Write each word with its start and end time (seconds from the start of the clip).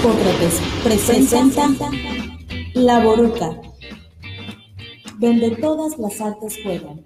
Hipócrates 0.00 0.62
presenta 0.82 1.68
La 2.72 3.04
Boruca, 3.04 3.60
donde 5.18 5.50
todas 5.56 5.98
las 5.98 6.18
artes 6.22 6.58
juegan. 6.62 7.02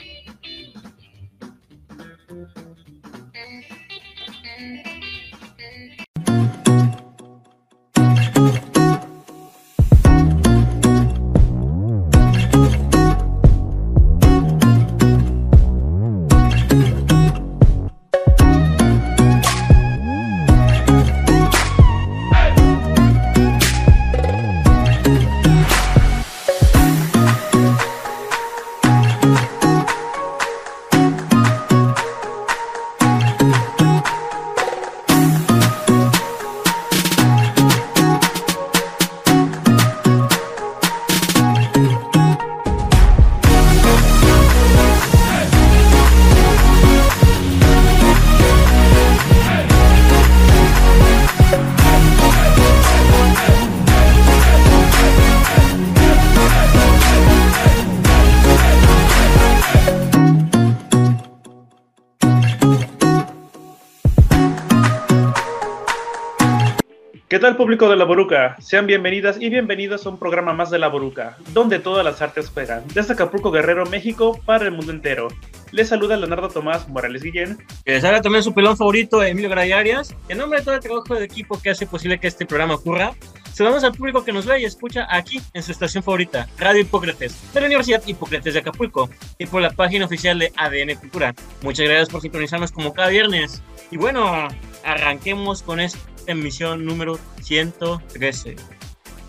¿Qué 67.35 67.41
tal 67.41 67.57
público 67.57 67.89
de 67.89 67.97
La 67.97 68.05
Boruca? 68.05 68.55
Sean 68.61 68.87
bienvenidas 68.87 69.41
y 69.41 69.49
bienvenidos 69.51 70.07
a 70.07 70.11
un 70.11 70.21
programa 70.21 70.53
más 70.53 70.71
de 70.71 70.79
La 70.79 70.87
Boruca, 70.87 71.37
donde 71.53 71.81
todas 71.81 72.05
las 72.05 72.23
artes 72.23 72.49
juegan, 72.49 72.85
desde 72.95 73.15
Acapulco 73.15 73.51
Guerrero, 73.51 73.87
México, 73.87 74.41
para 74.45 74.67
el 74.67 74.71
mundo 74.71 74.93
entero. 74.93 75.27
Les 75.73 75.89
saluda 75.89 76.17
Leonardo 76.17 76.49
Tomás 76.49 76.89
Morales 76.89 77.25
Guillén. 77.25 77.59
Que 77.85 77.91
les 77.91 78.05
haga 78.05 78.23
también 78.23 78.45
su 78.45 78.55
pelón 78.55 78.77
favorito, 78.77 79.21
Emilio 79.21 79.51
Gray 79.51 79.73
Arias. 79.73 80.15
En 80.29 80.39
nombre 80.39 80.61
de 80.61 80.65
todo 80.65 80.77
el 80.77 80.81
trabajo 80.81 81.13
de 81.17 81.25
equipo 81.25 81.61
que 81.61 81.71
hace 81.71 81.89
posible 81.89 82.21
que 82.21 82.29
este 82.29 82.47
programa 82.47 82.75
ocurra, 82.75 83.15
saludamos 83.53 83.83
al 83.83 83.95
público 83.95 84.25
que 84.25 84.33
nos 84.33 84.47
ve 84.47 84.61
y 84.61 84.65
escucha 84.65 85.09
aquí 85.11 85.41
en 85.55 85.63
su 85.65 85.73
estación 85.73 86.05
favorita, 86.05 86.47
Radio 86.57 86.83
Hipócrates, 86.83 87.53
de 87.53 87.61
la 87.61 87.67
Universidad 87.67 88.07
Hipócrates 88.07 88.55
de 88.55 88.61
Acapulco, 88.61 89.11
y 89.39 89.47
por 89.47 89.61
la 89.61 89.71
página 89.71 90.05
oficial 90.05 90.39
de 90.39 90.53
ADN 90.57 90.95
Cultura. 91.01 91.35
Muchas 91.63 91.87
gracias 91.87 92.11
por 92.11 92.21
sintonizarnos 92.21 92.71
como 92.71 92.95
cada 92.95 93.09
viernes. 93.09 93.61
Y 93.91 93.97
bueno, 93.97 94.47
arranquemos 94.85 95.65
con 95.65 95.81
esta 95.81 96.14
emisión 96.27 96.85
número 96.85 97.19
113. 97.43 98.57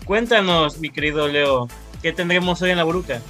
Cuéntanos, 0.04 0.78
mi 0.78 0.90
querido 0.90 1.28
Leo, 1.28 1.68
¿qué 2.02 2.12
tendremos 2.12 2.62
hoy 2.62 2.70
en 2.70 2.76
la 2.76 2.84
Boruca? 2.84 3.20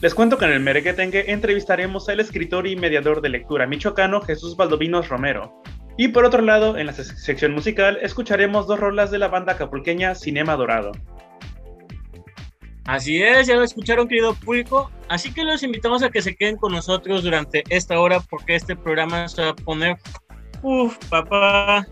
Les 0.00 0.14
cuento 0.14 0.36
que 0.36 0.46
en 0.46 0.52
el 0.52 0.60
Merequetengue 0.60 1.30
entrevistaremos 1.30 2.08
al 2.08 2.18
escritor 2.18 2.66
y 2.66 2.74
mediador 2.74 3.20
de 3.20 3.28
lectura 3.28 3.66
michoacano 3.66 4.20
Jesús 4.20 4.56
Valdovinos 4.56 5.08
Romero. 5.08 5.62
Y 5.96 6.08
por 6.08 6.24
otro 6.24 6.42
lado, 6.42 6.76
en 6.76 6.86
la 6.86 6.92
sección 6.92 7.52
musical, 7.52 7.98
escucharemos 8.02 8.66
dos 8.66 8.80
rolas 8.80 9.10
de 9.10 9.18
la 9.18 9.28
banda 9.28 9.52
acapulqueña 9.52 10.14
Cinema 10.14 10.56
Dorado. 10.56 10.92
Así 12.84 13.22
es, 13.22 13.46
ya 13.46 13.54
lo 13.54 13.62
escucharon, 13.62 14.08
querido 14.08 14.34
público. 14.34 14.90
Así 15.08 15.32
que 15.32 15.44
los 15.44 15.62
invitamos 15.62 16.02
a 16.02 16.10
que 16.10 16.20
se 16.20 16.34
queden 16.34 16.56
con 16.56 16.72
nosotros 16.72 17.22
durante 17.22 17.62
esta 17.68 18.00
hora 18.00 18.18
porque 18.20 18.56
este 18.56 18.74
programa 18.74 19.28
se 19.28 19.42
va 19.42 19.50
a 19.50 19.54
poner. 19.54 19.96
Uf, 20.62 20.96
papá. 21.08 21.86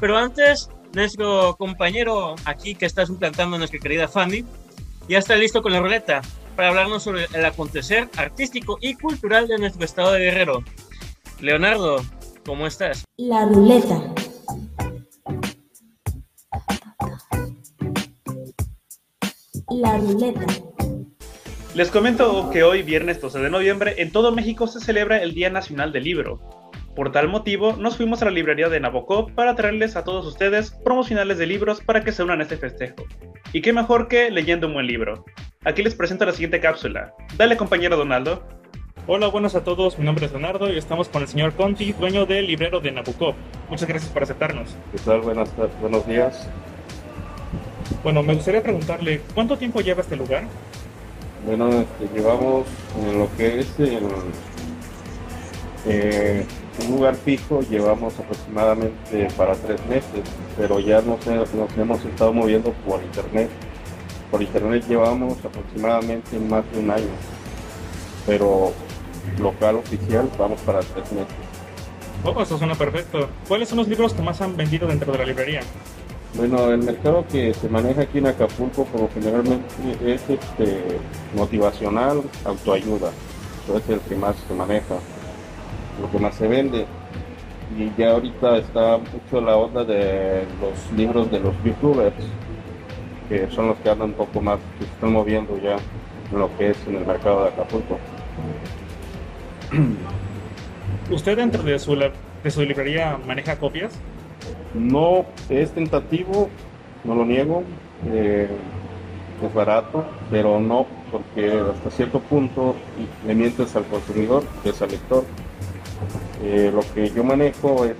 Pero 0.00 0.16
antes, 0.16 0.68
nuestro 0.92 1.56
compañero 1.56 2.34
aquí 2.44 2.74
que 2.74 2.86
está 2.86 3.06
suplantando 3.06 3.56
a 3.56 3.58
nuestra 3.58 3.80
querida 3.80 4.08
Fanny 4.08 4.44
ya 5.08 5.18
está 5.18 5.36
listo 5.36 5.62
con 5.62 5.72
la 5.72 5.80
ruleta 5.80 6.22
para 6.56 6.68
hablarnos 6.68 7.02
sobre 7.02 7.26
el 7.32 7.44
acontecer 7.44 8.08
artístico 8.16 8.78
y 8.80 8.94
cultural 8.94 9.48
de 9.48 9.58
nuestro 9.58 9.84
estado 9.84 10.12
de 10.12 10.20
Guerrero. 10.20 10.62
Leonardo, 11.40 12.02
¿cómo 12.46 12.66
estás? 12.66 13.04
La 13.16 13.44
ruleta. 13.46 14.02
La 19.68 19.98
ruleta. 19.98 20.46
Les 21.74 21.90
comento 21.90 22.50
que 22.50 22.62
hoy, 22.62 22.82
viernes 22.82 23.20
12 23.20 23.40
de 23.40 23.50
noviembre, 23.50 23.94
en 23.98 24.12
todo 24.12 24.30
México 24.30 24.68
se 24.68 24.78
celebra 24.78 25.20
el 25.22 25.34
Día 25.34 25.50
Nacional 25.50 25.92
del 25.92 26.04
Libro. 26.04 26.40
Por 26.94 27.10
tal 27.10 27.26
motivo, 27.26 27.72
nos 27.72 27.96
fuimos 27.96 28.22
a 28.22 28.26
la 28.26 28.30
librería 28.30 28.68
de 28.68 28.78
Nabokov 28.78 29.32
para 29.32 29.56
traerles 29.56 29.96
a 29.96 30.04
todos 30.04 30.24
ustedes 30.26 30.70
promocionales 30.70 31.38
de 31.38 31.46
libros 31.46 31.80
para 31.80 32.04
que 32.04 32.12
se 32.12 32.22
unan 32.22 32.38
a 32.38 32.44
este 32.44 32.56
festejo. 32.56 33.04
Y 33.52 33.62
qué 33.62 33.72
mejor 33.72 34.06
que 34.06 34.30
leyendo 34.30 34.68
un 34.68 34.74
buen 34.74 34.86
libro. 34.86 35.24
Aquí 35.64 35.82
les 35.82 35.96
presento 35.96 36.24
la 36.24 36.30
siguiente 36.30 36.60
cápsula. 36.60 37.12
Dale 37.36 37.56
compañero 37.56 37.96
Donaldo. 37.96 38.46
Hola, 39.08 39.26
buenas 39.26 39.56
a 39.56 39.64
todos. 39.64 39.98
Mi 39.98 40.04
nombre 40.04 40.26
es 40.26 40.32
Leonardo 40.32 40.72
y 40.72 40.78
estamos 40.78 41.08
con 41.08 41.22
el 41.22 41.28
señor 41.28 41.54
Conti, 41.54 41.92
dueño 41.94 42.26
del 42.26 42.46
librero 42.46 42.78
de 42.78 42.92
Nabokov. 42.92 43.34
Muchas 43.68 43.88
gracias 43.88 44.12
por 44.12 44.22
aceptarnos. 44.22 44.76
¿Qué 44.92 44.98
tal? 44.98 45.20
Buenas, 45.20 45.50
buenos 45.80 46.06
días. 46.06 46.48
Bueno, 48.04 48.22
me 48.22 48.34
gustaría 48.34 48.62
preguntarle, 48.62 49.20
¿cuánto 49.34 49.58
tiempo 49.58 49.80
lleva 49.80 50.02
este 50.02 50.14
lugar? 50.14 50.44
Bueno, 51.44 51.70
este, 51.70 52.08
llevamos 52.14 52.68
en 53.02 53.18
lo 53.18 53.28
que 53.36 53.60
es 53.60 53.80
el, 53.80 53.98
eh, 55.86 56.46
un 56.80 56.96
lugar 56.96 57.14
fijo, 57.14 57.60
llevamos 57.62 58.18
aproximadamente 58.18 59.28
para 59.36 59.54
tres 59.54 59.84
meses, 59.86 60.22
pero 60.56 60.80
ya 60.80 61.00
nos, 61.02 61.24
nos 61.26 61.78
hemos 61.78 62.04
estado 62.04 62.32
moviendo 62.32 62.72
por 62.86 63.02
internet. 63.02 63.48
Por 64.30 64.42
internet 64.42 64.84
llevamos 64.88 65.38
aproximadamente 65.44 66.38
más 66.38 66.64
de 66.72 66.80
un 66.80 66.90
año, 66.90 67.14
pero 68.26 68.72
local 69.38 69.76
oficial 69.76 70.28
vamos 70.38 70.60
para 70.62 70.80
tres 70.80 71.12
meses. 71.12 71.34
Oh, 72.24 72.40
eso 72.40 72.56
suena 72.58 72.74
perfecto. 72.74 73.28
¿Cuáles 73.46 73.68
son 73.68 73.78
los 73.78 73.88
libros 73.88 74.14
que 74.14 74.22
más 74.22 74.40
han 74.40 74.56
vendido 74.56 74.88
dentro 74.88 75.12
de 75.12 75.18
la 75.18 75.26
librería? 75.26 75.60
Bueno, 76.36 76.70
el 76.70 76.78
mercado 76.78 77.24
que 77.30 77.54
se 77.54 77.68
maneja 77.68 78.02
aquí 78.02 78.18
en 78.18 78.26
Acapulco 78.26 78.86
como 78.86 79.08
generalmente 79.10 79.66
es 80.04 80.22
este, 80.28 80.98
motivacional, 81.36 82.22
autoayuda. 82.44 83.10
Eso 83.64 83.78
es 83.78 83.88
el 83.88 84.00
que 84.00 84.16
más 84.16 84.34
se 84.48 84.54
maneja, 84.54 84.96
lo 86.00 86.10
que 86.10 86.18
más 86.18 86.34
se 86.34 86.48
vende. 86.48 86.86
Y 87.78 87.90
ya 87.98 88.12
ahorita 88.12 88.58
está 88.58 88.98
mucho 88.98 89.40
la 89.40 89.56
onda 89.56 89.84
de 89.84 90.44
los 90.60 90.92
libros 90.96 91.30
de 91.30 91.40
los 91.40 91.54
youtubers, 91.64 92.14
que 93.28 93.50
son 93.50 93.68
los 93.68 93.78
que 93.78 93.90
andan 93.90 94.10
un 94.10 94.14
poco 94.14 94.40
más, 94.40 94.58
que 94.78 94.84
se 94.84 94.90
están 94.92 95.12
moviendo 95.12 95.58
ya 95.58 95.76
lo 96.32 96.56
que 96.56 96.70
es 96.70 96.76
en 96.86 96.96
el 96.96 97.06
mercado 97.06 97.44
de 97.44 97.48
Acapulco. 97.48 97.98
¿Usted 101.10 101.36
dentro 101.36 101.62
de 101.62 101.78
su, 101.78 101.96
de 101.96 102.50
su 102.50 102.62
librería 102.62 103.18
maneja 103.26 103.56
copias? 103.56 103.92
No 104.74 105.26
es 105.48 105.72
tentativo, 105.72 106.48
no 107.04 107.14
lo 107.14 107.24
niego, 107.24 107.62
eh, 108.06 108.48
es 109.44 109.54
barato, 109.54 110.04
pero 110.30 110.60
no 110.60 110.86
porque 111.10 111.62
hasta 111.72 111.90
cierto 111.90 112.18
punto 112.20 112.74
le 113.26 113.34
mientes 113.34 113.74
al 113.76 113.84
consumidor, 113.84 114.44
que 114.62 114.70
es 114.70 114.82
al 114.82 114.90
lector. 114.90 115.24
Eh, 116.42 116.70
lo 116.74 116.80
que 116.92 117.10
yo 117.10 117.24
manejo 117.24 117.84
es 117.84 117.96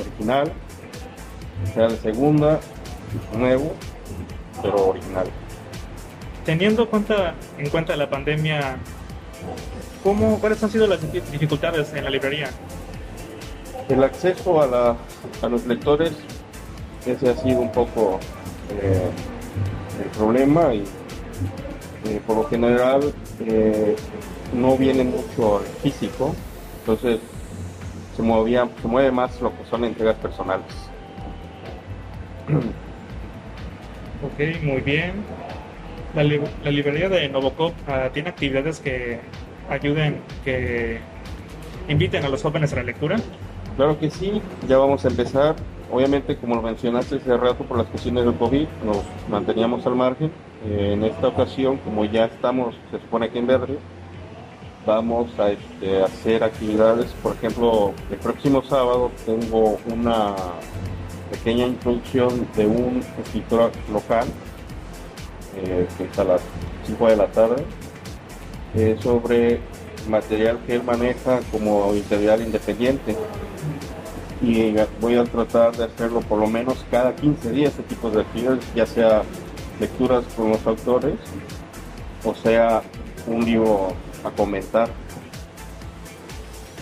original, 0.00 0.52
sea 1.74 1.88
de 1.88 1.96
segunda, 1.98 2.60
nuevo, 3.36 3.72
pero 4.62 4.88
original. 4.88 5.26
Teniendo 6.44 6.88
cuenta, 6.88 7.34
en 7.58 7.68
cuenta 7.68 7.96
la 7.96 8.08
pandemia, 8.08 8.78
¿cómo, 10.02 10.38
¿cuáles 10.38 10.62
han 10.62 10.70
sido 10.70 10.86
las 10.86 11.00
dificultades 11.12 11.92
en 11.94 12.04
la 12.04 12.10
librería? 12.10 12.50
El 13.88 14.02
acceso 14.02 14.62
a, 14.62 14.66
la, 14.66 14.96
a 15.42 15.48
los 15.48 15.66
lectores, 15.66 16.12
ese 17.06 17.30
ha 17.30 17.36
sido 17.36 17.60
un 17.60 17.72
poco 17.72 18.18
eh, 18.70 19.10
el 20.02 20.10
problema 20.10 20.74
y 20.74 20.84
eh, 22.04 22.20
por 22.26 22.36
lo 22.36 22.44
general 22.48 23.12
eh, 23.40 23.96
no 24.54 24.76
viene 24.76 25.04
mucho 25.04 25.62
físico, 25.82 26.34
entonces 26.80 27.20
se, 28.18 28.22
movía, 28.24 28.68
se 28.82 28.88
mueve 28.88 29.12
más 29.12 29.40
lo 29.40 29.56
que 29.56 29.64
son 29.70 29.84
entregas 29.84 30.16
personales. 30.16 30.66
Ok, 34.24 34.64
muy 34.64 34.80
bien. 34.80 35.12
La, 36.16 36.24
li 36.24 36.40
la 36.64 36.70
librería 36.72 37.08
de 37.08 37.28
Novocop 37.28 37.72
uh, 37.86 38.10
tiene 38.12 38.30
actividades 38.30 38.80
que 38.80 39.20
ayuden, 39.70 40.20
que 40.44 40.98
inviten 41.88 42.24
a 42.24 42.28
los 42.28 42.42
jóvenes 42.42 42.72
a 42.72 42.76
la 42.76 42.82
lectura. 42.82 43.18
Claro 43.76 43.96
que 44.00 44.10
sí, 44.10 44.42
ya 44.66 44.78
vamos 44.78 45.04
a 45.04 45.08
empezar 45.08 45.54
obviamente, 45.90 46.36
como 46.36 46.56
lo 46.56 46.62
mencionaste 46.62 47.16
hace 47.16 47.36
rato, 47.36 47.64
por 47.64 47.78
las 47.78 47.86
cuestiones 47.86 48.24
del 48.24 48.34
COVID, 48.34 48.66
nos 48.84 48.98
manteníamos 49.28 49.86
al 49.86 49.94
margen. 49.94 50.30
Eh, 50.66 50.90
en 50.94 51.04
esta 51.04 51.28
ocasión, 51.28 51.76
como 51.78 52.04
ya 52.04 52.24
estamos, 52.26 52.74
se 52.90 52.98
supone 52.98 53.30
que 53.30 53.38
en 53.38 53.46
verde, 53.46 53.78
vamos 54.88 55.28
a 55.38 55.50
este, 55.50 56.02
hacer 56.02 56.42
actividades. 56.42 57.12
Por 57.22 57.34
ejemplo, 57.34 57.92
el 58.10 58.16
próximo 58.16 58.62
sábado 58.62 59.12
tengo 59.26 59.78
una 59.86 60.34
pequeña 61.30 61.66
introducción 61.66 62.48
de 62.56 62.66
un 62.66 63.02
escritor 63.22 63.70
local, 63.92 64.26
eh, 65.56 65.86
que 65.98 66.04
está 66.04 66.22
a 66.22 66.24
las 66.24 66.40
5 66.86 67.06
de 67.06 67.16
la 67.16 67.26
tarde, 67.26 67.62
sobre 69.02 69.60
material 70.08 70.58
que 70.66 70.76
él 70.76 70.82
maneja 70.82 71.40
como 71.52 71.92
editorial 71.92 72.40
independiente 72.40 73.14
y 74.40 74.74
voy 75.00 75.16
a 75.16 75.24
tratar 75.24 75.76
de 75.76 75.84
hacerlo 75.84 76.20
por 76.20 76.38
lo 76.38 76.46
menos 76.46 76.86
cada 76.90 77.14
15 77.14 77.50
días, 77.50 77.70
este 77.72 77.82
tipo 77.82 78.08
de 78.08 78.22
actividades, 78.22 78.64
ya 78.74 78.86
sea 78.86 79.22
lecturas 79.80 80.24
con 80.34 80.50
los 80.50 80.66
autores 80.66 81.16
o 82.24 82.34
sea 82.34 82.82
un 83.26 83.44
libro 83.44 83.92
a 84.24 84.30
comentar. 84.30 84.88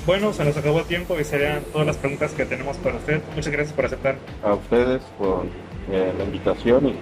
Bueno, 0.06 0.32
se 0.32 0.44
nos 0.44 0.56
acabó 0.56 0.80
el 0.80 0.86
tiempo 0.86 1.18
y 1.18 1.24
serían 1.24 1.62
todas 1.72 1.86
las 1.86 1.96
preguntas 1.96 2.32
que 2.32 2.44
tenemos 2.44 2.76
para 2.76 2.96
usted. 2.96 3.20
Muchas 3.34 3.52
gracias 3.52 3.74
por 3.74 3.86
aceptar. 3.86 4.16
A 4.44 4.54
ustedes 4.54 5.02
por 5.18 5.46
eh, 5.90 6.12
la 6.16 6.24
invitación 6.24 6.86
y 6.86 6.92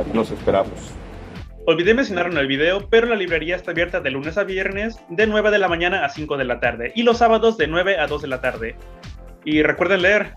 aquí 0.00 0.10
nos 0.12 0.30
esperamos. 0.32 0.94
Olvidé 1.66 1.94
mencionar 1.94 2.26
en 2.26 2.36
el 2.36 2.46
video, 2.46 2.88
pero 2.90 3.06
la 3.06 3.16
librería 3.16 3.56
está 3.56 3.70
abierta 3.70 4.00
de 4.00 4.10
lunes 4.10 4.36
a 4.36 4.44
viernes 4.44 4.98
de 5.08 5.26
9 5.26 5.50
de 5.50 5.58
la 5.58 5.68
mañana 5.68 6.04
a 6.04 6.10
5 6.10 6.36
de 6.36 6.44
la 6.44 6.60
tarde 6.60 6.92
y 6.94 7.04
los 7.04 7.18
sábados 7.18 7.56
de 7.56 7.68
9 7.68 7.98
a 7.98 8.06
2 8.06 8.20
de 8.20 8.28
la 8.28 8.40
tarde. 8.40 8.76
Y 9.44 9.62
recuerden 9.62 10.02
leer, 10.02 10.34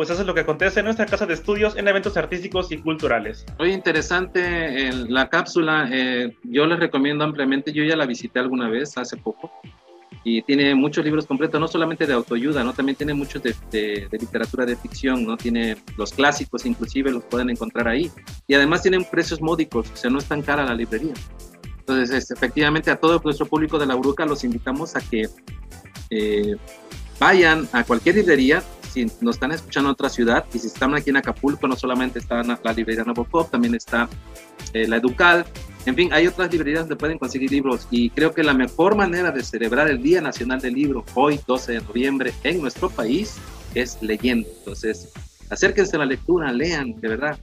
pues 0.00 0.08
eso 0.08 0.22
es 0.22 0.26
lo 0.26 0.32
que 0.32 0.40
acontece 0.40 0.80
en 0.80 0.86
nuestra 0.86 1.04
casa 1.04 1.26
de 1.26 1.34
estudios 1.34 1.76
en 1.76 1.86
eventos 1.86 2.16
artísticos 2.16 2.72
y 2.72 2.78
culturales. 2.78 3.44
Muy 3.58 3.70
interesante 3.70 4.90
la 5.10 5.28
cápsula, 5.28 5.90
eh, 5.92 6.34
yo 6.42 6.64
les 6.64 6.80
recomiendo 6.80 7.22
ampliamente, 7.22 7.70
yo 7.70 7.84
ya 7.84 7.96
la 7.96 8.06
visité 8.06 8.38
alguna 8.38 8.70
vez 8.70 8.96
hace 8.96 9.18
poco 9.18 9.52
y 10.24 10.40
tiene 10.40 10.74
muchos 10.74 11.04
libros 11.04 11.26
completos, 11.26 11.60
no 11.60 11.68
solamente 11.68 12.06
de 12.06 12.14
autoayuda, 12.14 12.64
¿no? 12.64 12.72
también 12.72 12.96
tiene 12.96 13.12
muchos 13.12 13.42
de, 13.42 14.08
literatura 14.10 14.64
de 14.64 14.74
ficción, 14.74 15.26
¿no? 15.26 15.36
tiene 15.36 15.76
los 15.98 16.14
clásicos 16.14 16.64
inclusive 16.64 17.10
los 17.10 17.24
pueden 17.24 17.50
encontrar 17.50 17.86
ahí 17.86 18.10
y 18.48 18.54
además 18.54 18.80
tienen 18.80 19.04
precios 19.04 19.42
módicos, 19.42 19.90
o 19.92 19.96
sea, 19.96 20.10
no 20.10 20.16
es 20.16 20.24
tan 20.24 20.40
cara 20.40 20.64
la 20.64 20.74
librería. 20.74 21.12
Entonces, 21.80 22.30
efectivamente, 22.30 22.90
a 22.90 22.96
todo 22.96 23.20
nuestro 23.22 23.44
público 23.44 23.78
de 23.78 23.84
la 23.84 23.96
Bruca 23.96 24.24
los 24.24 24.44
invitamos 24.44 24.96
a 24.96 25.00
que 25.02 25.28
eh, 26.08 26.56
vayan 27.18 27.68
a 27.72 27.84
cualquier 27.84 28.14
librería, 28.14 28.62
si 28.92 29.06
nos 29.20 29.36
están 29.36 29.52
escuchando 29.52 29.88
en 29.88 29.92
otra 29.92 30.08
ciudad, 30.08 30.44
y 30.52 30.58
si 30.58 30.66
están 30.66 30.94
aquí 30.94 31.10
en 31.10 31.16
Acapulco, 31.16 31.68
no 31.68 31.76
solamente 31.76 32.18
está 32.18 32.42
la 32.42 32.72
librería 32.72 33.04
Nabokov, 33.04 33.50
también 33.50 33.74
está 33.74 34.08
eh, 34.72 34.86
la 34.86 34.96
Educal, 34.96 35.46
en 35.86 35.94
fin, 35.94 36.12
hay 36.12 36.26
otras 36.26 36.52
librerías 36.52 36.82
donde 36.82 36.96
pueden 36.96 37.18
conseguir 37.18 37.50
libros 37.50 37.88
y 37.90 38.10
creo 38.10 38.34
que 38.34 38.42
la 38.42 38.52
mejor 38.52 38.96
manera 38.96 39.30
de 39.30 39.42
celebrar 39.42 39.88
el 39.88 40.02
Día 40.02 40.20
Nacional 40.20 40.60
del 40.60 40.74
Libro, 40.74 41.04
hoy 41.14 41.40
12 41.46 41.72
de 41.72 41.80
noviembre, 41.80 42.34
en 42.44 42.60
nuestro 42.60 42.90
país, 42.90 43.38
es 43.74 44.02
leyendo. 44.02 44.46
Entonces, 44.58 45.10
acérquense 45.48 45.96
a 45.96 46.00
la 46.00 46.04
lectura, 46.06 46.52
lean, 46.52 47.00
de 47.00 47.08
verdad. 47.08 47.38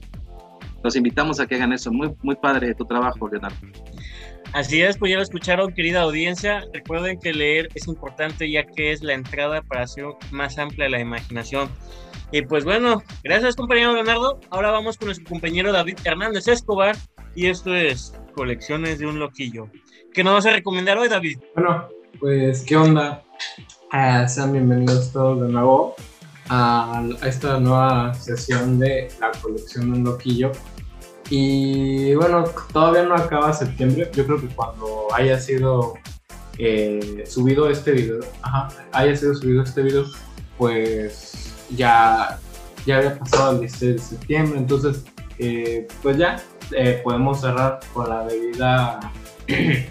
Los 0.84 0.94
invitamos 0.94 1.40
a 1.40 1.46
que 1.48 1.56
hagan 1.56 1.72
eso. 1.72 1.90
Muy, 1.90 2.14
muy 2.22 2.36
padre 2.36 2.74
tu 2.74 2.84
trabajo, 2.84 3.28
Leonardo. 3.28 3.56
Así 4.52 4.82
es, 4.82 4.96
pues 4.96 5.10
ya 5.10 5.16
lo 5.16 5.22
escucharon, 5.22 5.72
querida 5.72 6.02
audiencia. 6.02 6.64
Recuerden 6.72 7.18
que 7.20 7.32
leer 7.32 7.68
es 7.74 7.86
importante 7.86 8.50
ya 8.50 8.64
que 8.64 8.92
es 8.92 9.02
la 9.02 9.14
entrada 9.14 9.62
para 9.62 9.82
hacer 9.82 10.06
más 10.30 10.58
amplia 10.58 10.88
la 10.88 11.00
imaginación. 11.00 11.68
Y 12.32 12.42
pues 12.42 12.64
bueno, 12.64 13.02
gracias 13.22 13.56
compañero 13.56 13.94
Leonardo. 13.94 14.40
Ahora 14.50 14.70
vamos 14.70 14.96
con 14.96 15.06
nuestro 15.06 15.28
compañero 15.28 15.72
David 15.72 15.98
Hernández 16.04 16.48
Escobar 16.48 16.96
y 17.34 17.46
esto 17.46 17.74
es 17.74 18.14
Colecciones 18.34 18.98
de 18.98 19.06
un 19.06 19.18
Loquillo. 19.18 19.68
¿Qué 20.12 20.24
nos 20.24 20.34
vas 20.34 20.46
a 20.46 20.52
recomendar 20.52 20.98
hoy, 20.98 21.08
David? 21.08 21.38
Bueno, 21.54 21.88
pues 22.18 22.62
qué 22.62 22.76
onda. 22.76 23.22
Ah, 23.90 24.26
sean 24.28 24.52
bienvenidos 24.52 25.12
todos 25.12 25.40
de 25.42 25.48
nuevo 25.48 25.94
a 26.50 27.02
esta 27.22 27.60
nueva 27.60 28.14
sesión 28.14 28.78
de 28.78 29.08
la 29.20 29.30
colección 29.42 29.92
de 29.92 29.98
un 29.98 30.04
loquillo. 30.04 30.52
Y 31.30 32.14
bueno, 32.14 32.44
todavía 32.72 33.02
no 33.02 33.14
acaba 33.14 33.52
septiembre. 33.52 34.10
Yo 34.14 34.24
creo 34.24 34.40
que 34.40 34.48
cuando 34.48 35.08
haya 35.12 35.38
sido 35.38 35.94
eh, 36.58 37.24
subido 37.26 37.68
este 37.68 37.92
video, 37.92 38.20
haya 38.92 39.16
sido 39.16 39.34
subido 39.34 39.62
este 39.62 39.82
video, 39.82 40.04
pues 40.56 41.52
ya, 41.70 42.38
ya 42.86 42.96
había 42.96 43.18
pasado 43.18 43.52
el 43.52 43.60
16 43.60 43.92
de 43.94 43.98
septiembre. 43.98 44.58
Entonces, 44.58 45.04
eh, 45.38 45.86
pues 46.02 46.16
ya 46.16 46.42
eh, 46.72 47.00
podemos 47.04 47.40
cerrar 47.40 47.80
con 47.92 48.08
la 48.08 48.24
debida 48.26 49.00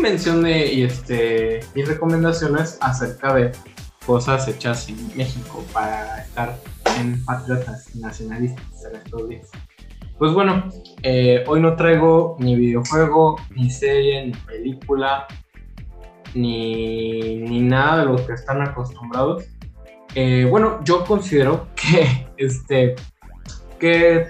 mención 0.00 0.42
de, 0.42 0.72
y, 0.72 0.82
este, 0.82 1.60
y 1.74 1.82
recomendaciones 1.82 2.78
acerca 2.80 3.34
de 3.34 3.52
cosas 4.06 4.46
hechas 4.48 4.88
en 4.88 5.16
México 5.16 5.64
para 5.72 6.22
estar 6.22 6.58
en 6.98 7.24
patriotas 7.24 7.94
nacionalistas 7.96 8.84
en 8.84 8.96
estos 8.96 9.28
días. 9.28 9.48
Pues 10.20 10.34
bueno, 10.34 10.64
eh, 11.02 11.44
hoy 11.46 11.62
no 11.62 11.76
traigo 11.76 12.36
ni 12.40 12.54
videojuego, 12.54 13.36
ni 13.56 13.70
serie, 13.70 14.26
ni 14.26 14.32
película, 14.32 15.26
ni, 16.34 17.36
ni 17.38 17.62
nada 17.62 18.00
de 18.00 18.04
lo 18.04 18.26
que 18.26 18.34
están 18.34 18.60
acostumbrados. 18.60 19.46
Eh, 20.14 20.46
bueno, 20.50 20.84
yo 20.84 21.06
considero 21.06 21.68
que 21.74 22.28
este 22.36 22.96
que 23.78 24.26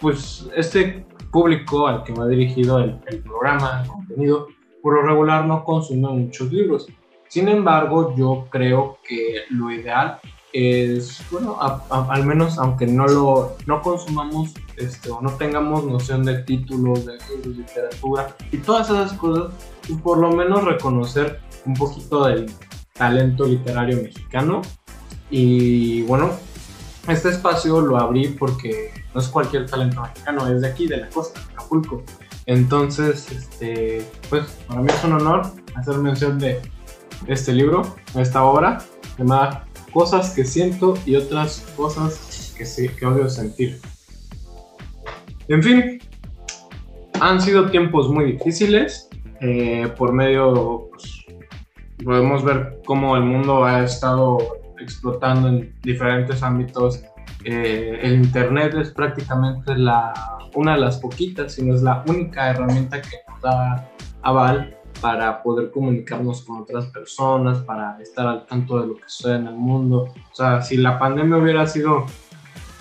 pues 0.00 0.50
este 0.56 1.06
público 1.30 1.86
al 1.86 2.02
que 2.02 2.12
va 2.12 2.26
dirigido 2.26 2.80
el, 2.80 2.98
el 3.06 3.20
programa, 3.20 3.82
el 3.84 3.88
contenido, 3.88 4.48
por 4.82 4.94
lo 4.94 5.02
regular 5.02 5.44
no 5.44 5.62
consume 5.62 6.08
muchos 6.08 6.50
libros. 6.52 6.88
Sin 7.28 7.46
embargo, 7.46 8.12
yo 8.16 8.48
creo 8.50 8.98
que 9.06 9.42
lo 9.50 9.70
ideal 9.70 10.18
es, 10.56 11.22
bueno, 11.30 11.58
al 11.90 12.24
menos 12.24 12.58
aunque 12.58 12.86
no 12.86 13.06
lo 13.06 13.56
no 13.66 13.82
consumamos 13.82 14.54
este, 14.76 15.10
o 15.10 15.20
no 15.20 15.32
tengamos 15.32 15.84
noción 15.84 16.24
de 16.24 16.42
títulos, 16.44 17.04
de, 17.04 17.18
literatura 17.44 18.34
y 18.50 18.56
todas 18.58 18.88
esas 18.88 19.12
cosas, 19.14 19.52
pues 19.86 20.00
por 20.00 20.16
lo 20.16 20.32
menos 20.32 20.64
reconocer 20.64 21.40
un 21.66 21.74
poquito 21.74 22.24
del 22.24 22.50
talento 22.94 23.44
literario 23.44 24.02
mexicano. 24.02 24.62
Y 25.28 26.02
bueno, 26.02 26.30
este 27.06 27.28
espacio 27.28 27.82
lo 27.82 27.98
abrí 27.98 28.28
porque 28.28 28.92
no 29.14 29.20
es 29.20 29.28
cualquier 29.28 29.66
talento 29.66 30.00
mexicano, 30.00 30.48
es 30.48 30.62
de 30.62 30.68
aquí, 30.68 30.86
de 30.86 30.96
la 30.98 31.10
costa, 31.10 31.38
de 31.40 31.52
Acapulco. 31.52 32.02
Entonces, 32.46 33.30
este, 33.30 34.08
pues 34.30 34.46
para 34.66 34.80
mí 34.80 34.88
es 34.88 35.04
un 35.04 35.14
honor 35.14 35.42
hacer 35.74 35.98
mención 35.98 36.38
de 36.38 36.62
este 37.26 37.52
libro, 37.52 37.82
esta 38.14 38.42
obra, 38.44 38.78
llamada 39.18 39.65
cosas 39.96 40.34
que 40.34 40.44
siento 40.44 40.92
y 41.06 41.16
otras 41.16 41.64
cosas 41.74 42.52
que, 42.54 42.88
que 42.94 43.06
odio 43.06 43.30
sentir. 43.30 43.80
En 45.48 45.62
fin, 45.62 45.98
han 47.18 47.40
sido 47.40 47.70
tiempos 47.70 48.10
muy 48.10 48.32
difíciles. 48.32 49.08
Eh, 49.40 49.90
por 49.96 50.12
medio, 50.12 50.90
pues, 50.90 51.24
podemos 52.04 52.44
ver 52.44 52.78
cómo 52.84 53.16
el 53.16 53.22
mundo 53.22 53.64
ha 53.64 53.84
estado 53.84 54.36
explotando 54.78 55.48
en 55.48 55.74
diferentes 55.80 56.42
ámbitos. 56.42 57.02
Eh, 57.46 57.98
el 58.02 58.16
Internet 58.16 58.74
es 58.74 58.90
prácticamente 58.90 59.78
la, 59.78 60.12
una 60.54 60.74
de 60.74 60.80
las 60.80 60.98
poquitas, 60.98 61.54
si 61.54 61.64
no 61.64 61.74
es 61.74 61.80
la 61.80 62.04
única 62.06 62.50
herramienta 62.50 63.00
que 63.00 63.16
nos 63.30 63.40
da 63.40 63.88
aval 64.20 64.76
para 65.00 65.42
poder 65.42 65.70
comunicarnos 65.70 66.42
con 66.42 66.62
otras 66.62 66.86
personas, 66.86 67.58
para 67.58 68.00
estar 68.00 68.26
al 68.26 68.46
tanto 68.46 68.80
de 68.80 68.86
lo 68.88 68.96
que 68.96 69.04
sucede 69.06 69.36
en 69.36 69.46
el 69.48 69.54
mundo. 69.54 70.12
O 70.32 70.34
sea, 70.34 70.62
si 70.62 70.76
la 70.76 70.98
pandemia 70.98 71.36
hubiera 71.36 71.66
sido, 71.66 72.06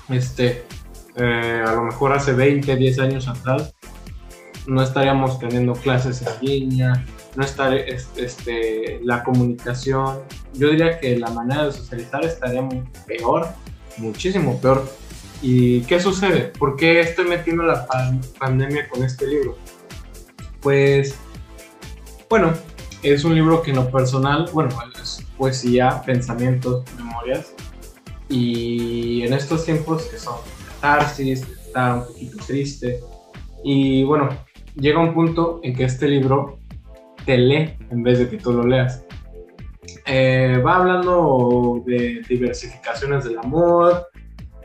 este, 0.10 0.66
eh, 1.16 1.64
a 1.66 1.74
lo 1.74 1.84
mejor 1.84 2.14
hace 2.14 2.34
20, 2.34 2.76
10 2.76 3.00
años 3.00 3.28
atrás, 3.28 3.76
no 4.68 4.82
estaríamos 4.82 5.40
teniendo 5.40 5.74
clases 5.74 6.24
en 6.24 6.48
línea, 6.48 7.06
no 7.36 7.44
estaría, 7.44 7.86
este, 8.16 9.00
la 9.04 9.24
comunicación, 9.24 10.20
yo 10.54 10.70
diría 10.70 11.00
que 11.00 11.18
la 11.18 11.30
manera 11.30 11.66
de 11.66 11.72
socializar 11.74 12.24
estaría 12.26 12.68
peor, 13.06 13.48
muchísimo 13.98 14.60
peor. 14.60 14.88
¿Y 15.42 15.82
qué 15.82 16.00
sucede? 16.00 16.54
¿Por 16.58 16.76
qué 16.76 17.02
estoy 17.02 17.26
metiendo 17.28 17.64
la 17.64 17.86
pandemia 18.40 18.88
con 18.90 19.04
este 19.04 19.28
libro? 19.28 19.58
Pues 20.62 21.20
bueno, 22.30 22.54
es 23.04 23.24
un 23.24 23.36
libro 23.36 23.62
que 23.62 23.72
en 23.72 23.78
lo 23.78 23.90
personal, 23.92 24.50
bueno, 24.54 24.72
es 25.02 25.24
poesía, 25.38 26.02
pensamientos, 26.06 26.84
memorias. 26.98 27.54
Y 28.30 29.22
en 29.24 29.34
estos 29.34 29.66
tiempos 29.66 30.04
que 30.04 30.18
son 30.18 30.38
catarsis, 30.68 31.44
está 31.44 31.96
un 31.96 32.08
poquito 32.08 32.38
triste. 32.46 33.00
Y 33.64 34.04
bueno, 34.04 34.30
llega 34.76 35.00
un 35.00 35.14
punto 35.14 35.60
en 35.64 35.76
que 35.76 35.84
este 35.84 36.08
libro 36.08 36.60
te 37.26 37.38
lee 37.38 37.74
en 37.92 38.04
vez 38.04 38.20
de 38.20 38.30
que 38.30 38.38
tú 38.38 38.54
lo 38.54 38.66
leas. 38.66 39.04
Eh, 40.08 40.62
va 40.66 40.78
hablando 40.78 41.84
de 41.86 42.22
diversificaciones 42.28 43.24
del 43.24 43.38
amor, 43.38 44.08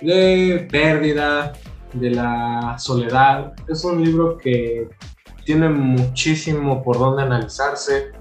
de 0.00 0.66
pérdida, 0.70 1.52
de 1.92 2.10
la 2.10 2.76
soledad. 2.78 3.52
Es 3.68 3.84
un 3.84 4.02
libro 4.04 4.36
que 4.38 4.88
tiene 5.44 5.68
muchísimo 5.68 6.82
por 6.82 6.98
donde 6.98 7.22
analizarse. 7.22 8.12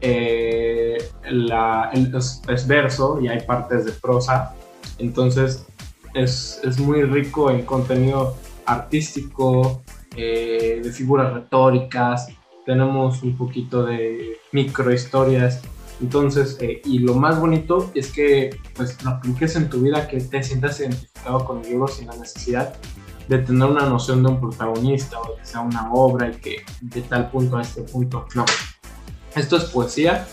Eh, 0.00 0.96
la, 1.28 1.90
es, 1.92 2.66
verso 2.68 3.20
y 3.20 3.26
hay 3.26 3.40
partes 3.40 3.84
de 3.84 3.90
prosa, 3.90 4.54
entonces 4.98 5.66
es, 6.14 6.60
es 6.62 6.78
muy 6.78 7.02
rico 7.02 7.50
en 7.50 7.62
contenido 7.62 8.36
artístico, 8.64 9.82
eh, 10.16 10.80
de 10.82 10.92
figuras 10.92 11.32
retóricas, 11.32 12.28
tenemos 12.64 13.22
un 13.22 13.36
poquito 13.36 13.86
de 13.86 14.36
microhistorias. 14.52 15.62
Entonces, 16.00 16.58
eh, 16.60 16.80
y 16.84 17.00
lo 17.00 17.14
más 17.14 17.40
bonito 17.40 17.90
es 17.94 18.12
que 18.12 18.50
pues 18.74 19.02
lo 19.02 19.10
apliques 19.10 19.56
en 19.56 19.68
tu 19.68 19.80
vida, 19.80 20.06
que 20.06 20.20
te 20.20 20.42
sientas 20.42 20.78
identificado 20.80 21.44
con 21.44 21.60
el 21.60 21.70
libro 21.70 21.88
sin 21.88 22.06
la 22.06 22.16
necesidad 22.16 22.74
de 23.28 23.38
tener 23.38 23.68
una 23.68 23.86
noción 23.86 24.22
de 24.22 24.30
un 24.30 24.40
protagonista 24.40 25.20
o 25.20 25.36
que 25.36 25.44
sea 25.44 25.60
una 25.60 25.92
obra 25.92 26.28
y 26.28 26.36
que 26.36 26.56
de 26.80 27.02
tal 27.02 27.30
punto 27.30 27.58
a 27.58 27.62
este 27.62 27.82
punto. 27.82 28.26
No. 28.34 28.44
Esto 29.34 29.56
es 29.56 29.64
poesía 29.64 30.26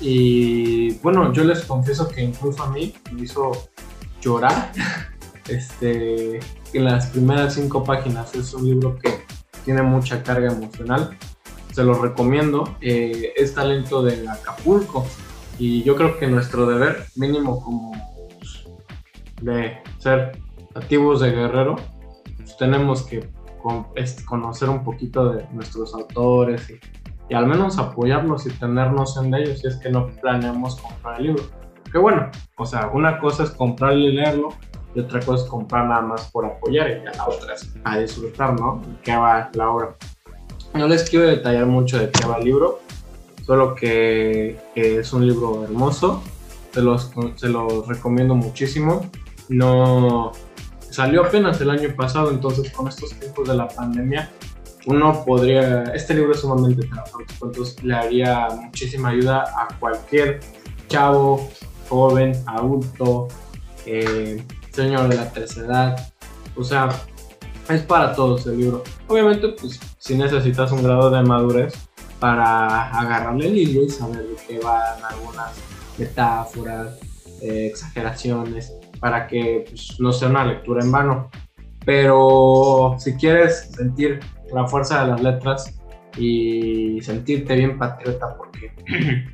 y 0.00 0.94
bueno, 0.98 1.32
yo 1.32 1.44
les 1.44 1.64
confieso 1.64 2.08
que 2.08 2.22
incluso 2.22 2.62
a 2.62 2.70
mí 2.70 2.94
me 3.12 3.22
hizo 3.22 3.52
llorar. 4.20 4.72
Este, 5.48 6.40
en 6.72 6.84
las 6.84 7.06
primeras 7.06 7.54
cinco 7.54 7.84
páginas 7.84 8.34
es 8.34 8.52
un 8.52 8.64
libro 8.64 8.98
que 8.98 9.24
tiene 9.64 9.80
mucha 9.80 10.24
carga 10.24 10.50
emocional. 10.50 11.16
Se 11.72 11.84
lo 11.84 11.94
recomiendo. 12.02 12.76
Eh, 12.80 13.32
es 13.36 13.54
talento 13.54 14.02
de 14.02 14.28
Acapulco 14.28 15.06
y 15.56 15.84
yo 15.84 15.94
creo 15.94 16.18
que 16.18 16.26
nuestro 16.26 16.66
deber 16.66 17.06
mínimo 17.14 17.62
como 17.62 17.92
de 19.40 19.78
ser 19.98 20.42
activos 20.74 21.20
de 21.20 21.30
guerrero 21.30 21.76
tenemos 22.58 23.02
que 23.02 23.28
conocer 24.24 24.68
un 24.68 24.84
poquito 24.84 25.30
de 25.30 25.46
nuestros 25.52 25.94
autores 25.94 26.70
y, 27.28 27.34
al 27.34 27.46
menos 27.46 27.78
apoyarlos 27.78 28.46
y 28.46 28.50
tener 28.50 28.92
noción 28.92 29.30
de 29.30 29.42
ellos 29.42 29.58
si 29.60 29.66
es 29.66 29.76
que 29.76 29.90
no 29.90 30.06
planeamos 30.06 30.76
comprar 30.76 31.20
el 31.20 31.28
libro. 31.28 31.42
Que 31.90 31.98
bueno, 31.98 32.30
o 32.56 32.66
sea, 32.66 32.88
una 32.92 33.18
cosa 33.18 33.44
es 33.44 33.50
comprarlo 33.50 33.98
y 33.98 34.12
leerlo 34.12 34.50
y 34.94 35.00
otra 35.00 35.20
cosa 35.20 35.44
es 35.44 35.50
comprar 35.50 35.88
nada 35.88 36.02
más 36.02 36.30
por 36.30 36.46
apoyar 36.46 36.90
y 36.90 37.04
la 37.04 37.26
otra 37.26 37.54
es 37.54 37.74
a 37.84 37.98
disfrutar, 37.98 38.58
¿no? 38.58 38.80
¿Qué 39.02 39.16
va 39.16 39.50
la 39.54 39.70
obra? 39.70 39.96
No 40.74 40.86
les 40.86 41.08
quiero 41.08 41.26
detallar 41.26 41.66
mucho 41.66 41.98
de 41.98 42.10
qué 42.10 42.26
va 42.26 42.36
el 42.36 42.44
libro, 42.44 42.80
solo 43.44 43.74
que, 43.74 44.58
es 44.74 45.12
un 45.12 45.26
libro 45.26 45.64
hermoso, 45.64 46.22
se 46.72 46.82
los, 46.82 47.10
se 47.36 47.48
los 47.48 47.86
recomiendo 47.86 48.34
muchísimo. 48.34 49.08
No, 49.48 50.32
salió 50.96 51.26
apenas 51.26 51.60
el 51.60 51.68
año 51.68 51.94
pasado, 51.94 52.30
entonces 52.30 52.72
con 52.72 52.88
estos 52.88 53.10
tiempos 53.18 53.46
de 53.46 53.54
la 53.54 53.68
pandemia, 53.68 54.30
uno 54.86 55.22
podría, 55.26 55.82
este 55.94 56.14
libro 56.14 56.32
es 56.32 56.40
sumamente 56.40 56.86
terapéutico, 56.86 57.46
entonces 57.48 57.84
le 57.84 57.94
haría 57.94 58.48
muchísima 58.62 59.10
ayuda 59.10 59.42
a 59.42 59.78
cualquier 59.78 60.40
chavo, 60.88 61.50
joven, 61.90 62.32
adulto, 62.46 63.28
eh, 63.84 64.42
señor 64.70 65.08
de 65.08 65.16
la 65.16 65.30
tercera 65.30 65.66
edad, 65.66 66.12
o 66.56 66.64
sea, 66.64 66.88
es 67.68 67.82
para 67.82 68.14
todos 68.14 68.46
el 68.46 68.56
libro. 68.56 68.82
Obviamente, 69.06 69.48
pues 69.48 69.78
si 69.98 70.16
necesitas 70.16 70.72
un 70.72 70.82
grado 70.82 71.10
de 71.10 71.22
madurez 71.22 71.74
para 72.18 72.88
agarrarle 72.88 73.48
el 73.48 73.58
hilo 73.58 73.82
y 73.82 73.90
saber 73.90 74.26
de 74.26 74.36
qué 74.48 74.60
van 74.60 75.04
algunas 75.04 75.52
metáforas, 75.98 76.98
eh, 77.42 77.66
exageraciones, 77.66 78.72
para 79.06 79.28
que 79.28 79.66
pues, 79.68 80.00
no 80.00 80.10
sea 80.12 80.28
una 80.28 80.44
lectura 80.44 80.84
en 80.84 80.90
vano. 80.90 81.30
Pero 81.84 82.96
si 82.98 83.14
quieres 83.14 83.70
sentir 83.70 84.18
la 84.52 84.66
fuerza 84.66 85.04
de 85.04 85.12
las 85.12 85.22
letras 85.22 85.78
y 86.18 87.00
sentirte 87.02 87.54
bien 87.54 87.78
patriota, 87.78 88.36
porque 88.36 88.74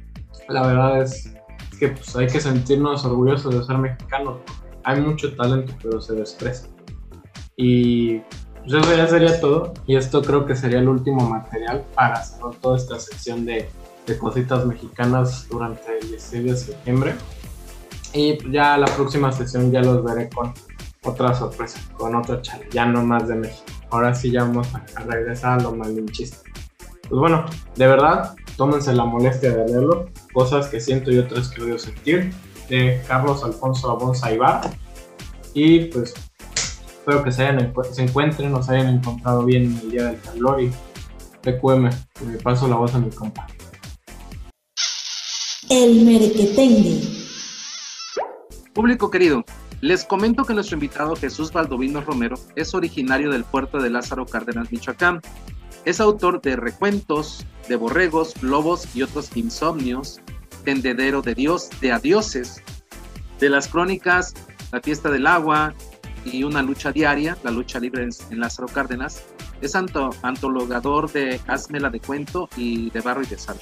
la 0.50 0.66
verdad 0.66 1.00
es 1.00 1.32
que 1.80 1.88
pues, 1.88 2.14
hay 2.14 2.26
que 2.26 2.38
sentirnos 2.38 3.06
orgullosos 3.06 3.54
de 3.54 3.64
ser 3.64 3.78
mexicanos. 3.78 4.40
Hay 4.84 5.00
mucho 5.00 5.34
talento, 5.36 5.72
pero 5.82 6.02
se 6.02 6.16
desprecia. 6.16 6.68
Y 7.56 8.18
pues 8.60 8.74
eso 8.74 8.94
ya 8.94 9.06
sería 9.06 9.40
todo. 9.40 9.72
Y 9.86 9.96
esto 9.96 10.20
creo 10.20 10.44
que 10.44 10.54
sería 10.54 10.80
el 10.80 10.88
último 10.88 11.26
material 11.30 11.82
para 11.94 12.22
cerrar 12.22 12.56
toda 12.56 12.76
esta 12.76 13.00
sección 13.00 13.46
de, 13.46 13.70
de 14.06 14.18
cositas 14.18 14.66
mexicanas 14.66 15.48
durante 15.48 15.98
el 15.98 16.08
16 16.10 16.44
de 16.44 16.56
septiembre. 16.58 17.14
Y 18.14 18.38
ya 18.50 18.76
la 18.76 18.86
próxima 18.86 19.32
sesión 19.32 19.72
ya 19.72 19.80
los 19.80 20.04
veré 20.04 20.28
con 20.28 20.52
otra 21.04 21.34
sorpresa, 21.34 21.80
con 21.96 22.14
otro 22.14 22.40
chale, 22.42 22.68
ya 22.70 22.86
no 22.86 23.02
más 23.04 23.26
de 23.28 23.36
México. 23.36 23.64
Ahora 23.90 24.14
sí 24.14 24.30
ya 24.30 24.44
vamos 24.44 24.68
a, 24.74 25.02
regresar 25.02 25.60
a 25.60 25.62
lo 25.62 25.74
malinchista. 25.74 26.38
Pues 27.08 27.18
bueno, 27.20 27.44
de 27.76 27.86
verdad, 27.86 28.34
tómense 28.56 28.92
la 28.92 29.04
molestia 29.04 29.52
de 29.52 29.66
leerlo, 29.66 30.08
cosas 30.32 30.68
que 30.68 30.80
siento 30.80 31.10
y 31.10 31.18
otras 31.18 31.48
que 31.48 31.62
odio 31.62 31.78
sentir, 31.78 32.32
de 32.68 33.02
Carlos 33.08 33.42
Alfonso 33.42 33.90
Abonza 33.90 34.32
Ibar. 34.32 34.70
Y 35.54 35.86
pues 35.86 36.14
espero 36.86 37.24
que 37.24 37.32
se, 37.32 37.46
hayan, 37.46 37.72
se 37.90 38.02
encuentren 38.02 38.54
o 38.54 38.62
se 38.62 38.74
hayan 38.74 38.96
encontrado 38.96 39.44
bien 39.44 39.64
en 39.64 39.78
el 39.78 39.90
día 39.90 40.04
del 40.04 40.20
calor 40.20 40.62
y 40.62 40.70
PQM, 41.42 41.90
me 42.26 42.36
paso 42.42 42.68
la 42.68 42.76
voz 42.76 42.94
a 42.94 42.98
mi 42.98 43.10
compa. 43.10 43.46
El 45.68 46.04
merequetengue. 46.04 47.21
Público 48.72 49.10
querido, 49.10 49.44
les 49.82 50.04
comento 50.04 50.44
que 50.44 50.54
nuestro 50.54 50.76
invitado 50.76 51.14
Jesús 51.14 51.52
Baldovino 51.52 52.00
Romero 52.00 52.36
es 52.56 52.72
originario 52.72 53.30
del 53.30 53.44
puerto 53.44 53.78
de 53.78 53.90
Lázaro 53.90 54.24
Cárdenas, 54.24 54.72
Michoacán. 54.72 55.20
Es 55.84 56.00
autor 56.00 56.40
de 56.40 56.56
recuentos 56.56 57.44
de 57.68 57.76
borregos, 57.76 58.42
lobos 58.42 58.88
y 58.94 59.02
otros 59.02 59.36
insomnios, 59.36 60.20
tendedero 60.64 61.20
de 61.20 61.34
Dios, 61.34 61.68
de 61.80 61.92
adioses, 61.92 62.62
de 63.40 63.50
las 63.50 63.68
crónicas 63.68 64.34
La 64.70 64.80
fiesta 64.80 65.10
del 65.10 65.26
agua 65.26 65.74
y 66.24 66.44
una 66.44 66.62
lucha 66.62 66.92
diaria, 66.92 67.36
la 67.42 67.50
lucha 67.50 67.78
libre 67.78 68.08
en 68.30 68.40
Lázaro 68.40 68.68
Cárdenas. 68.68 69.22
Es 69.60 69.74
antologador 69.74 71.12
de 71.12 71.40
Hazmela 71.46 71.90
de 71.90 72.00
Cuento 72.00 72.48
y 72.56 72.88
de 72.90 73.00
Barro 73.00 73.22
y 73.22 73.26
de 73.26 73.36
Sal. 73.36 73.58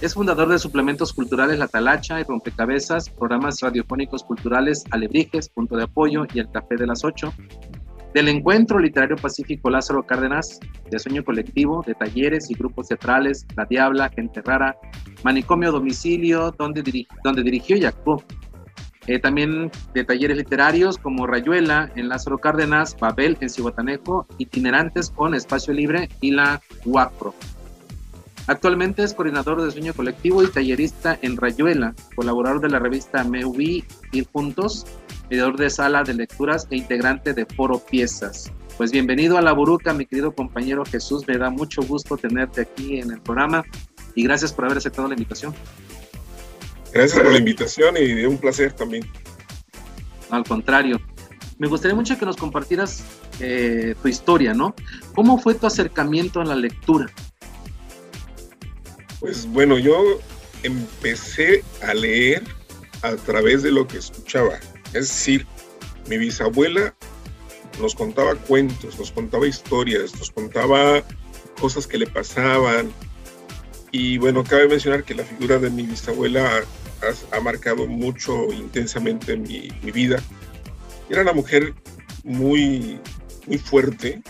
Es 0.00 0.14
fundador 0.14 0.48
de 0.48 0.58
suplementos 0.58 1.12
culturales 1.12 1.58
La 1.58 1.68
Talacha 1.68 2.18
y 2.20 2.22
Rompecabezas, 2.22 3.10
programas 3.10 3.60
radiofónicos 3.60 4.24
culturales 4.24 4.82
Alebrijes, 4.90 5.50
Punto 5.50 5.76
de 5.76 5.82
Apoyo 5.82 6.24
y 6.32 6.38
El 6.38 6.50
Café 6.50 6.76
de 6.76 6.86
las 6.86 7.04
Ocho, 7.04 7.34
del 8.14 8.28
Encuentro 8.28 8.78
Literario 8.78 9.16
Pacífico 9.16 9.68
Lázaro 9.68 10.06
Cárdenas, 10.06 10.58
de 10.90 10.98
Sueño 10.98 11.22
Colectivo, 11.22 11.84
de 11.86 11.92
talleres 11.92 12.50
y 12.50 12.54
grupos 12.54 12.88
teatrales 12.88 13.46
La 13.56 13.66
Diabla, 13.66 14.08
Gente 14.08 14.40
Rara, 14.40 14.74
Manicomio 15.22 15.70
Domicilio, 15.70 16.50
donde, 16.56 16.82
dirigió 16.82 17.76
y 17.76 17.84
actuó. 17.84 18.24
Eh, 19.06 19.18
también 19.18 19.70
de 19.92 20.04
talleres 20.04 20.38
literarios 20.38 20.96
como 20.96 21.26
Rayuela 21.26 21.92
en 21.94 22.08
Lázaro 22.08 22.38
Cárdenas, 22.38 22.96
Babel 22.98 23.36
en 23.42 23.50
Cihuatanejo, 23.50 24.26
itinerantes 24.38 25.10
con 25.10 25.34
Espacio 25.34 25.74
Libre 25.74 26.08
y 26.22 26.30
la 26.30 26.62
UACRO. 26.86 27.34
Actualmente 28.50 29.04
es 29.04 29.14
coordinador 29.14 29.62
de 29.62 29.70
sueño 29.70 29.94
colectivo 29.94 30.42
y 30.42 30.48
tallerista 30.48 31.16
en 31.22 31.36
Rayuela, 31.36 31.94
colaborador 32.16 32.60
de 32.60 32.68
la 32.68 32.80
revista 32.80 33.22
Meuvi 33.22 33.84
Ir 34.10 34.26
Juntos, 34.32 34.86
mediador 35.30 35.56
de 35.56 35.70
sala 35.70 36.02
de 36.02 36.14
lecturas 36.14 36.66
e 36.68 36.76
integrante 36.76 37.32
de 37.32 37.46
Foro 37.46 37.78
Piezas. 37.78 38.50
Pues 38.76 38.90
bienvenido 38.90 39.38
a 39.38 39.40
La 39.40 39.52
Buruca, 39.52 39.94
mi 39.94 40.04
querido 40.04 40.32
compañero 40.32 40.84
Jesús. 40.84 41.28
Me 41.28 41.38
da 41.38 41.48
mucho 41.48 41.82
gusto 41.82 42.16
tenerte 42.16 42.62
aquí 42.62 42.98
en 42.98 43.12
el 43.12 43.20
programa 43.20 43.64
y 44.16 44.24
gracias 44.24 44.52
por 44.52 44.64
haber 44.64 44.78
aceptado 44.78 45.06
la 45.06 45.14
invitación. 45.14 45.54
Gracias 46.92 47.22
por 47.22 47.30
la 47.30 47.38
invitación 47.38 47.96
y 47.98 48.14
de 48.14 48.26
un 48.26 48.36
placer 48.36 48.72
también. 48.72 49.06
Al 50.28 50.42
contrario, 50.42 51.00
me 51.58 51.68
gustaría 51.68 51.94
mucho 51.94 52.18
que 52.18 52.26
nos 52.26 52.36
compartieras 52.36 53.04
eh, 53.38 53.94
tu 54.02 54.08
historia, 54.08 54.54
¿no? 54.54 54.74
¿Cómo 55.14 55.38
fue 55.38 55.54
tu 55.54 55.68
acercamiento 55.68 56.40
a 56.40 56.44
la 56.44 56.56
lectura? 56.56 57.06
Pues 59.20 59.46
bueno, 59.46 59.78
yo 59.78 60.18
empecé 60.62 61.62
a 61.82 61.92
leer 61.92 62.42
a 63.02 63.16
través 63.16 63.62
de 63.62 63.70
lo 63.70 63.86
que 63.86 63.98
escuchaba. 63.98 64.58
Es 64.86 65.08
decir, 65.08 65.46
mi 66.08 66.16
bisabuela 66.16 66.94
nos 67.78 67.94
contaba 67.94 68.34
cuentos, 68.34 68.98
nos 68.98 69.12
contaba 69.12 69.46
historias, 69.46 70.14
nos 70.18 70.30
contaba 70.30 71.02
cosas 71.60 71.86
que 71.86 71.98
le 71.98 72.06
pasaban. 72.06 72.90
Y 73.92 74.18
bueno, 74.18 74.42
cabe 74.42 74.68
mencionar 74.68 75.04
que 75.04 75.14
la 75.14 75.24
figura 75.24 75.58
de 75.58 75.68
mi 75.68 75.82
bisabuela 75.82 76.62
ha, 77.32 77.40
marcado 77.40 77.86
mucho 77.86 78.52
intensamente 78.52 79.36
mi, 79.36 79.70
mi, 79.82 79.90
vida. 79.90 80.22
Era 81.08 81.22
una 81.22 81.32
mujer 81.32 81.74
muy, 82.24 83.00
muy 83.46 83.58
fuerte, 83.58 84.22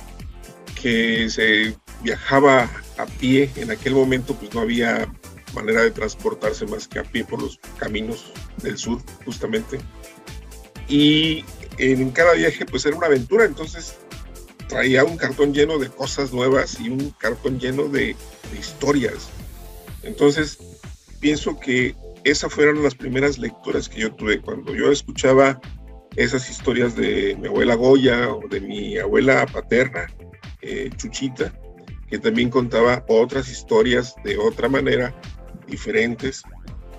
que 0.81 1.29
se 1.29 1.77
viajaba 2.03 2.71
a 3.03 3.07
pie. 3.07 3.51
En 3.57 3.71
aquel 3.71 3.95
momento 3.95 4.35
pues 4.35 4.55
no 4.55 4.61
había 4.61 5.13
manera 5.55 5.83
de 5.83 5.91
transportarse 5.91 6.67
más 6.67 6.87
que 6.87 6.99
a 6.99 7.05
pie 7.05 7.25
por 7.25 7.43
los 7.43 7.59
caminos 7.79 8.33
del 8.63 8.79
sur, 8.79 9.01
justamente. 9.25 9.81
Y 10.89 11.45
en 11.79 12.11
cada 12.11 12.35
viaje 12.35 12.67
pues 12.67 12.85
era 12.87 12.97
una 12.97 13.07
aventura, 13.07 13.45
entonces 13.45 13.97
traía 14.71 15.05
un 15.05 15.17
cartón 15.17 15.53
lleno 15.53 15.79
de 15.79 15.89
cosas 15.89 16.33
nuevas 16.33 16.79
y 16.81 16.89
un 16.89 17.11
cartón 17.11 17.59
lleno 17.59 17.89
de, 17.89 18.17
historias. 18.59 19.29
Entonces 20.03 20.59
pienso 21.21 21.59
que 21.59 21.95
esas 22.25 22.53
fueron 22.53 22.83
las 22.83 22.95
primeras 22.95 23.39
lecturas 23.39 23.89
que 23.89 24.01
yo 24.01 24.13
tuve 24.13 24.41
cuando 24.41 24.75
yo 24.75 24.91
escuchaba 24.91 25.61
esas 26.17 26.51
historias 26.51 26.97
de 26.97 27.37
mi 27.41 27.47
abuela 27.47 27.75
Goya 27.75 28.33
o 28.33 28.49
de 28.49 28.61
mi 28.61 28.99
abuela 28.99 29.47
paterna, 29.47 30.07
eh, 30.63 30.91
Chuchita, 30.97 31.53
que 32.11 32.19
también 32.19 32.51
contaba 32.51 33.05
otras 33.09 33.49
historias 33.49 34.15
de 34.25 34.37
otra 34.37 34.69
manera, 34.69 35.15
diferentes, 35.69 36.43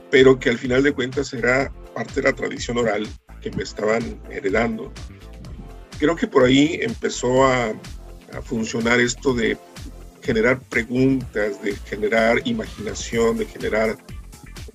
pero 0.09 0.39
que 0.39 0.49
al 0.49 0.57
final 0.57 0.83
de 0.83 0.93
cuentas 0.93 1.33
era 1.33 1.71
parte 1.93 2.21
de 2.21 2.29
la 2.29 2.33
tradición 2.33 2.77
oral 2.77 3.07
que 3.41 3.51
me 3.51 3.63
estaban 3.63 4.21
heredando. 4.29 4.91
Creo 5.99 6.15
que 6.15 6.27
por 6.27 6.45
ahí 6.45 6.79
empezó 6.81 7.45
a, 7.45 7.73
funcionar 8.45 9.01
esto 9.01 9.33
de 9.33 9.57
generar 10.21 10.57
preguntas, 10.61 11.61
de 11.61 11.75
generar 11.75 12.41
imaginación, 12.45 13.37
de 13.37 13.45
generar 13.45 13.97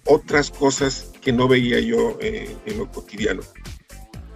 otras 0.05 0.51
cosas 0.51 1.11
que 1.23 1.33
no 1.33 1.49
veía 1.49 1.81
yo 1.81 2.19
eh, 2.21 2.55
en 2.67 2.77
lo 2.77 2.93
cotidiano. 2.93 3.41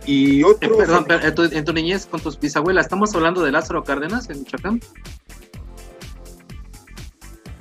Y 0.07 0.43
otro... 0.43 0.73
Eh, 0.73 0.79
perdón, 0.79 1.05
pero 1.07 1.23
en, 1.23 1.35
tu, 1.35 1.43
en 1.43 1.75
niñez 1.75 2.07
con 2.07 2.21
tus 2.21 2.41
bisabuelas, 2.41 2.87
¿estamos 2.87 3.15
hablando 3.15 3.43
de 3.43 3.53
Lázaro 3.53 3.85
Cárdenas 3.85 4.31
en 4.31 4.39
Michoacán? 4.39 4.81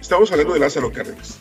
Estamos 0.09 0.31
hablando 0.31 0.55
de 0.55 0.59
Lázaro 0.59 0.91
Cárdenas. 0.91 1.37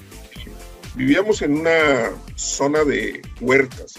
Vivíamos 0.95 1.41
en 1.41 1.61
una 1.61 2.11
zona 2.35 2.85
de 2.85 3.23
huertas. 3.41 3.95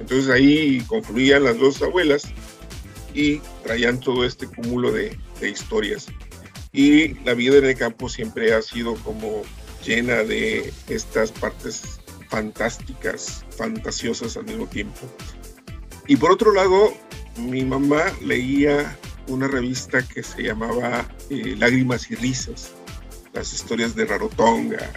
Entonces 0.00 0.30
ahí 0.30 0.80
confluían 0.86 1.44
las 1.44 1.58
dos 1.58 1.82
abuelas 1.82 2.22
y 3.12 3.40
traían 3.62 4.00
todo 4.00 4.24
este 4.24 4.46
cúmulo 4.46 4.90
de, 4.90 5.18
de 5.38 5.50
historias. 5.50 6.06
Y 6.72 7.12
la 7.24 7.34
vida 7.34 7.58
en 7.58 7.66
el 7.66 7.76
campo 7.76 8.08
siempre 8.08 8.54
ha 8.54 8.62
sido 8.62 8.94
como 9.04 9.42
llena 9.84 10.22
de 10.22 10.72
estas 10.88 11.30
partes 11.30 12.00
fantásticas, 12.30 13.44
fantasiosas 13.50 14.38
al 14.38 14.46
mismo 14.46 14.66
tiempo. 14.66 15.00
Y 16.06 16.16
por 16.16 16.32
otro 16.32 16.54
lado, 16.54 16.94
mi 17.36 17.66
mamá 17.66 18.02
leía 18.22 18.96
una 19.28 19.46
revista 19.46 20.00
que 20.08 20.22
se 20.22 20.42
llamaba 20.42 21.06
eh, 21.28 21.54
Lágrimas 21.58 22.10
y 22.10 22.14
Risas, 22.14 22.72
las 23.34 23.52
historias 23.52 23.94
de 23.94 24.06
Rarotonga 24.06 24.90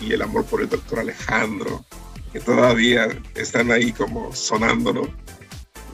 y, 0.00 0.12
el 0.12 0.22
amor 0.22 0.44
por 0.44 0.62
el 0.62 0.68
doctor 0.68 1.00
Alejandro, 1.00 1.84
que 2.32 2.40
todavía 2.40 3.08
están 3.34 3.70
ahí 3.70 3.92
como 3.92 4.34
sonando, 4.34 4.92
¿no? 4.92 5.02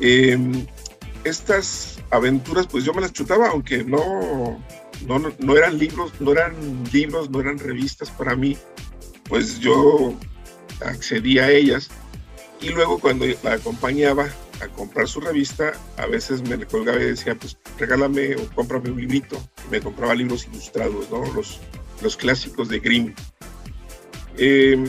Eh, 0.00 0.38
estas 1.25 1.99
aventuras, 2.11 2.66
pues 2.66 2.85
yo 2.85 2.92
me 2.92 3.00
las 3.00 3.12
chutaba, 3.12 3.49
aunque 3.49 3.85
no, 3.85 4.62
no, 5.06 5.32
no, 5.38 5.56
eran 5.56 5.78
libros, 5.78 6.12
no 6.20 6.32
eran 6.32 6.54
libros, 6.92 7.30
no 7.30 7.40
eran 7.40 7.59
revistas 7.59 8.11
para 8.11 8.35
mí, 8.35 8.56
pues 9.28 9.61
yo 9.61 10.14
accedía 10.85 11.44
a 11.44 11.50
ellas 11.50 11.90
y 12.61 12.70
luego 12.70 12.99
cuando 12.99 13.26
la 13.42 13.54
acompañaba 13.54 14.28
a 14.61 14.69
comprar 14.69 15.09
su 15.09 15.21
revista, 15.21 15.73
a 15.97 16.07
veces 16.07 16.43
me 16.43 16.64
colgaba 16.67 16.99
y 17.00 17.07
decía, 17.07 17.35
pues 17.35 17.57
regálame 17.79 18.37
o 18.37 18.47
cómprame 18.55 18.90
un 18.90 19.00
librito. 19.00 19.40
Me 19.71 19.81
compraba 19.81 20.14
libros 20.14 20.47
ilustrados, 20.47 21.11
¿no? 21.11 21.25
Los, 21.33 21.61
los 22.02 22.17
clásicos 22.17 22.69
de 22.69 22.81
Grimm. 22.81 23.14
Eh, 24.37 24.85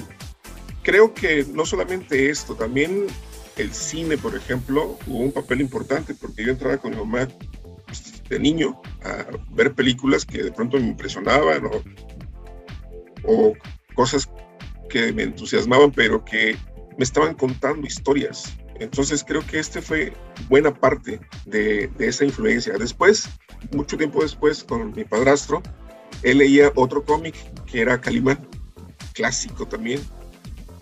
creo 0.84 1.14
que 1.14 1.46
no 1.54 1.66
solamente 1.66 2.30
esto, 2.30 2.56
también 2.56 3.08
el 3.58 3.74
cine, 3.74 4.18
por 4.18 4.36
ejemplo, 4.36 4.98
jugó 5.06 5.20
un 5.20 5.32
papel 5.32 5.62
importante 5.62 6.16
porque 6.16 6.44
yo 6.44 6.52
entraba 6.52 6.78
con 6.78 6.92
mi 6.92 6.98
mamá 6.98 7.28
pues, 7.86 8.24
de 8.30 8.40
niño 8.40 8.82
a 9.04 9.26
ver 9.52 9.74
películas 9.74 10.26
que 10.26 10.44
de 10.44 10.52
pronto 10.52 10.78
me 10.78 10.88
impresionaban 10.88 11.66
o, 11.66 11.84
o 13.24 13.54
cosas 13.94 14.30
que 14.90 15.14
me 15.14 15.24
entusiasmaban, 15.24 15.92
pero 15.92 16.24
que 16.24 16.58
me 16.98 17.04
estaban 17.04 17.34
contando 17.36 17.88
historias. 17.88 18.54
Entonces 18.82 19.24
creo 19.24 19.46
que 19.46 19.60
este 19.60 19.82
fue 19.82 20.14
buena 20.50 20.74
parte 20.74 21.20
de, 21.46 21.88
de, 21.98 22.08
esa 22.08 22.26
influencia. 22.26 22.74
Después, 22.78 23.30
mucho 23.74 23.98
tiempo 23.98 24.22
después, 24.22 24.64
con 24.64 24.94
mi 24.94 25.04
padrastro, 25.04 25.62
él 26.24 26.40
leía 26.40 26.72
otro 26.76 27.04
cómic 27.04 27.36
que 27.66 27.82
era 27.82 28.00
Calimán, 28.00 28.48
clásico 29.14 29.68
también. 29.68 30.02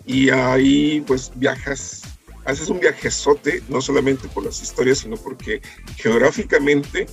Y 0.06 0.30
ahí 0.30 1.02
pues 1.06 1.30
viajas, 1.36 2.02
haces 2.44 2.68
un 2.68 2.80
viajezote, 2.80 3.62
no 3.68 3.80
solamente 3.80 4.28
por 4.28 4.44
las 4.44 4.62
historias, 4.62 4.98
sino 4.98 5.16
porque 5.16 5.60
geográficamente 5.96 7.06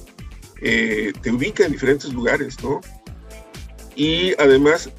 eh, 0.62 1.14
te 1.22 1.32
ubica 1.32 1.66
en 1.66 1.74
diferentes 1.74 2.12
lugares, 2.14 2.64
¿no? 2.64 2.82
Y 3.96 4.34
además, 4.40 4.90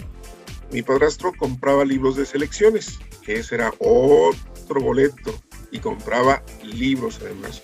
mi 0.71 0.83
padrastro 0.83 1.33
compraba 1.33 1.85
libros 1.85 2.17
de 2.17 2.27
selecciones 2.27 2.99
ese 3.29 3.57
era 3.57 3.73
otro 3.79 4.81
boleto 4.81 5.39
y 5.71 5.79
compraba 5.79 6.43
libros 6.63 7.19
además. 7.21 7.63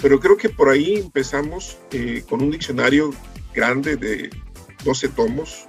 Pero 0.00 0.18
creo 0.18 0.36
que 0.36 0.48
por 0.48 0.68
ahí 0.68 0.94
empezamos 0.94 1.78
eh, 1.92 2.24
con 2.28 2.42
un 2.42 2.50
diccionario 2.50 3.12
grande 3.54 3.96
de 3.96 4.30
12 4.84 5.08
tomos, 5.10 5.68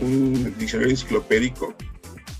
un 0.00 0.54
diccionario 0.58 0.92
enciclopédico, 0.92 1.74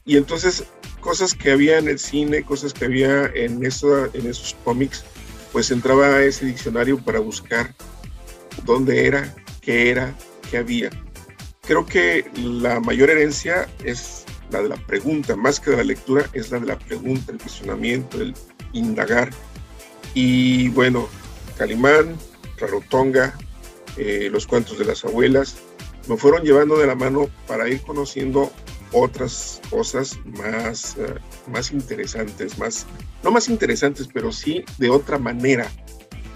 y 0.04 0.16
entonces 0.16 0.64
cosas 1.00 1.34
que 1.34 1.50
había 1.50 1.78
en 1.78 1.88
el 1.88 1.98
cine, 1.98 2.42
cosas 2.42 2.72
que 2.72 2.84
había 2.84 3.26
en, 3.26 3.64
eso, 3.64 4.06
en 4.14 4.26
esos 4.26 4.56
cómics, 4.64 5.04
pues 5.52 5.70
entraba 5.70 6.06
a 6.06 6.24
ese 6.24 6.46
diccionario 6.46 6.98
para 6.98 7.20
buscar 7.20 7.74
dónde 8.64 9.06
era, 9.06 9.34
qué 9.60 9.90
era, 9.90 10.14
qué 10.50 10.58
había. 10.58 10.90
Creo 11.62 11.86
que 11.86 12.30
la 12.36 12.80
mayor 12.80 13.10
herencia 13.10 13.68
es 13.84 14.24
la 14.50 14.62
de 14.62 14.68
la 14.68 14.76
pregunta, 14.76 15.34
más 15.34 15.58
que 15.58 15.70
de 15.70 15.78
la 15.78 15.84
lectura, 15.84 16.28
es 16.32 16.50
la 16.50 16.60
de 16.60 16.66
la 16.66 16.78
pregunta, 16.78 17.32
el 17.32 17.38
cuestionamiento, 17.38 18.20
el 18.20 18.34
indagar. 18.72 19.30
Y 20.14 20.68
bueno, 20.70 21.08
Calimán, 21.58 22.16
Rarotonga, 22.58 23.36
eh, 23.96 24.28
los 24.30 24.46
cuentos 24.46 24.78
de 24.78 24.84
las 24.84 25.04
abuelas, 25.04 25.56
me 26.08 26.16
fueron 26.16 26.42
llevando 26.42 26.78
de 26.78 26.86
la 26.86 26.94
mano 26.94 27.28
para 27.46 27.68
ir 27.68 27.82
conociendo 27.82 28.52
otras 28.92 29.60
cosas 29.70 30.18
más, 30.24 30.96
uh, 30.96 31.50
más 31.50 31.72
interesantes, 31.72 32.58
más, 32.58 32.86
no 33.22 33.30
más 33.30 33.48
interesantes, 33.48 34.08
pero 34.12 34.32
sí 34.32 34.64
de 34.78 34.90
otra 34.90 35.18
manera, 35.18 35.70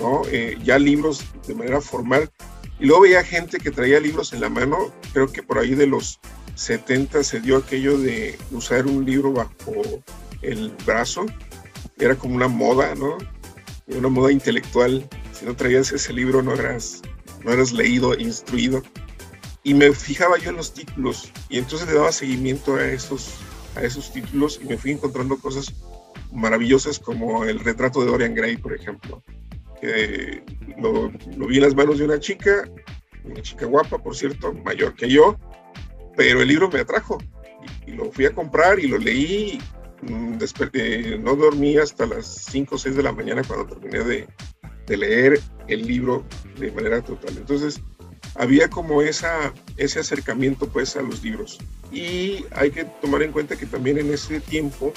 ¿no? 0.01 0.23
Eh, 0.31 0.59
ya 0.63 0.79
libros 0.79 1.25
de 1.47 1.55
manera 1.55 1.81
formal. 1.81 2.31
Y 2.79 2.87
luego 2.87 3.03
veía 3.03 3.23
gente 3.23 3.59
que 3.59 3.71
traía 3.71 4.01
libros 4.01 4.33
en 4.33 4.41
la 4.41 4.49
mano, 4.49 4.93
creo 5.13 5.31
que 5.31 5.43
por 5.43 5.59
ahí 5.59 5.75
de 5.75 5.87
los 5.87 6.19
70 6.55 7.23
se 7.23 7.41
dio 7.41 7.59
aquello 7.59 7.99
de 7.99 8.39
usar 8.51 8.87
un 8.87 9.05
libro 9.05 9.33
bajo 9.33 10.03
el 10.43 10.75
brazo. 10.85 11.27
Era 12.01 12.17
como 12.17 12.35
una 12.35 12.49
moda, 12.49 12.95
¿no? 12.95 13.19
Una 13.87 14.09
moda 14.09 14.33
intelectual. 14.33 15.09
Si 15.33 15.45
no 15.45 15.55
traías 15.55 15.93
ese 15.93 16.13
libro 16.13 16.43
no 16.43 16.55
eras, 16.55 17.03
no 17.45 17.53
eras 17.53 17.73
leído, 17.73 18.19
instruido. 18.19 18.83
Y 19.63 19.75
me 19.75 19.93
fijaba 19.93 20.39
yo 20.39 20.51
en 20.51 20.57
los 20.57 20.73
títulos 20.73 21.31
y 21.51 21.59
entonces 21.59 21.87
le 21.87 21.95
daba 21.95 22.13
seguimiento 22.13 22.77
a 22.77 22.87
esos, 22.87 23.35
a 23.77 23.83
esos 23.83 24.13
títulos 24.13 24.59
y 24.63 24.67
me 24.67 24.79
fui 24.79 24.93
encontrando 24.93 25.37
cosas 25.39 25.75
maravillosas 26.33 26.99
como 26.99 27.45
el 27.45 27.61
retrato 27.61 28.01
de 28.01 28.07
Dorian 28.07 28.35
Gray, 28.35 28.57
por 28.57 28.73
ejemplo. 28.73 29.23
Que 29.81 30.43
lo, 30.79 31.11
vi 31.47 31.57
en 31.57 31.63
las 31.63 31.75
manos 31.75 31.99
de 31.99 32.05
una 32.05 32.21
chica, 32.21 32.69
una 33.25 33.43
chica 33.43 33.67
guapa, 33.67 33.99
por 33.99 34.17
cierto, 34.17 34.53
mayor 34.53 34.95
que 34.95 35.09
yo, 35.09 35.39
pero 36.17 36.43
el 36.43 36.49
libro 36.49 36.71
me 36.71 36.81
atrajo 36.81 37.19
y 37.87 37.93
lo 37.93 38.11
fui 38.13 38.27
a 38.27 38.35
comprar 38.35 38.79
y 38.79 38.89
lo 38.89 38.99
leí. 38.99 39.61
Mm, 40.03 40.39
eh, 40.73 41.21
no 41.23 41.37
dormí 41.37 41.77
hasta 41.77 42.07
las 42.07 42.27
5 42.51 42.75
o 42.75 42.79
6 42.79 42.97
de 42.97 43.03
la 43.03 43.13
mañana 43.13 43.43
cuando 43.47 43.67
terminé 43.67 44.05
de, 44.05 44.29
de, 44.87 44.97
leer 44.97 45.41
el 45.69 45.87
libro 45.87 46.25
de 46.59 46.73
manera 46.73 47.03
total. 47.03 47.37
Entonces, 47.37 47.81
había 48.35 48.69
como 48.71 49.03
esa, 49.03 49.53
ese 49.77 50.01
acercamiento 50.01 50.69
pues 50.69 50.97
a 50.97 51.03
los 51.03 51.23
libros. 51.23 51.59
Y 51.93 52.45
hay 52.53 52.71
que 52.71 52.85
tomar 52.85 53.23
en 53.23 53.33
cuenta 53.33 53.57
que 53.57 53.67
también 53.67 53.99
en 53.99 54.13
ese 54.13 54.41
tiempo 54.41 54.93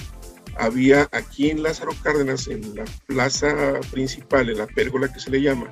había 0.58 1.10
aquí 1.12 1.50
en 1.50 1.63
Lázaro 1.63 1.92
Cárdenas, 2.04 2.48
en 2.48 2.76
la 2.76 2.86
plaza 3.08 3.80
principal, 3.92 4.50
en 4.50 4.60
la 4.60 4.68
pérgola 4.68 5.12
que 5.12 5.20
se 5.20 5.32
le 5.32 5.42
llama, 5.42 5.70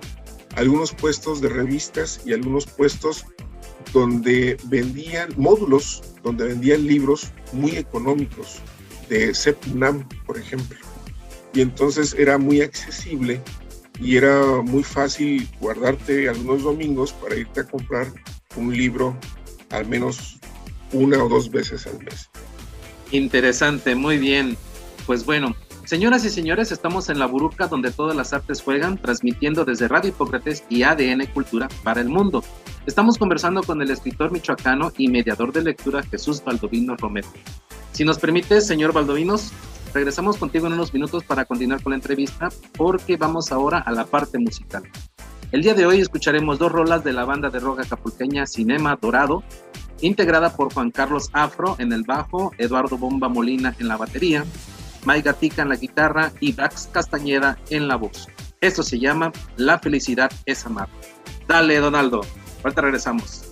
algunos 0.55 0.93
puestos 0.93 1.41
de 1.41 1.49
revistas 1.49 2.21
y 2.25 2.33
algunos 2.33 2.65
puestos 2.65 3.25
donde 3.93 4.57
vendían 4.65 5.29
módulos, 5.37 6.01
donde 6.23 6.45
vendían 6.45 6.85
libros 6.85 7.31
muy 7.53 7.77
económicos, 7.77 8.61
de 9.11 9.35
CEPUNAM, 9.35 10.07
por 10.25 10.37
ejemplo. 10.37 10.77
Y 11.53 11.59
entonces 11.59 12.15
era 12.17 12.37
muy 12.37 12.61
accesible 12.61 13.41
y 13.99 14.15
era 14.15 14.61
muy 14.63 14.83
fácil 14.83 15.49
guardarte 15.59 16.29
algunos 16.29 16.63
domingos 16.63 17.11
para 17.11 17.35
irte 17.35 17.59
a 17.59 17.63
comprar 17.65 18.07
un 18.55 18.75
libro, 18.75 19.17
al 19.69 19.85
menos 19.85 20.39
una 20.93 21.21
o 21.21 21.27
dos 21.27 21.51
veces 21.51 21.85
al 21.87 21.99
mes. 21.99 22.29
Interesante, 23.11 23.95
muy 23.95 24.17
bien. 24.17 24.55
Pues 25.05 25.25
bueno, 25.25 25.57
señoras 25.83 26.23
y 26.23 26.29
señores, 26.29 26.71
estamos 26.71 27.09
en 27.09 27.19
la 27.19 27.25
Buruca 27.25 27.67
donde 27.67 27.91
todas 27.91 28.15
las 28.15 28.31
artes 28.31 28.61
juegan, 28.61 28.97
transmitiendo 28.97 29.65
desde 29.65 29.89
Radio 29.89 30.11
Hipócrates 30.11 30.63
y 30.69 30.83
ADN 30.83 31.25
Cultura 31.33 31.67
para 31.83 31.99
el 31.99 32.07
mundo. 32.07 32.45
Estamos 32.87 33.19
conversando 33.19 33.61
con 33.61 33.79
el 33.83 33.91
escritor 33.91 34.31
michoacano 34.31 34.91
y 34.97 35.07
mediador 35.07 35.53
de 35.53 35.61
lectura 35.61 36.01
Jesús 36.01 36.43
Baldovino 36.43 36.97
Romero. 36.97 37.27
Si 37.91 38.03
nos 38.03 38.17
permite, 38.17 38.59
señor 38.59 38.91
Baldovinos, 38.91 39.51
regresamos 39.93 40.37
contigo 40.37 40.65
en 40.65 40.73
unos 40.73 40.91
minutos 40.91 41.23
para 41.23 41.45
continuar 41.45 41.83
con 41.83 41.91
la 41.91 41.97
entrevista 41.97 42.49
porque 42.75 43.17
vamos 43.17 43.51
ahora 43.51 43.77
a 43.77 43.91
la 43.91 44.05
parte 44.05 44.39
musical. 44.39 44.81
El 45.51 45.61
día 45.61 45.75
de 45.75 45.85
hoy 45.85 46.01
escucharemos 46.01 46.57
dos 46.57 46.71
rolas 46.71 47.03
de 47.03 47.13
la 47.13 47.23
banda 47.23 47.51
de 47.51 47.59
rock 47.59 47.81
acapulqueña 47.81 48.47
Cinema 48.47 48.97
Dorado, 48.99 49.43
integrada 50.01 50.55
por 50.55 50.73
Juan 50.73 50.89
Carlos 50.89 51.29
Afro 51.33 51.75
en 51.77 51.93
el 51.93 52.03
bajo, 52.03 52.51
Eduardo 52.57 52.97
Bomba 52.97 53.29
Molina 53.29 53.75
en 53.77 53.89
la 53.89 53.97
batería, 53.97 54.43
Mike 55.05 55.21
Gatica 55.21 55.61
en 55.61 55.69
la 55.69 55.75
guitarra 55.75 56.31
y 56.39 56.53
Dax 56.53 56.89
Castañeda 56.91 57.59
en 57.69 57.87
la 57.87 57.95
voz. 57.95 58.27
Esto 58.59 58.81
se 58.81 58.97
llama 58.97 59.31
La 59.55 59.77
felicidad 59.77 60.31
es 60.47 60.65
amar. 60.65 60.89
Dale, 61.47 61.77
Donaldo. 61.79 62.21
Ahorita 62.63 62.81
regresamos. 62.81 63.51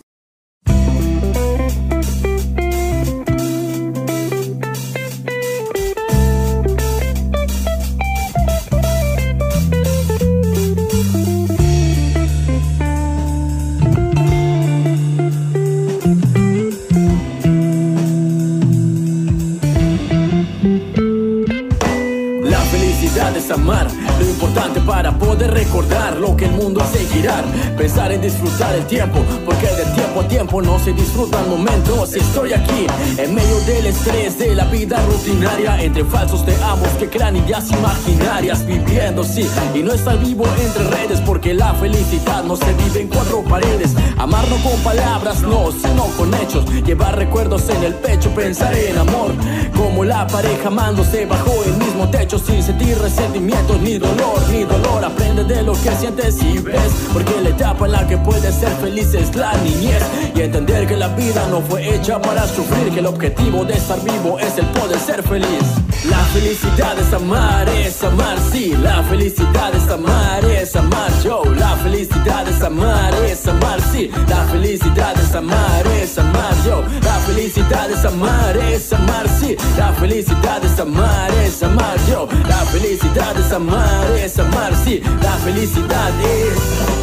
La 22.44 22.60
felicidad 22.60 23.36
es 23.36 23.50
amar, 23.50 23.88
lo 23.92 23.99
importante 24.40 24.80
para 24.82 25.12
poder 25.20 25.52
recordar 25.52 26.16
lo 26.16 26.34
que 26.38 26.46
el 26.46 26.52
mundo 26.52 26.82
hace 26.82 27.00
girar. 27.08 27.44
Pensar 27.78 28.10
en 28.14 28.22
disfrutar 28.22 28.74
el 28.74 28.86
tiempo, 28.86 29.20
porque 29.46 29.68
de 29.68 29.84
tiempo 29.94 30.22
a 30.22 30.28
tiempo 30.30 30.62
no 30.62 30.80
se 30.80 30.94
disfrutan 30.94 31.50
momentos. 31.50 32.14
Estoy 32.14 32.54
aquí, 32.54 32.88
en 33.18 33.36
medio 33.36 33.60
del 33.62 33.88
estrés 33.88 34.40
de 34.40 34.56
la 34.56 34.64
vida 34.66 34.98
rutinaria, 35.08 35.84
entre 35.84 36.06
falsos 36.06 36.46
te 36.46 36.56
amos 36.64 36.88
que 36.98 37.10
crean 37.10 37.36
ideas 37.36 37.70
imaginarias, 37.70 38.66
viviendo 38.66 39.26
sí, 39.26 39.46
y 39.76 39.80
no 39.80 39.92
estar 39.92 40.18
vivo 40.20 40.46
entre 40.62 40.86
redes, 40.86 41.20
porque 41.20 41.54
la 41.54 41.74
felicidad 41.74 42.44
no 42.46 42.56
se 42.56 42.74
vive 42.74 43.02
en 43.02 43.08
cuatro 43.10 43.44
paredes. 43.44 43.94
Amar 44.18 44.48
no 44.48 44.56
con 44.58 44.80
palabras, 44.80 45.42
no, 45.42 45.70
sino 45.74 46.06
con 46.18 46.34
hechos. 46.36 46.64
Llevar 46.86 47.18
recuerdos 47.18 47.68
en 47.70 47.84
el 47.84 47.94
pecho, 47.96 48.30
pensar 48.30 48.74
en 48.74 48.98
amor, 48.98 49.34
como 50.00 50.08
la 50.08 50.26
pareja 50.28 50.70
amándose 50.70 51.26
bajo 51.26 51.52
el 51.66 51.74
mismo 51.74 52.10
techo 52.10 52.40
sin 52.40 52.64
sentir 52.64 52.98
resentimientos 53.00 53.82
ni 53.82 53.98
dolor, 53.98 54.40
ni 54.50 54.64
dolor. 54.64 55.04
Aprende 55.04 55.44
de 55.44 55.62
lo 55.62 55.74
que 55.74 55.92
sientes 55.92 56.42
y 56.42 56.58
ves, 56.60 56.94
porque 57.12 57.42
la 57.42 57.50
etapa 57.50 57.86
en 57.86 57.92
la 57.92 58.08
que 58.08 58.18
puedes 58.18 58.56
ser 58.56 58.72
feliz 58.78 59.14
es 59.14 59.36
la 59.36 59.52
niñez 59.58 60.02
y 60.34 60.40
entender 60.40 60.88
que 60.88 60.96
la 60.96 61.10
vida 61.10 61.46
no 61.52 61.60
fue 61.60 61.96
hecha 61.96 62.18
para 62.22 62.48
sufrir, 62.48 62.94
que 62.94 63.00
el 63.00 63.08
objetivo 63.08 63.66
de 63.66 63.74
estar 63.74 64.02
vivo 64.02 64.40
es 64.40 64.58
el 64.58 64.68
poder 64.68 65.00
ser 65.00 65.22
feliz. 65.22 65.89
La 66.06 66.24
felicidad 66.32 66.98
es 66.98 67.12
amar, 67.12 67.68
es 67.68 68.02
amar, 68.04 68.38
sí. 68.52 68.74
La 68.82 69.04
felicidad 69.04 69.76
es 69.76 69.90
amar, 69.90 70.46
es 70.46 70.74
amar, 70.76 71.12
yo. 71.24 71.44
La 71.58 71.76
felicidad 71.76 72.48
es 72.48 72.62
amar, 72.62 73.14
es 73.26 73.46
amar, 73.46 73.82
sí. 73.92 74.10
La 74.30 74.46
felicidad 74.46 75.20
es 75.20 75.36
amar, 75.36 75.86
es 76.02 76.18
amar, 76.18 76.54
yo. 76.66 76.84
La 77.04 77.16
felicidad 77.28 77.92
es 77.92 78.06
amar, 78.06 78.56
es 78.58 78.94
amar, 78.94 79.28
sí. 79.28 79.58
La 79.78 79.92
felicidad 79.92 80.64
es 80.64 80.80
amar, 80.80 81.32
es 81.44 81.62
amar, 81.64 81.98
yo. 82.08 82.30
La 82.48 82.66
felicidad 82.72 83.38
es 83.38 83.52
amar, 83.52 84.12
es 84.12 84.40
amar, 84.40 84.74
sí. 84.86 85.02
La 85.22 85.34
felicidad 85.34 86.12
es. 86.22 86.99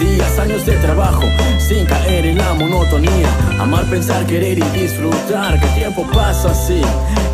Días, 0.00 0.38
años 0.38 0.66
de 0.66 0.76
trabajo, 0.78 1.22
sin 1.58 1.84
caer 1.84 2.26
en 2.26 2.38
la 2.38 2.54
monotonía. 2.54 3.28
Amar, 3.60 3.84
pensar, 3.84 4.26
querer 4.26 4.58
y 4.58 4.62
disfrutar, 4.62 5.60
que 5.60 5.66
el 5.66 5.74
tiempo 5.74 6.06
pasa 6.12 6.50
así 6.50 6.80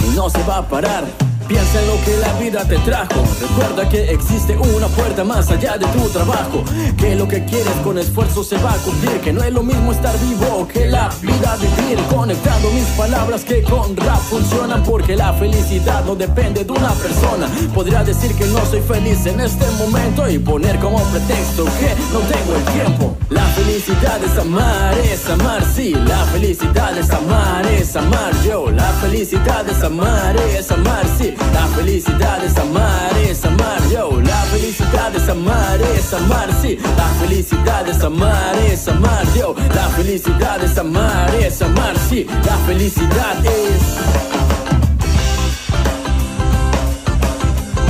y 0.07 0.17
no 0.17 0.29
se 0.29 0.43
va 0.45 0.59
a 0.59 0.69
parar. 0.69 1.26
Piensa 1.49 1.81
en 1.81 1.87
lo 1.87 2.05
que 2.05 2.17
la 2.17 2.33
vida 2.41 2.65
te 2.67 2.77
trajo. 2.79 3.23
Recuerda 3.41 3.89
que 3.89 4.11
existe 4.11 4.57
una 4.57 4.89
puerta 4.89 5.23
más 5.23 5.49
allá 5.49 5.79
de 5.79 5.87
tu 5.87 6.09
trabajo. 6.09 6.65
Que 6.97 7.15
lo 7.15 7.29
que 7.29 7.45
quieres 7.45 7.75
con 7.85 7.99
esfuerzo 7.99 8.43
se 8.43 8.57
va 8.59 8.73
a 8.73 8.77
cumplir. 8.79 9.21
Que 9.21 9.33
no 9.33 9.43
es 9.45 9.53
lo 9.53 9.63
mismo 9.63 9.93
estar 9.93 10.19
vivo 10.19 10.67
que 10.67 10.87
la 10.87 11.09
vida 11.23 11.57
vivir. 11.57 11.99
Conectando 12.13 12.71
mis 12.73 12.87
palabras 12.97 13.45
que 13.45 13.63
con 13.63 13.97
rap 13.97 14.19
funcionan. 14.23 14.83
Porque 14.83 15.15
la 15.15 15.33
felicidad 15.35 16.05
no 16.05 16.17
depende 16.17 16.65
de 16.65 16.73
una 16.73 16.91
persona. 16.95 17.47
Podría 17.73 18.03
decir 18.03 18.35
que 18.35 18.47
no 18.47 18.67
soy 18.67 18.81
feliz 18.81 19.25
en 19.27 19.39
este 19.39 19.67
momento 19.79 20.29
y 20.29 20.41
poner 20.41 20.81
como 20.81 20.99
pretexto 20.99 21.65
que 21.65 21.95
no 22.13 22.19
tengo 22.21 22.57
el 22.57 22.65
tiempo. 22.73 23.17
La 23.31 23.45
felicidad 23.45 24.23
es 24.25 24.37
amar, 24.39 24.99
es 24.99 25.29
amar, 25.29 25.65
sí. 25.65 25.95
La 25.95 26.25
felicidad 26.27 26.97
es 26.99 27.11
amar, 27.11 27.67
es 27.67 27.95
amar 27.95 28.33
yo. 28.45 28.71
La 28.71 28.89
felicidad 29.01 29.69
es 29.69 29.83
amar, 29.85 30.37
es 30.37 30.71
amar, 30.73 31.05
sí. 31.19 31.36
La 31.53 31.67
felicidad 31.77 32.45
es 32.45 32.57
amar, 32.57 33.17
es 33.29 33.45
amar 33.45 33.81
yo. 33.93 34.21
La 34.23 34.43
felicidad 34.53 35.15
es 35.15 35.29
amar, 35.29 35.81
es 35.81 36.13
amar, 36.13 36.49
sí. 36.63 36.79
La 36.97 37.09
felicidad 37.21 37.89
es 37.89 38.03
amar, 38.03 38.57
es 38.71 38.89
amar 38.89 39.25
yo. 39.35 39.55
La 39.75 39.89
felicidad 39.97 40.63
es 40.63 40.79
amar, 40.79 41.35
es 41.35 41.63
amar, 41.63 41.95
sí. 42.09 42.27
La 42.45 42.57
felicidad 42.67 43.45
es. 43.45 43.83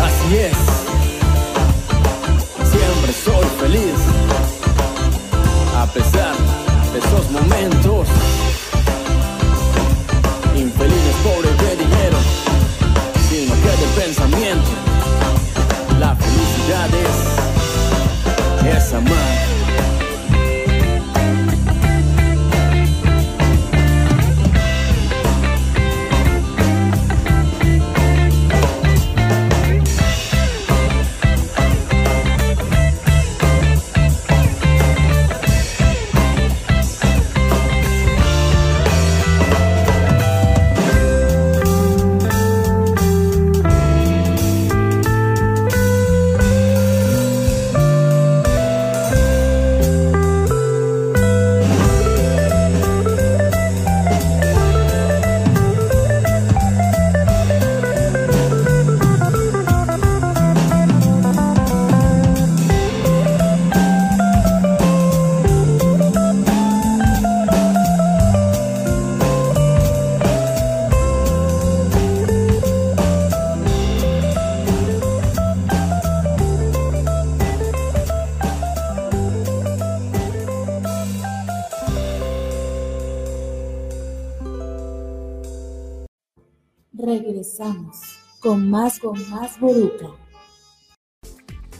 Así 0.06 0.36
es. 0.36 0.58
Siempre 2.70 3.12
soy 3.24 3.46
feliz. 3.60 3.98
A 5.76 5.86
pesar 5.86 6.34
de 6.92 6.98
esos 6.98 7.30
momentos 7.30 8.08
felicidad 16.88 17.36
es, 18.68 18.84
es 18.84 18.92
Regresamos 87.46 88.18
con 88.40 88.68
más 88.68 88.98
con 88.98 89.30
más 89.30 89.60
Boruca. 89.60 90.06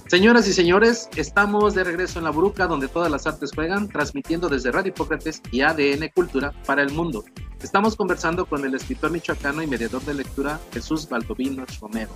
Señoras 0.06 0.46
y 0.46 0.52
señores, 0.52 1.08
estamos 1.16 1.74
de 1.74 1.82
regreso 1.82 2.20
en 2.20 2.24
la 2.24 2.30
Bruca, 2.30 2.68
donde 2.68 2.86
todas 2.86 3.10
las 3.10 3.26
artes 3.26 3.50
juegan, 3.52 3.88
transmitiendo 3.88 4.48
desde 4.48 4.70
Radio 4.70 4.90
Hipócrates 4.90 5.42
y 5.50 5.62
ADN 5.62 6.08
Cultura 6.14 6.52
para 6.66 6.82
el 6.82 6.92
mundo. 6.92 7.24
Estamos 7.60 7.96
conversando 7.96 8.46
con 8.46 8.64
el 8.64 8.76
escritor 8.76 9.10
michoacano 9.10 9.60
y 9.60 9.66
mediador 9.66 10.02
de 10.02 10.14
lectura 10.14 10.60
Jesús 10.72 11.08
Baldovino 11.08 11.64
Romero. 11.80 12.12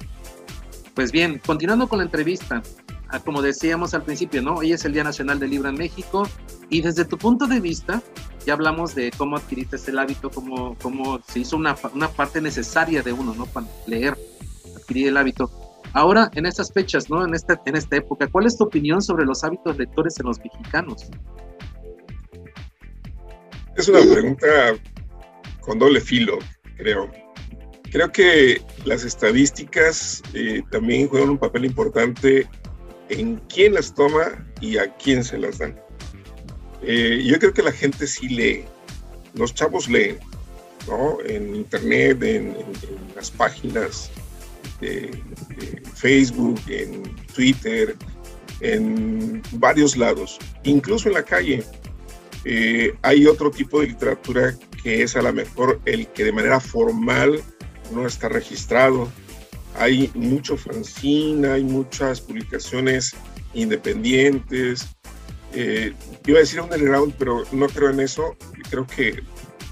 Pues 0.94 1.10
bien, 1.10 1.40
continuando 1.44 1.88
con 1.88 1.98
la 1.98 2.04
entrevista, 2.04 2.62
como 3.18 3.42
decíamos 3.42 3.92
al 3.94 4.04
principio, 4.04 4.40
¿no? 4.40 4.54
Hoy 4.54 4.72
es 4.72 4.84
el 4.84 4.92
Día 4.92 5.02
Nacional 5.02 5.40
del 5.40 5.50
Libro 5.50 5.68
en 5.68 5.74
México 5.74 6.28
y 6.68 6.80
desde 6.80 7.04
tu 7.04 7.18
punto 7.18 7.46
de 7.46 7.60
vista, 7.60 8.02
ya 8.46 8.52
hablamos 8.52 8.94
de 8.94 9.10
cómo 9.16 9.36
adquiriste 9.36 9.76
el 9.90 9.98
hábito, 9.98 10.30
cómo, 10.30 10.76
cómo 10.80 11.20
se 11.26 11.40
hizo 11.40 11.56
una, 11.56 11.76
una 11.92 12.08
parte 12.08 12.40
necesaria 12.40 13.02
de 13.02 13.12
uno, 13.12 13.34
¿no? 13.34 13.46
Para 13.46 13.66
leer, 13.86 14.16
adquirir 14.76 15.08
el 15.08 15.16
hábito. 15.16 15.50
Ahora, 15.92 16.30
en 16.34 16.46
estas 16.46 16.72
fechas, 16.72 17.10
¿no? 17.10 17.24
En 17.24 17.34
esta, 17.34 17.60
en 17.66 17.74
esta 17.74 17.96
época, 17.96 18.28
¿cuál 18.28 18.46
es 18.46 18.56
tu 18.56 18.64
opinión 18.64 19.02
sobre 19.02 19.24
los 19.24 19.42
hábitos 19.42 19.76
lectores 19.76 20.18
en 20.20 20.26
los 20.26 20.38
mexicanos? 20.38 21.10
Es 23.76 23.88
una 23.88 24.00
pregunta 24.00 24.46
con 25.60 25.78
doble 25.78 26.00
filo, 26.00 26.38
creo. 26.76 27.10
Creo 27.90 28.12
que 28.12 28.62
las 28.84 29.02
estadísticas 29.02 30.22
eh, 30.32 30.62
también 30.70 31.08
juegan 31.08 31.30
un 31.30 31.38
papel 31.38 31.64
importante 31.64 32.48
en 33.10 33.36
quién 33.52 33.74
las 33.74 33.94
toma 33.94 34.46
y 34.60 34.78
a 34.78 34.92
quién 34.96 35.22
se 35.22 35.38
las 35.38 35.58
dan. 35.58 35.78
Eh, 36.82 37.22
yo 37.24 37.38
creo 37.38 37.52
que 37.52 37.62
la 37.62 37.72
gente 37.72 38.06
sí 38.06 38.28
lee, 38.28 38.64
los 39.34 39.54
chavos 39.54 39.88
leen, 39.88 40.18
¿no? 40.88 41.18
En 41.26 41.54
internet, 41.54 42.22
en, 42.22 42.48
en 42.48 43.14
las 43.14 43.30
páginas 43.30 44.10
de, 44.80 45.10
Facebook, 45.94 46.60
en 46.68 47.02
Twitter, 47.34 47.96
en 48.60 49.42
varios 49.52 49.96
lados, 49.96 50.38
incluso 50.64 51.08
en 51.08 51.14
la 51.14 51.22
calle. 51.22 51.62
Eh, 52.44 52.94
hay 53.02 53.26
otro 53.26 53.50
tipo 53.50 53.80
de 53.80 53.88
literatura 53.88 54.56
que 54.82 55.02
es 55.02 55.14
a 55.16 55.22
lo 55.22 55.32
mejor 55.32 55.80
el 55.84 56.06
que 56.08 56.24
de 56.24 56.32
manera 56.32 56.58
formal 56.58 57.42
no 57.92 58.06
está 58.06 58.28
registrado. 58.28 59.08
Hay 59.80 60.10
mucho 60.14 60.56
fanzine, 60.56 61.48
hay 61.48 61.64
muchas 61.64 62.20
publicaciones 62.20 63.16
independientes. 63.54 64.86
Eh, 65.52 65.92
iba 66.26 66.38
a 66.38 66.40
decir 66.40 66.60
underground, 66.60 67.14
pero 67.18 67.42
no 67.50 67.66
creo 67.66 67.90
en 67.90 68.00
eso. 68.00 68.36
Creo 68.70 68.86
que 68.86 69.22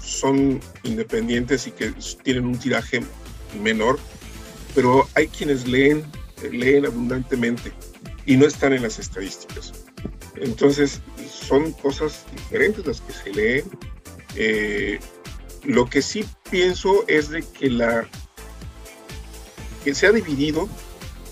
son 0.01 0.59
independientes 0.83 1.67
y 1.67 1.71
que 1.71 1.93
tienen 2.23 2.45
un 2.45 2.57
tiraje 2.57 3.01
menor 3.61 3.99
pero 4.75 5.07
hay 5.15 5.27
quienes 5.27 5.67
leen, 5.67 6.03
leen 6.51 6.85
abundantemente 6.85 7.71
y 8.25 8.37
no 8.37 8.45
están 8.45 8.73
en 8.73 8.83
las 8.83 8.99
estadísticas. 8.99 9.73
Entonces, 10.35 11.01
son 11.29 11.71
cosas 11.73 12.25
diferentes 12.31 12.85
las 12.85 13.01
que 13.01 13.13
se 13.13 13.33
leen. 13.33 13.65
Eh, 14.35 14.99
lo 15.63 15.89
que 15.89 16.01
sí 16.01 16.23
pienso 16.49 17.03
es 17.07 17.29
de 17.29 17.41
que 17.41 17.69
la 17.69 18.07
que 19.83 19.93
se 19.93 20.07
ha 20.07 20.11
dividido 20.11 20.67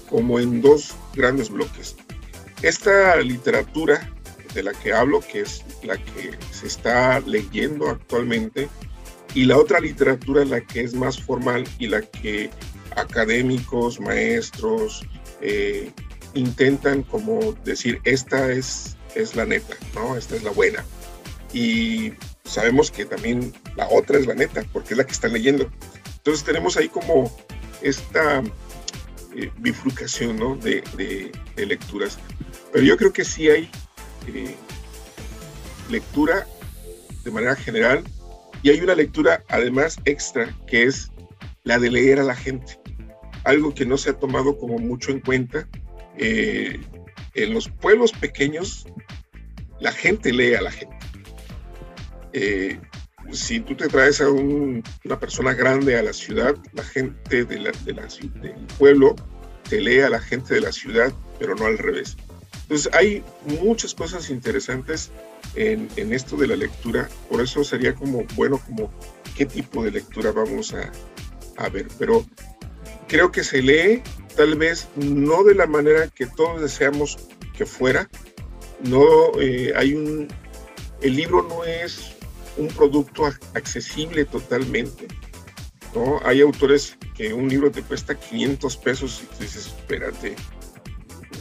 como 0.10 0.40
en 0.40 0.62
dos 0.62 0.96
grandes 1.14 1.50
bloques. 1.50 1.96
Esta 2.62 3.18
literatura 3.18 4.10
de 4.54 4.64
la 4.64 4.74
que 4.74 4.94
hablo, 4.94 5.20
que 5.22 5.42
es 5.42 5.64
la 5.84 5.98
que 5.98 6.32
se 6.52 6.68
está 6.68 7.20
leyendo 7.20 7.90
actualmente, 7.90 8.70
y 9.34 9.46
la 9.46 9.58
otra 9.58 9.80
literatura, 9.80 10.46
la 10.46 10.62
que 10.62 10.82
es 10.82 10.94
más 10.94 11.22
formal 11.22 11.64
y 11.78 11.88
la 11.88 12.02
que 12.02 12.50
académicos, 12.96 14.00
maestros, 14.00 15.06
eh, 15.42 15.92
intentan 16.34 17.04
como 17.04 17.54
decir, 17.64 18.00
esta 18.04 18.52
es, 18.52 18.98
es 19.16 19.36
la 19.36 19.46
neta, 19.46 19.76
¿no? 19.94 20.16
Esta 20.16 20.36
es 20.36 20.44
la 20.44 20.52
buena. 20.52 20.84
Y 21.54 22.14
sabemos 22.44 22.90
que 22.90 23.06
también 23.06 23.54
la 23.76 23.88
otra 23.90 24.18
es 24.18 24.26
la 24.26 24.34
neta, 24.34 24.64
porque 24.74 24.94
es 24.94 24.98
la 24.98 25.06
que 25.06 25.14
están 25.14 25.34
leyendo. 25.34 25.70
Entonces 26.18 26.44
tenemos 26.44 26.78
ahí 26.78 26.90
como 26.90 27.32
esta 27.82 28.44
eh, 29.36 29.52
bifurcación, 29.58 30.38
¿no? 30.38 30.56
De, 30.56 31.32
lecturas. 31.56 32.18
Pero 32.72 32.86
yo 32.86 32.98
creo 32.98 33.14
que 33.14 33.26
sí 33.26 33.50
hay 33.50 33.70
eh, 34.28 34.56
lectura 35.90 36.46
de 37.24 37.32
manera 37.32 37.56
general 37.56 38.04
y 38.62 38.70
hay 38.70 38.82
una 38.82 38.96
lectura 38.96 39.44
además 39.50 39.98
extra 40.06 40.56
que 40.68 40.84
es 40.84 41.12
la 41.64 41.80
de 41.80 41.92
leer 41.92 42.20
a 42.20 42.24
la 42.24 42.36
gente 42.36 42.80
algo 43.48 43.74
que 43.74 43.86
no 43.86 43.98
se 43.98 44.10
ha 44.10 44.14
tomado 44.14 44.58
como 44.58 44.78
mucho 44.78 45.12
en 45.12 45.22
cuenta. 45.22 45.68
Eh, 46.18 46.82
en 47.34 47.54
los 47.54 47.70
pueblos 47.70 48.12
pequeños, 48.12 48.86
la 49.80 49.92
gente 49.94 50.34
lee 50.34 50.56
a 50.56 50.62
la 50.62 50.72
gente. 50.72 50.98
Si 53.32 53.60
tú 53.60 53.76
te 53.76 53.88
traes 53.88 54.22
a 54.22 54.30
una 54.30 55.20
persona 55.20 55.54
grande 55.54 55.98
a 55.98 56.04
la 56.04 56.14
ciudad, 56.14 56.56
la 56.74 56.84
gente 56.84 57.46
de 57.46 57.46
del 57.46 58.54
pueblo 58.78 59.16
te 59.70 59.82
lee 59.82 60.00
a 60.00 60.10
la 60.10 60.20
gente 60.20 60.56
de 60.56 60.62
la 60.62 60.72
ciudad, 60.72 61.14
pero 61.40 61.56
no 61.56 61.66
al 61.66 61.78
revés. 61.78 62.18
Entonces 62.64 62.94
hay 62.94 63.24
muchas 63.62 63.94
cosas 63.94 64.30
interesantes 64.30 65.12
en, 65.56 65.88
en, 65.96 66.14
esto 66.14 66.36
de 66.36 66.48
la 66.48 66.56
lectura, 66.56 67.10
por 67.30 67.42
eso 67.42 67.64
sería 67.64 67.96
como 67.96 68.26
bueno 68.36 68.60
como 68.66 68.92
qué 69.36 69.46
tipo 69.46 69.84
de 69.84 69.92
lectura 69.92 70.32
vamos 70.32 70.74
a, 70.74 70.92
a 71.58 71.70
ver, 71.70 71.88
pero 71.98 72.26
creo 73.08 73.32
que 73.32 73.44
se 73.44 73.62
lee 73.62 74.02
tal 74.36 74.56
vez 74.56 74.88
no 74.96 75.44
de 75.44 75.56
la 75.56 75.66
manera 75.66 76.08
que 76.08 76.28
todos 76.28 76.62
deseamos 76.62 77.18
que 77.58 77.66
fuera. 77.66 78.10
No 78.84 79.04
eh, 79.42 79.74
hay 79.76 79.96
un. 79.96 80.28
El 81.02 81.16
libro 81.16 81.44
no 81.44 81.64
es 81.64 82.17
un 82.58 82.68
producto 82.70 83.26
accesible 83.54 84.26
totalmente. 84.26 85.08
¿no? 85.96 86.20
Hay 86.26 86.42
autores 86.42 86.98
que 87.16 87.34
un 87.34 87.50
libro 87.50 87.72
te 87.72 87.82
cuesta 87.82 88.16
500 88.20 88.78
pesos 88.78 89.24
y 89.40 89.44
dices, 89.44 89.68
espérate, 89.68 90.36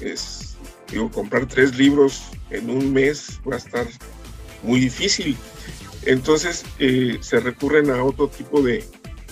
es, 0.00 0.56
digo, 0.90 1.10
comprar 1.10 1.46
tres 1.46 1.76
libros 1.76 2.24
en 2.50 2.70
un 2.70 2.92
mes 2.92 3.40
va 3.48 3.54
a 3.54 3.58
estar 3.58 3.86
muy 4.62 4.80
difícil. 4.80 5.36
Entonces 6.04 6.64
eh, 6.78 7.18
se 7.20 7.40
recurren 7.40 7.90
a 7.90 8.02
otro 8.02 8.28
tipo 8.28 8.62
de, 8.62 8.84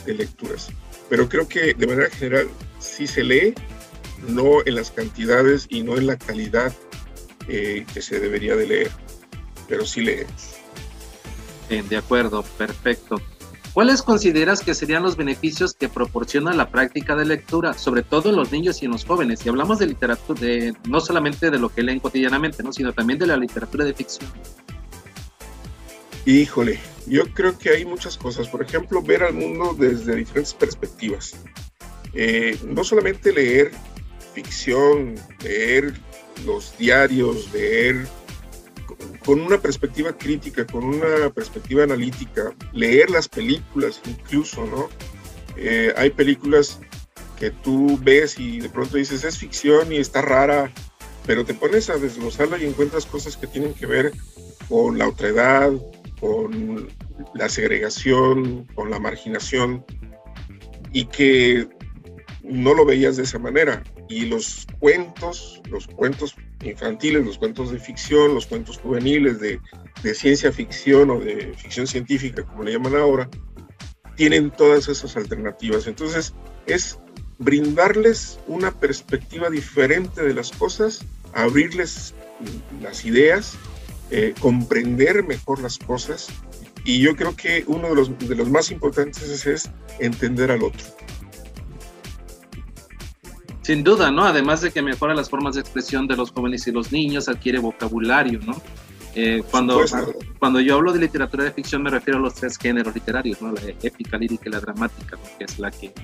lecturas 0.07 0.69
pero 1.09 1.29
creo 1.29 1.49
que 1.49 1.73
de 1.75 1.87
manera 1.87 2.11
general 2.11 2.49
sí 2.79 3.07
se 3.07 3.25
lee, 3.25 3.55
no 4.29 4.65
en 4.67 4.75
las 4.75 4.91
cantidades 4.91 5.67
y 5.69 5.83
no 5.83 5.97
en 5.97 6.07
la 6.07 6.19
calidad 6.19 6.75
eh, 7.49 7.87
que 7.93 8.03
se 8.03 8.21
debería 8.21 8.57
de 8.57 8.67
leer, 8.67 8.91
pero 9.69 9.87
sí 9.87 10.01
lee. 11.69 11.83
de 11.83 11.97
acuerdo, 11.97 12.43
perfecto. 12.57 13.21
¿Cuáles 13.75 14.03
consideras 14.03 14.61
que 14.61 14.73
serían 14.73 15.03
los 15.03 15.17
beneficios 15.17 15.75
que 15.75 15.89
proporciona 15.89 16.53
la 16.53 16.71
práctica 16.71 17.17
de 17.17 17.25
lectura, 17.25 17.75
sobre 17.75 18.05
todo 18.05 18.31
en 18.31 18.37
los 18.37 18.53
niños 18.53 18.81
y 18.81 18.85
en 18.85 18.93
los 18.93 19.05
jóvenes? 19.05 19.45
Y 19.45 19.49
hablamos 19.49 19.81
de 19.81 19.89
literatura, 19.89 20.41
de, 20.41 20.75
no 20.89 21.01
solamente 21.01 21.51
de 21.51 21.59
lo 21.59 21.71
que 21.71 21.83
leen 21.83 21.99
cotidianamente, 21.99 22.63
¿no? 22.63 22.73
sino 22.73 22.93
también 22.93 23.19
de 23.19 23.27
la 23.27 23.37
literatura 23.37 23.85
de 23.85 23.93
ficción. 23.93 24.31
Híjole, 26.25 26.79
yo 27.09 27.25
creo 27.35 27.59
que 27.59 27.71
hay 27.71 27.85
muchas 27.85 28.17
cosas. 28.17 28.47
Por 28.47 28.63
ejemplo, 28.63 29.03
ver 29.03 29.25
al 29.25 29.35
mundo 29.35 29.75
desde 29.77 30.15
diferentes 30.15 30.55
perspectivas. 30.55 31.35
Eh, 32.13 32.57
no 32.65 32.85
solamente 32.85 33.33
leer 33.33 33.73
ficción, 34.35 35.17
leer 35.43 35.95
los 36.47 36.79
diarios, 36.79 37.53
leer 37.53 38.07
con 39.25 39.41
una 39.41 39.61
perspectiva 39.61 40.17
crítica, 40.17 40.67
con 40.67 40.85
una 40.85 41.31
perspectiva 41.31 41.85
analítica, 41.85 42.55
leer 42.73 43.11
las 43.11 43.29
películas 43.29 44.01
incluso, 44.07 44.65
¿no? 44.67 44.89
Eh, 45.57 45.93
hay 45.97 46.11
películas 46.11 46.81
que 47.39 47.51
tú 47.51 47.99
ves 48.03 48.39
y 48.39 48.61
de 48.61 48.69
pronto 48.69 48.97
dices 48.97 49.25
es 49.25 49.39
ficción 49.39 49.93
y 49.93 49.97
está 49.97 50.23
rara, 50.23 50.73
pero 51.27 51.45
te 51.45 51.55
pones 51.55 51.91
a 51.91 51.97
desglosarla 51.97 52.59
y 52.59 52.67
encuentras 52.67 53.07
cosas 53.07 53.37
que 53.37 53.47
tienen 53.47 53.75
que 53.75 53.87
ver 53.87 54.13
con 54.69 54.99
la 54.99 55.09
otredad, 55.09 55.73
con 56.21 56.89
la 57.35 57.49
segregación, 57.49 58.67
con 58.75 58.91
la 58.91 58.99
marginación, 58.99 59.85
y 60.93 61.07
que 61.07 61.69
no 62.43 62.75
lo 62.75 62.85
veías 62.85 63.17
de 63.17 63.25
esa 63.25 63.39
manera. 63.39 63.83
Y 64.09 64.27
los 64.27 64.67
cuentos, 64.81 65.63
los 65.69 65.87
cuentos 65.87 66.35
infantiles, 66.63 67.25
los 67.25 67.39
cuentos 67.39 67.71
de 67.71 67.79
ficción, 67.79 68.35
los 68.35 68.47
cuentos 68.47 68.79
juveniles 68.79 69.41
de, 69.41 69.61
ciencia 70.15 70.53
ficción 70.53 71.11
o 71.11 71.19
de 71.19 71.55
ficción 71.57 71.87
científica, 71.87 72.45
como 72.45 72.65
le 72.65 72.73
llaman 72.73 72.97
ahora, 72.97 73.29
tienen 74.17 74.51
todas 74.51 74.89
esas 74.89 75.17
alternativas. 75.17 75.87
Entonces, 75.87 76.35
es 76.67 76.99
brindarles 77.39 78.39
una 78.47 78.71
perspectiva 78.71 79.51
diferente 79.51 80.23
de 80.23 80.35
las 80.35 80.53
cosas, 80.53 81.05
abrirles 81.33 82.15
las 82.81 83.05
ideas 83.05 83.57
eh, 84.11 84.35
comprender 84.39 85.25
mejor 85.25 85.61
las 85.61 85.79
cosas 85.79 86.29
y 86.85 87.01
yo 87.01 87.17
creo 87.17 87.35
que 87.35 87.65
uno 87.67 87.89
de 87.89 87.95
los, 87.95 88.19
de 88.19 88.35
los 88.35 88.51
más 88.51 88.71
importantes 88.71 89.47
es, 89.47 89.71
entender 89.99 90.51
al 90.51 90.63
otro. 90.63 90.85
Sin 93.65 93.83
duda, 93.83 94.11
¿no? 94.11 94.27
Además 94.27 94.61
de 94.61 94.71
que 94.71 94.83
mejora 94.83 95.15
las 95.15 95.31
formas 95.31 95.55
de 95.55 95.63
expresión 95.63 96.07
de 96.07 96.15
los 96.17 96.31
jóvenes 96.31 96.67
y 96.67 96.71
los 96.71 96.93
niños, 96.93 97.31
adquiere 97.31 97.59
vocabulario, 97.59 98.39
¿no? 98.45 98.61
Eh, 99.15 99.43
cuando, 99.51 99.81
cuando 100.39 100.61
yo 100.61 100.75
hablo 100.75 100.93
de 100.93 100.99
literatura 100.99 101.45
de 101.45 101.53
ficción 101.53 101.83
me 101.83 101.89
refiero 101.89 102.19
a 102.19 102.23
los 102.23 102.35
tres 102.35 102.59
géneros 102.59 102.95
literarios, 102.95 103.41
¿no? 103.41 103.53
La 103.53 103.63
épica, 103.83 104.19
lírica 104.19 104.51
y 104.51 104.53
la 104.53 104.61
dramática, 104.61 105.17
que 105.39 105.45
es 105.45 105.59
la 105.59 105.71
que 105.71 105.95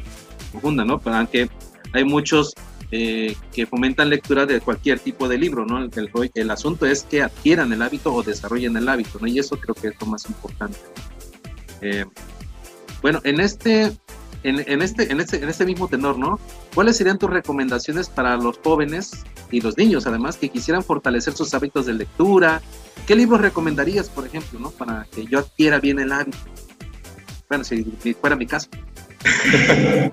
funda, 0.58 0.86
¿no? 0.86 0.98
Pero 1.00 1.16
aunque 1.16 1.50
hay 1.92 2.04
muchos 2.04 2.54
eh, 2.92 3.36
que 3.52 3.66
fomentan 3.66 4.08
lectura 4.08 4.46
de 4.46 4.62
cualquier 4.62 4.98
tipo 4.98 5.28
de 5.28 5.36
libro, 5.36 5.66
¿no? 5.66 5.84
El, 5.84 6.10
el, 6.34 6.50
asunto 6.50 6.86
es 6.86 7.02
que 7.02 7.22
adquieran 7.22 7.74
el 7.74 7.82
hábito 7.82 8.10
o 8.14 8.22
desarrollen 8.22 8.74
el 8.78 8.88
hábito, 8.88 9.18
¿no? 9.20 9.26
Y 9.26 9.38
eso 9.38 9.60
creo 9.60 9.74
que 9.74 9.88
es 9.88 9.94
lo 10.00 10.06
más 10.06 10.24
importante. 10.30 10.78
Eh, 11.82 12.06
bueno, 13.02 13.20
en 13.24 13.40
este 13.40 13.92
en, 14.42 14.82
este, 14.82 15.12
en, 15.12 15.20
este, 15.20 15.42
en 15.42 15.48
este 15.48 15.66
mismo 15.66 15.88
tenor, 15.88 16.18
¿no? 16.18 16.40
¿Cuáles 16.74 16.96
serían 16.96 17.18
tus 17.18 17.30
recomendaciones 17.30 18.08
para 18.08 18.36
los 18.36 18.58
jóvenes 18.58 19.24
y 19.50 19.60
los 19.60 19.76
niños, 19.76 20.06
además, 20.06 20.36
que 20.36 20.48
quisieran 20.48 20.82
fortalecer 20.82 21.34
sus 21.34 21.52
hábitos 21.54 21.86
de 21.86 21.94
lectura? 21.94 22.62
¿Qué 23.06 23.14
libros 23.16 23.40
recomendarías, 23.40 24.08
por 24.08 24.26
ejemplo, 24.26 24.58
¿no? 24.58 24.70
Para 24.70 25.06
que 25.14 25.26
yo 25.26 25.38
adquiera 25.38 25.78
bien 25.78 25.98
el 25.98 26.12
hábito. 26.12 26.38
Bueno, 27.48 27.64
si 27.64 27.84
fuera 28.20 28.36
mi 28.36 28.46
caso. 28.46 28.68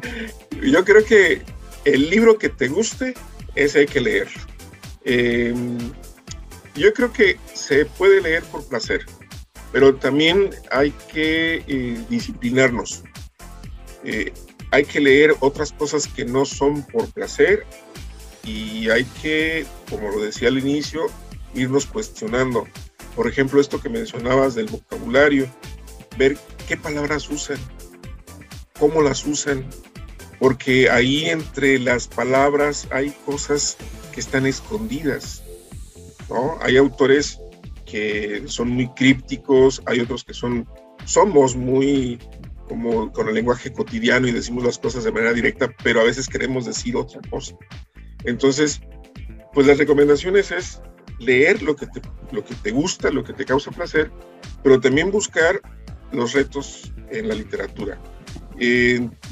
yo 0.61 0.83
creo 0.83 1.05
que 1.05 1.41
el 1.85 2.09
libro 2.09 2.37
que 2.37 2.49
te 2.49 2.67
guste, 2.67 3.13
ese 3.55 3.79
hay 3.79 3.85
que 3.85 4.01
leer. 4.01 4.27
Em, 5.05 5.77
yo 6.75 6.93
creo 6.93 7.11
que 7.13 7.37
se 7.53 7.85
puede 7.85 8.21
leer 8.21 8.43
por 8.43 8.67
placer, 8.67 9.05
pero 9.71 9.95
también 9.95 10.49
hay 10.71 10.91
que 11.13 11.63
eh, 11.67 11.97
disciplinarnos. 12.09 13.03
Eh, 14.07 14.31
hay 14.71 14.85
que 14.85 15.01
leer 15.01 15.35
otras 15.41 15.73
cosas 15.73 16.07
que 16.07 16.23
no 16.23 16.45
son 16.45 16.81
por 16.83 17.11
placer 17.11 17.65
y 18.45 18.89
hay 18.89 19.03
que, 19.21 19.65
como 19.89 20.09
lo 20.09 20.21
decía 20.21 20.47
al 20.47 20.57
inicio, 20.57 21.07
irnos 21.53 21.85
cuestionando. 21.85 22.65
Por 23.17 23.27
ejemplo, 23.27 23.59
esto 23.59 23.81
que 23.81 23.89
mencionabas 23.89 24.55
del 24.55 24.67
vocabulario, 24.67 25.45
ver 26.17 26.37
qué 26.69 26.77
palabras 26.77 27.29
usan, 27.29 27.57
cómo 28.79 29.01
las 29.01 29.25
usan, 29.25 29.65
porque 30.39 30.89
ahí 30.89 31.25
entre 31.25 31.77
las 31.77 32.07
palabras 32.07 32.87
hay 32.91 33.09
cosas 33.25 33.75
que 34.13 34.21
están 34.21 34.45
escondidas. 34.45 35.43
Hay 36.61 36.77
autores 36.77 37.39
que 37.85 38.43
son 38.47 38.69
muy 38.69 38.87
crípticos, 38.89 39.81
hay 39.85 39.99
otros 39.99 40.23
que 40.23 40.33
son, 40.33 40.65
somos 41.03 41.57
muy 41.57 42.19
como 42.67 43.11
con 43.11 43.27
el 43.27 43.35
lenguaje 43.35 43.71
cotidiano 43.71 44.27
y 44.27 44.31
decimos 44.31 44.63
las 44.63 44.77
cosas 44.77 45.03
de 45.03 45.11
manera 45.11 45.33
directa, 45.33 45.73
pero 45.83 46.01
a 46.01 46.03
veces 46.03 46.27
queremos 46.27 46.65
decir 46.65 46.95
otra 46.95 47.21
cosa. 47.29 47.55
Entonces, 48.23 48.81
pues 49.53 49.67
las 49.67 49.77
recomendaciones 49.77 50.51
es 50.51 50.81
leer 51.19 51.61
lo 51.61 51.75
que 51.75 51.87
te, 51.87 52.01
lo 52.31 52.43
que 52.43 52.55
te 52.55 52.71
gusta, 52.71 53.09
lo 53.11 53.23
que 53.23 53.33
te 53.33 53.45
causa 53.45 53.71
placer, 53.71 54.11
pero 54.63 54.79
también 54.79 55.11
buscar 55.11 55.61
los 56.11 56.33
retos 56.33 56.93
en 57.09 57.27
la 57.27 57.35
literatura. 57.35 57.99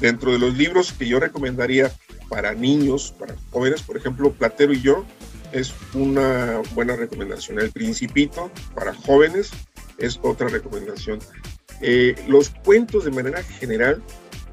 dentro 0.00 0.32
de 0.32 0.38
los 0.38 0.56
libros 0.56 0.92
que 0.92 1.06
yo 1.06 1.18
recomendaría 1.18 1.90
para 2.28 2.54
niños, 2.54 3.14
para 3.18 3.34
jóvenes, 3.50 3.82
por 3.82 3.96
ejemplo, 3.96 4.32
Platero 4.32 4.72
y 4.72 4.80
yo, 4.80 5.04
es 5.52 5.74
una 5.94 6.60
buena 6.74 6.96
recomendación. 6.96 7.58
El 7.58 7.70
Principito 7.70 8.50
para 8.74 8.94
jóvenes 8.94 9.50
es 9.98 10.18
otra 10.22 10.48
recomendación. 10.48 11.18
Eh, 11.80 12.14
los 12.26 12.50
cuentos 12.50 13.04
de 13.04 13.10
manera 13.10 13.42
general 13.42 14.02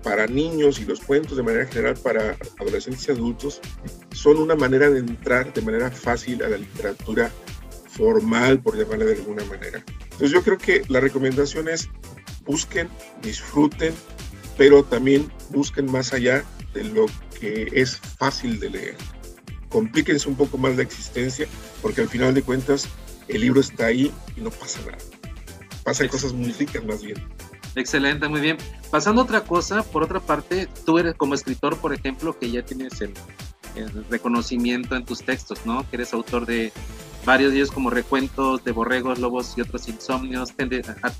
para 0.03 0.27
niños 0.27 0.79
y 0.79 0.85
los 0.85 0.99
cuentos 0.99 1.37
de 1.37 1.43
manera 1.43 1.65
general 1.65 1.95
para 1.95 2.37
adolescentes 2.59 3.07
y 3.07 3.11
adultos 3.11 3.61
son 4.11 4.37
una 4.37 4.55
manera 4.55 4.89
de 4.89 4.99
entrar 4.99 5.53
de 5.53 5.61
manera 5.61 5.89
fácil 5.89 6.43
a 6.43 6.49
la 6.49 6.57
literatura 6.57 7.31
formal, 7.87 8.59
por 8.59 8.77
llamarla 8.77 9.05
de 9.05 9.13
alguna 9.13 9.45
manera. 9.45 9.83
Entonces 10.03 10.31
yo 10.31 10.43
creo 10.43 10.57
que 10.57 10.83
la 10.89 10.99
recomendación 10.99 11.69
es 11.69 11.89
busquen, 12.43 12.89
disfruten, 13.21 13.93
pero 14.57 14.83
también 14.83 15.31
busquen 15.49 15.89
más 15.91 16.13
allá 16.13 16.43
de 16.73 16.83
lo 16.83 17.05
que 17.39 17.69
es 17.71 17.97
fácil 17.97 18.59
de 18.59 18.71
leer. 18.71 18.95
Complíquense 19.69 20.27
un 20.27 20.35
poco 20.35 20.57
más 20.57 20.75
la 20.75 20.83
existencia, 20.83 21.47
porque 21.81 22.01
al 22.01 22.09
final 22.09 22.33
de 22.33 22.41
cuentas 22.41 22.87
el 23.27 23.41
libro 23.41 23.61
está 23.61 23.87
ahí 23.87 24.11
y 24.35 24.41
no 24.41 24.49
pasa 24.49 24.79
nada 24.85 25.12
pasan 25.83 26.07
cosas 26.07 26.33
muy 26.33 26.51
ricas 26.51 26.83
más 26.85 27.01
bien. 27.01 27.17
Excelente, 27.75 28.27
muy 28.27 28.41
bien. 28.41 28.57
Pasando 28.91 29.21
otra 29.21 29.41
cosa, 29.41 29.83
por 29.83 30.03
otra 30.03 30.19
parte, 30.19 30.67
tú 30.85 30.99
eres 30.99 31.15
como 31.15 31.33
escritor, 31.33 31.77
por 31.77 31.93
ejemplo, 31.93 32.37
que 32.37 32.51
ya 32.51 32.63
tienes 32.63 33.01
el, 33.01 33.13
reconocimiento 34.09 34.95
en 34.95 35.03
tus 35.03 35.23
textos, 35.23 35.65
¿no? 35.65 35.89
Que 35.89 35.95
eres 35.95 36.13
autor 36.13 36.45
de 36.45 36.71
varios 37.25 37.51
de 37.51 37.57
ellos 37.57 37.71
como 37.71 37.89
Recuentos 37.89 38.63
de 38.63 38.71
Borregos, 38.71 39.17
Lobos 39.17 39.55
y 39.57 39.61
otros 39.61 39.87
Insomnios, 39.87 40.53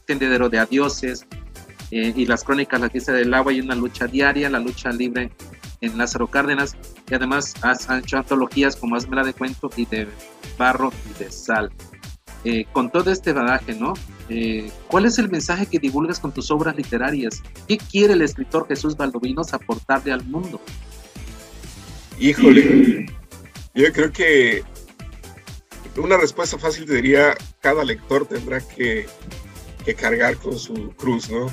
Tendedero 0.05 0.49
de 0.49 0.59
Adioses 0.59 1.25
eh, 1.89 2.13
y 2.15 2.27
las 2.27 2.43
Crónicas, 2.43 2.79
La 2.79 2.89
Fiesta 2.89 3.11
del 3.11 3.33
Agua 3.33 3.53
y 3.53 3.59
una 3.59 3.73
lucha 3.73 4.05
diaria, 4.05 4.51
la 4.51 4.59
lucha 4.59 4.91
libre 4.91 5.31
en 5.81 5.97
Lázaro 5.97 6.27
Cárdenas 6.27 6.77
y 7.09 7.15
además 7.15 7.55
has 7.61 7.89
hecho 7.89 8.17
antologías 8.17 8.75
como 8.75 8.95
Hazmela 8.95 9.23
de 9.23 9.33
Cuento 9.33 9.69
y 9.75 9.85
de 9.85 10.07
Barro 10.57 10.93
y 11.09 11.23
de 11.23 11.31
Sal. 11.31 11.71
Eh, 12.45 12.65
con 12.73 12.91
todo 12.91 13.09
este 13.09 13.31
bagaje, 13.31 13.73
¿no? 13.73 13.93
Eh, 14.27 14.69
¿Cuál 14.87 15.05
es 15.05 15.17
el 15.17 15.29
mensaje 15.29 15.65
que 15.65 15.79
divulgas 15.79 16.19
con 16.19 16.33
tus 16.33 16.51
obras 16.51 16.75
literarias? 16.75 17.41
¿Qué 17.69 17.77
quiere 17.77 18.13
el 18.13 18.21
escritor 18.21 18.67
Jesús 18.67 18.97
Valdovinos 18.97 19.53
aportarle 19.53 20.11
al 20.11 20.25
mundo? 20.25 20.59
Híjole, 22.19 23.05
yo 23.73 23.93
creo 23.93 24.11
que 24.11 24.63
una 25.95 26.17
respuesta 26.17 26.57
fácil 26.57 26.85
te 26.85 26.95
diría, 26.95 27.35
cada 27.61 27.83
lector 27.83 28.25
tendrá 28.25 28.59
que, 28.59 29.05
cargar 29.97 30.37
con 30.37 30.57
su 30.57 30.91
cruz, 30.97 31.29
¿no? 31.29 31.47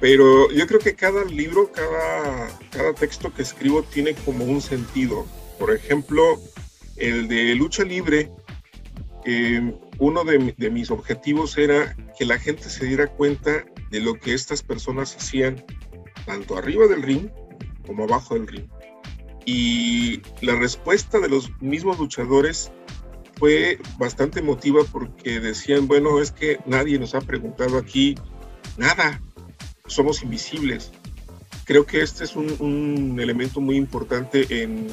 Pero 0.00 0.50
yo 0.52 0.66
creo 0.66 0.80
que 0.80 0.94
cada 0.94 1.24
libro, 1.24 1.70
cada, 1.72 2.48
cada 2.70 2.94
texto 2.94 3.32
que 3.32 3.42
escribo 3.42 3.82
tiene 3.82 4.14
como 4.14 4.44
un 4.44 4.60
sentido. 4.60 5.26
Por 5.58 5.74
ejemplo, 5.74 6.40
el 6.96 7.26
de 7.26 7.54
lucha 7.56 7.84
libre, 7.84 8.30
eh, 9.24 9.74
uno 9.98 10.24
de, 10.24 10.70
mis 10.70 10.90
objetivos 10.90 11.58
era 11.58 11.96
que 12.16 12.24
la 12.24 12.38
gente 12.38 12.70
se 12.70 12.86
diera 12.86 13.08
cuenta 13.08 13.64
de 13.90 14.00
lo 14.00 14.14
que 14.14 14.34
estas 14.34 14.62
personas 14.62 15.16
hacían, 15.16 15.64
tanto 16.24 16.56
arriba 16.56 16.86
del 16.86 17.02
ring 17.02 17.28
como 17.86 18.04
abajo 18.04 18.34
del 18.34 18.46
ring. 18.46 18.66
Y 19.44 20.20
la 20.40 20.54
respuesta 20.56 21.18
de 21.18 21.28
los 21.28 21.50
mismos 21.60 21.98
luchadores 21.98 22.70
fue 23.38 23.78
bastante 23.98 24.40
emotiva 24.40 24.82
porque 24.92 25.40
decían, 25.40 25.88
bueno, 25.88 26.20
es 26.20 26.32
que 26.32 26.58
nadie 26.66 26.98
nos 26.98 27.14
ha 27.14 27.20
preguntado 27.20 27.78
aquí 27.78 28.14
nada, 28.76 29.20
somos 29.86 30.22
invisibles. 30.22 30.92
Creo 31.64 31.86
que 31.86 32.02
este 32.02 32.24
es 32.24 32.36
un 32.36 33.18
elemento 33.20 33.60
muy 33.60 33.76
importante 33.76 34.46
en, 34.62 34.86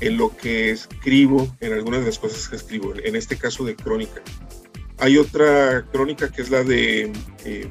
en 0.00 0.16
lo 0.16 0.36
que 0.36 0.70
escribo, 0.70 1.54
en 1.60 1.72
algunas 1.72 2.00
de 2.00 2.06
las 2.06 2.18
cosas 2.18 2.48
que 2.48 2.56
escribo, 2.56 2.94
en 3.02 3.16
este 3.16 3.36
caso 3.36 3.64
de 3.64 3.76
crónica. 3.76 4.22
Hay 4.98 5.16
otra 5.16 5.86
crónica 5.92 6.30
que 6.30 6.42
es 6.42 6.50
la 6.50 6.64
de 6.64 7.12
eh, 7.44 7.68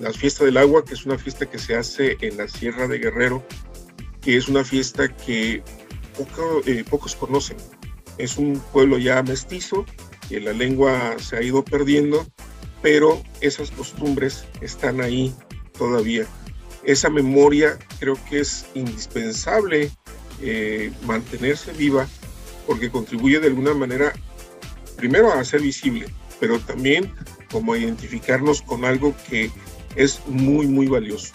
la 0.00 0.12
fiesta 0.12 0.44
del 0.44 0.56
agua, 0.56 0.84
que 0.84 0.94
es 0.94 1.04
una 1.06 1.18
fiesta 1.18 1.46
que 1.46 1.58
se 1.58 1.76
hace 1.76 2.16
en 2.20 2.36
la 2.36 2.48
Sierra 2.48 2.88
de 2.88 2.98
Guerrero, 2.98 3.44
que 4.20 4.36
es 4.36 4.48
una 4.48 4.64
fiesta 4.64 5.08
que 5.08 5.62
eh, 6.66 6.84
pocos 6.88 7.14
conocen. 7.16 7.56
Es 8.18 8.38
un 8.38 8.60
pueblo 8.72 8.98
ya 8.98 9.22
mestizo, 9.22 9.84
y 10.30 10.40
la 10.40 10.52
lengua 10.52 11.16
se 11.18 11.36
ha 11.36 11.42
ido 11.42 11.64
perdiendo, 11.64 12.26
pero 12.82 13.22
esas 13.40 13.70
costumbres 13.70 14.44
están 14.60 15.00
ahí 15.00 15.34
todavía. 15.76 16.26
Esa 16.84 17.08
memoria 17.08 17.78
creo 17.98 18.18
que 18.28 18.40
es 18.40 18.66
indispensable 18.74 19.90
eh, 20.40 20.92
mantenerse 21.06 21.72
viva 21.72 22.06
porque 22.66 22.90
contribuye 22.90 23.40
de 23.40 23.48
alguna 23.48 23.74
manera, 23.74 24.12
primero 24.96 25.32
a 25.32 25.44
ser 25.44 25.60
visible, 25.60 26.06
pero 26.40 26.58
también 26.60 27.12
como 27.50 27.74
a 27.74 27.78
identificarnos 27.78 28.62
con 28.62 28.84
algo 28.84 29.14
que 29.28 29.50
es 29.96 30.20
muy, 30.26 30.66
muy 30.66 30.86
valioso. 30.86 31.32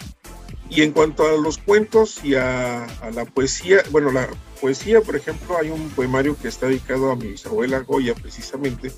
Y 0.68 0.82
en 0.82 0.92
cuanto 0.92 1.26
a 1.26 1.32
los 1.32 1.58
cuentos 1.58 2.24
y 2.24 2.34
a, 2.34 2.86
la 3.12 3.24
poesía, 3.24 3.82
bueno, 3.90 4.12
la 4.12 4.28
poesía, 4.60 5.00
por 5.00 5.16
ejemplo, 5.16 5.58
hay 5.58 5.70
un 5.70 5.88
poemario 5.90 6.36
que 6.36 6.48
está 6.48 6.66
dedicado 6.66 7.10
a 7.10 7.16
mi 7.16 7.28
bisabuela 7.28 7.80
Goya 7.80 8.14
precisamente, 8.14 8.92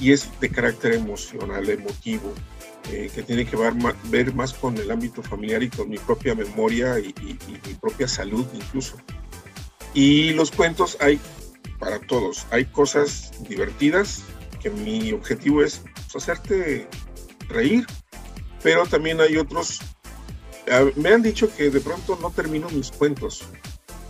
y 0.00 0.12
es 0.12 0.28
de 0.40 0.48
carácter 0.50 0.94
emocional, 0.94 1.68
emotivo, 1.68 2.32
eh, 2.90 3.10
que 3.14 3.22
tiene 3.22 3.46
que 3.46 3.56
ver, 3.56 3.72
ver, 4.04 4.34
más 4.34 4.52
con 4.52 4.76
el 4.78 4.90
ámbito 4.90 5.22
familiar 5.22 5.62
y 5.62 5.70
con 5.70 5.88
mi 5.88 5.98
propia 5.98 6.34
memoria 6.34 6.98
y 6.98 7.14
mi 7.66 7.74
propia 7.74 8.08
salud 8.08 8.46
incluso. 8.52 8.96
Y 9.96 10.34
los 10.34 10.50
cuentos 10.50 10.98
hay 11.00 11.18
para 11.78 11.98
todos. 11.98 12.46
Hay 12.50 12.66
cosas 12.66 13.32
divertidas, 13.48 14.22
que 14.60 14.68
mi 14.68 15.12
objetivo 15.12 15.62
es 15.62 15.82
pues, 16.12 16.22
hacerte 16.22 16.86
reír, 17.48 17.86
pero 18.62 18.84
también 18.86 19.20
hay 19.22 19.38
otros. 19.38 19.80
Ah, 20.70 20.84
me 20.96 21.08
han 21.08 21.22
dicho 21.22 21.48
que 21.56 21.70
de 21.70 21.80
pronto 21.80 22.18
no 22.20 22.30
termino 22.30 22.68
mis 22.68 22.90
cuentos, 22.90 23.42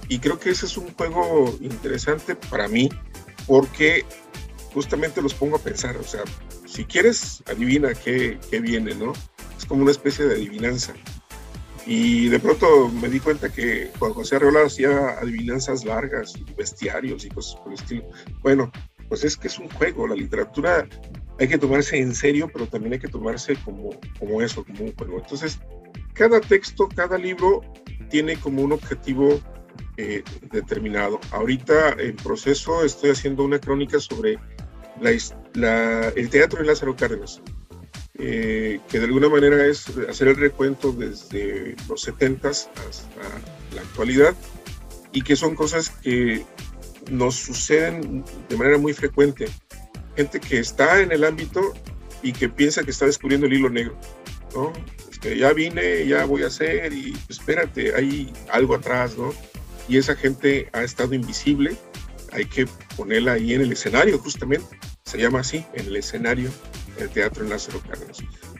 y 0.09 0.19
creo 0.19 0.41
que 0.41 0.51
ese 0.51 0.67
es 0.67 0.77
un 0.77 0.93
juego 0.95 1.57
interesante 1.61 2.35
para 2.35 2.67
mí 2.69 2.89
porque 3.47 4.05
justamente 4.73 5.23
los 5.23 5.35
pongo 5.35 5.57
a 5.57 5.61
pensar, 5.61 5.97
o 5.97 6.05
sea, 6.05 6.23
si 6.67 6.85
quieres, 6.85 7.45
adivina 7.47 7.95
qué, 7.95 8.39
qué 8.51 8.61
viene, 8.61 8.95
¿no? 8.95 9.13
Es 9.57 9.65
como 9.65 9.83
una 9.83 9.93
especie 9.93 10.25
de 10.25 10.35
adivinanza. 10.35 10.95
Y 11.87 12.29
de 12.29 12.41
pronto 12.41 12.89
me 12.89 13.09
di 13.09 13.21
cuenta 13.21 13.53
que 13.53 13.91
Juan 13.99 14.13
José 14.13 14.37
Arreola 14.37 14.65
hacía 14.67 15.11
adivinanzas 15.21 15.85
largas 15.85 16.35
y 16.37 16.53
bestiarios 16.55 17.25
y 17.25 17.29
cosas 17.29 17.61
por 17.61 17.73
el 17.73 17.79
estilo. 17.79 18.09
Bueno, 18.43 18.73
pues 19.09 19.23
es 19.25 19.37
que 19.37 19.47
es 19.47 19.59
un 19.59 19.69
juego, 19.71 20.09
la 20.09 20.17
literatura 20.17 20.89
hay 21.39 21.49
que 21.49 21.59
tomarse 21.59 21.99
en 21.99 22.15
serio, 22.15 22.51
pero 22.53 22.67
también 22.67 22.95
hay 22.95 22.99
que 22.99 23.09
tomarse 23.09 23.57
como, 23.65 23.91
como 24.19 24.43
eso, 24.43 24.65
como 24.65 24.85
un 24.85 24.95
juego. 24.97 25.19
Entonces, 25.19 25.61
cada 26.15 26.41
texto, 26.41 26.89
cada 26.89 27.19
libro 27.19 27.61
tiene 28.11 28.37
como 28.37 28.63
un 28.63 28.73
objetivo 28.73 29.41
eh, 29.99 30.23
determinado. 30.51 31.21
Ahorita 31.31 31.97
en 31.99 32.17
proceso 32.17 32.85
estoy 32.85 33.11
haciendo 33.11 33.45
una 33.45 33.59
crónica 33.59 34.01
sobre 34.01 34.39
la, 35.01 36.09
el 36.09 36.31
teatro 36.31 36.61
de 36.61 36.67
Lázaro 36.67 36.97
Cárdenas. 36.97 37.43
Eh, 38.19 38.81
que 38.89 38.99
de 38.99 39.05
alguna 39.05 39.29
manera 39.29 39.67
es 39.67 39.87
hacer 40.09 40.29
el 40.29 40.37
recuento 40.37 40.91
desde 40.93 41.77
los 41.87 42.01
70 42.01 42.49
hasta 42.49 42.73
la 43.75 43.83
actualidad 43.83 44.35
y 45.13 45.21
que 45.21 45.37
son 45.37 45.55
cosas 45.55 45.91
que 45.91 46.43
nos 47.11 47.35
suceden 47.35 48.25
de 48.49 48.57
manera 48.57 48.79
muy 48.79 48.95
frecuente. 48.95 49.47
Gente 50.17 50.41
que 50.41 50.59
está 50.59 51.01
en 51.01 51.13
el 51.13 51.25
ámbito 51.25 51.75
y 52.23 52.33
que 52.33 52.49
piensa 52.49 52.83
que 52.85 52.91
está 52.91 53.05
descubriendo 53.05 53.47
el 53.47 53.53
hilo 53.53 53.69
negro, 53.69 53.99
¿no? 54.55 54.73
Es 55.11 55.19
que 55.19 55.37
ya 55.37 55.53
vine, 55.53 56.07
ya 56.07 56.25
voy 56.25 56.43
a 56.43 56.47
hacer 56.47 56.95
y 56.95 57.15
espérate, 57.29 57.95
hay 57.95 58.33
algo 58.51 58.77
atrás, 58.77 59.17
¿no? 59.19 59.35
Y 59.89 59.99
esa 59.99 60.17
gente 60.17 60.71
ha 60.73 60.83
estado 60.83 61.15
invisible, 61.15 61.77
hay 62.33 62.47
que 62.47 62.67
ponerla 62.97 63.33
ahí 63.33 63.53
en 63.53 63.61
el 63.61 63.73
escenario 63.73 64.19
justamente, 64.19 64.79
se 65.05 65.19
llama 65.19 65.41
así, 65.41 65.67
en 65.75 65.87
el 65.87 65.97
escenario 65.97 66.51
el 66.99 67.11
teatro 67.11 67.45
en 67.45 67.51
Lázaro 67.51 67.81
Cárdenas. 67.81 68.19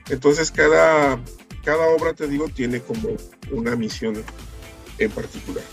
Entonces 0.09 0.51
cada, 0.51 1.21
cada 1.65 1.89
obra, 1.89 2.15
te 2.15 2.27
digo, 2.29 2.49
tiene 2.49 2.81
como 2.81 3.11
una 3.51 3.77
misión 3.77 4.23
en 4.99 5.11
particular. 5.11 5.65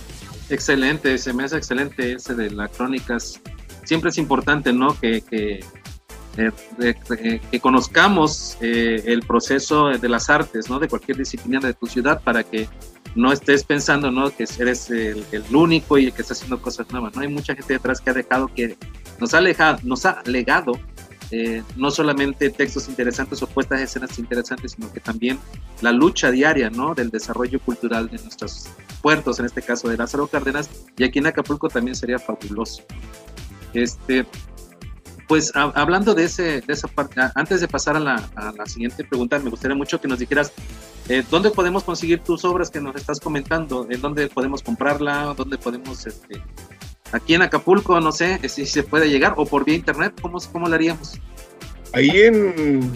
Excelente, 0.49 1.18
se 1.18 1.34
me 1.34 1.43
hace 1.43 1.57
excelente 1.57 2.14
ese 2.14 2.36
de 2.36 2.51
las 2.51 2.70
crónicas. 2.72 3.41
Siempre 3.86 4.09
es 4.09 4.18
importante, 4.18 4.74
¿no? 4.74 4.99
Que, 4.99 5.22
que, 5.22 5.64
eh, 6.38 7.39
que 7.51 7.59
conozcamos 7.59 8.57
eh, 8.59 9.03
el 9.05 9.22
proceso 9.22 9.89
de 9.89 10.09
las 10.09 10.30
artes, 10.30 10.70
¿no? 10.70 10.80
De 10.80 10.88
cualquier 10.88 11.18
disciplina 11.18 11.59
de 11.59 11.74
tu 11.74 11.86
ciudad 11.86 12.22
para 12.24 12.43
que 12.43 12.68
no 13.16 13.32
estés 13.32 13.64
pensando, 13.64 14.11
¿no? 14.11 14.36
Que 14.36 14.45
eres 14.59 14.89
el, 14.89 15.26
único 15.53 15.97
y 15.97 16.05
el 16.05 16.14
que 16.14 16.22
está 16.24 16.34
haciendo 16.34 16.61
cosas 16.61 16.89
nuevas, 16.91 17.16
¿no? 17.16 17.22
Hay 17.22 17.28
mucha 17.28 17.55
gente 17.55 17.74
detrás 17.74 18.01
que 18.01 18.09
ha 18.09 18.14
dejado 18.14 18.47
que 18.47 18.78
nos 19.20 19.34
ha, 19.34 19.38
alejado, 19.38 19.80
nos 19.84 20.05
ha 20.05 20.22
legado 20.26 20.74
eh, 21.36 21.63
no 21.77 21.89
solamente 21.89 22.51
textos 22.51 22.88
interesantes 22.88 23.41
o 23.41 23.47
puestas 23.47 23.81
escenas 23.81 24.19
interesantes, 24.19 24.73
sino 24.73 24.93
que 24.93 24.99
también 24.99 25.39
la 25.81 25.91
lucha 25.91 26.29
diaria 26.29 26.69
¿no? 26.69 26.93
del 26.93 27.09
desarrollo 27.09 27.59
cultural 27.59 28.07
de 28.07 28.19
nuestros 28.19 28.67
puertos, 29.01 29.39
en 29.39 29.45
este 29.45 29.63
caso 29.63 29.89
de 29.89 29.97
Lázaro 29.97 30.27
Cárdenas, 30.27 30.69
y 30.95 31.03
aquí 31.03 31.17
en 31.17 31.25
Acapulco 31.25 31.69
también 31.69 31.95
sería 31.95 32.19
fabuloso. 32.19 32.84
Este, 33.73 34.27
pues 35.27 35.51
hablando 35.55 36.13
de, 36.13 36.25
ese, 36.25 36.61
de 36.61 36.71
esa 36.71 36.88
parte, 36.88 37.19
antes 37.34 37.61
de 37.61 37.67
pasar 37.67 37.95
a 37.95 37.99
la, 37.99 38.29
a 38.36 38.51
la 38.51 38.67
siguiente 38.67 39.03
pregunta, 39.03 39.39
me 39.39 39.49
gustaría 39.49 39.75
mucho 39.75 39.99
que 39.99 40.07
nos 40.07 40.19
dijeras 40.19 40.53
eh, 41.09 41.23
dónde 41.31 41.49
podemos 41.49 41.84
conseguir 41.84 42.19
tus 42.19 42.45
obras 42.45 42.69
que 42.69 42.79
nos 42.79 42.95
estás 42.95 43.19
comentando, 43.19 43.88
en 43.89 43.99
dónde 43.99 44.27
podemos 44.27 44.61
comprarla, 44.61 45.34
dónde 45.36 45.57
podemos 45.57 46.05
este, 46.05 46.43
aquí 47.14 47.36
en 47.36 47.43
Acapulco, 47.43 47.99
no 48.01 48.11
sé 48.11 48.39
si 48.49 48.66
se 48.66 48.84
puede 48.84 49.09
llegar, 49.09 49.36
o 49.38 49.45
por 49.45 49.64
vía 49.64 49.76
internet, 49.76 50.14
¿cómo, 50.22 50.39
cómo 50.51 50.68
lo 50.68 50.76
haríamos? 50.76 51.20
Ahí 51.93 52.09
en, 52.09 52.91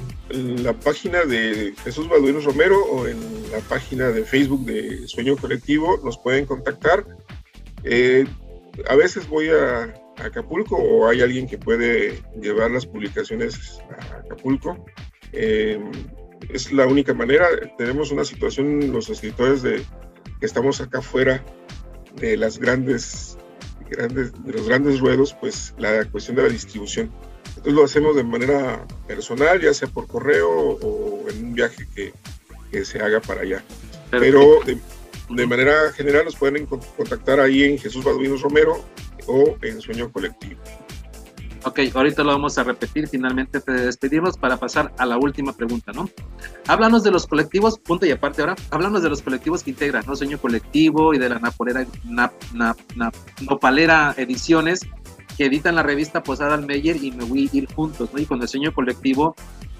la 0.63 0.73
página 0.73 1.23
de 1.23 1.73
Jesús 1.83 2.09
Balduino 2.09 2.41
Romero 2.41 2.83
o 2.83 3.07
en 3.07 3.17
la 3.51 3.59
página 3.59 4.09
de 4.09 4.25
Facebook 4.25 4.65
de 4.65 5.07
Sueño 5.07 5.37
Colectivo 5.37 5.99
nos 6.03 6.17
pueden 6.17 6.45
contactar. 6.45 7.05
Eh, 7.83 8.25
a 8.89 8.95
veces 8.95 9.29
voy 9.29 9.49
a, 9.49 9.93
Acapulco 10.17 10.75
o 10.75 11.07
hay 11.07 11.21
alguien 11.21 11.47
que 11.47 11.59
puede 11.59 12.23
llevar 12.41 12.71
las 12.71 12.87
publicaciones 12.87 13.79
a 14.11 14.17
Acapulco. 14.17 14.83
Eh, 15.31 15.79
es 16.49 16.73
la 16.73 16.87
única 16.87 17.13
manera. 17.13 17.47
Tenemos 17.77 18.11
una 18.11 18.25
situación, 18.25 18.91
los 18.91 19.09
escritores 19.09 19.61
de 19.61 19.83
que 20.39 20.45
estamos 20.45 20.81
acá 20.81 21.01
fuera 21.01 21.45
de 22.15 22.35
las 22.35 22.57
grandes 22.57 23.36
grandes, 23.89 24.31
de 24.43 24.53
los 24.53 24.67
grandes 24.67 24.99
ruedos, 24.99 25.35
pues 25.39 25.73
la 25.77 26.05
cuestión 26.05 26.35
de 26.37 26.43
la 26.43 26.49
distribución. 26.49 27.11
Entonces 27.49 27.73
lo 27.73 27.83
hacemos 27.83 28.15
de 28.15 28.23
manera 28.23 28.85
personal, 29.07 29.59
ya 29.61 29.73
sea 29.73 29.87
por 29.87 30.07
correo 30.07 30.49
o 30.49 31.29
en 31.29 31.45
un 31.45 31.53
viaje 31.53 31.87
que, 31.95 32.13
que 32.71 32.85
se 32.85 32.99
haga 32.99 33.19
para 33.21 33.41
allá. 33.41 33.63
Pero 34.11 34.59
de, 34.65 34.77
de, 35.29 35.47
manera 35.47 35.91
general 35.93 36.25
nos 36.25 36.35
pueden 36.35 36.65
contactar 36.65 37.39
ahí 37.39 37.63
en 37.63 37.77
Jesús 37.77 38.05
Balduino 38.05 38.37
Romero 38.37 38.83
o 39.25 39.57
en 39.61 39.81
Sueño 39.81 40.11
Colectivo. 40.11 40.61
Ok, 41.63 41.79
ahorita 41.93 42.23
lo 42.23 42.31
vamos 42.31 42.57
a 42.57 42.63
repetir, 42.63 43.07
finalmente 43.07 43.59
te 43.59 43.71
despedimos 43.71 44.37
para 44.37 44.57
pasar 44.57 44.93
a 44.97 45.05
la 45.05 45.17
última 45.17 45.53
pregunta, 45.53 45.91
¿no? 45.91 46.09
Háblanos 46.67 47.03
de 47.03 47.11
los 47.11 47.27
colectivos, 47.27 47.79
punto 47.79 48.05
y 48.05 48.11
aparte 48.11 48.41
ahora, 48.41 48.55
háblanos 48.71 49.03
de 49.03 49.09
los 49.09 49.21
colectivos 49.21 49.63
que 49.63 49.71
integran, 49.71 50.03
¿no? 50.07 50.15
Sueño 50.15 50.39
Colectivo 50.39 51.13
y 51.13 51.17
de 51.17 51.29
la 51.29 51.39
Napolera, 51.39 51.85
Nap, 52.05 52.33
Nap, 52.53 52.77
Nap, 52.95 53.15
Nopalera 53.41 54.13
Ediciones, 54.17 54.81
que 55.37 55.45
editan 55.45 55.75
la 55.75 55.83
revista 55.83 56.23
Posada 56.23 56.55
al 56.55 56.65
Meyer 56.65 56.95
y 57.03 57.11
Me 57.11 57.25
Voy 57.25 57.49
a 57.51 57.55
Ir 57.57 57.67
Juntos, 57.73 58.09
¿no? 58.13 58.19
Y 58.19 58.25
con 58.25 58.41
el 58.41 58.47
Sueño 58.47 58.73
Colectivo 58.73 59.35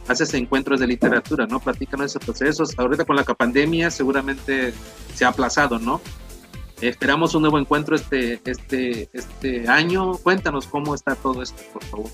haces 0.07 0.33
encuentros 0.33 0.79
de 0.79 0.87
literatura, 0.87 1.47
¿no? 1.47 1.59
Platícanos 1.59 2.07
esos 2.07 2.23
procesos. 2.23 2.77
Ahorita 2.77 3.05
con 3.05 3.15
la 3.15 3.23
pandemia 3.23 3.91
seguramente 3.91 4.73
se 5.13 5.25
ha 5.25 5.29
aplazado, 5.29 5.79
¿no? 5.79 6.01
Esperamos 6.81 7.33
un 7.33 7.41
nuevo 7.41 7.57
encuentro 7.57 7.95
este, 7.95 8.39
este, 8.45 9.09
este 9.13 9.67
año. 9.67 10.17
Cuéntanos 10.17 10.67
cómo 10.67 10.93
está 10.93 11.15
todo 11.15 11.41
esto, 11.41 11.61
por 11.73 11.83
favor. 11.85 12.11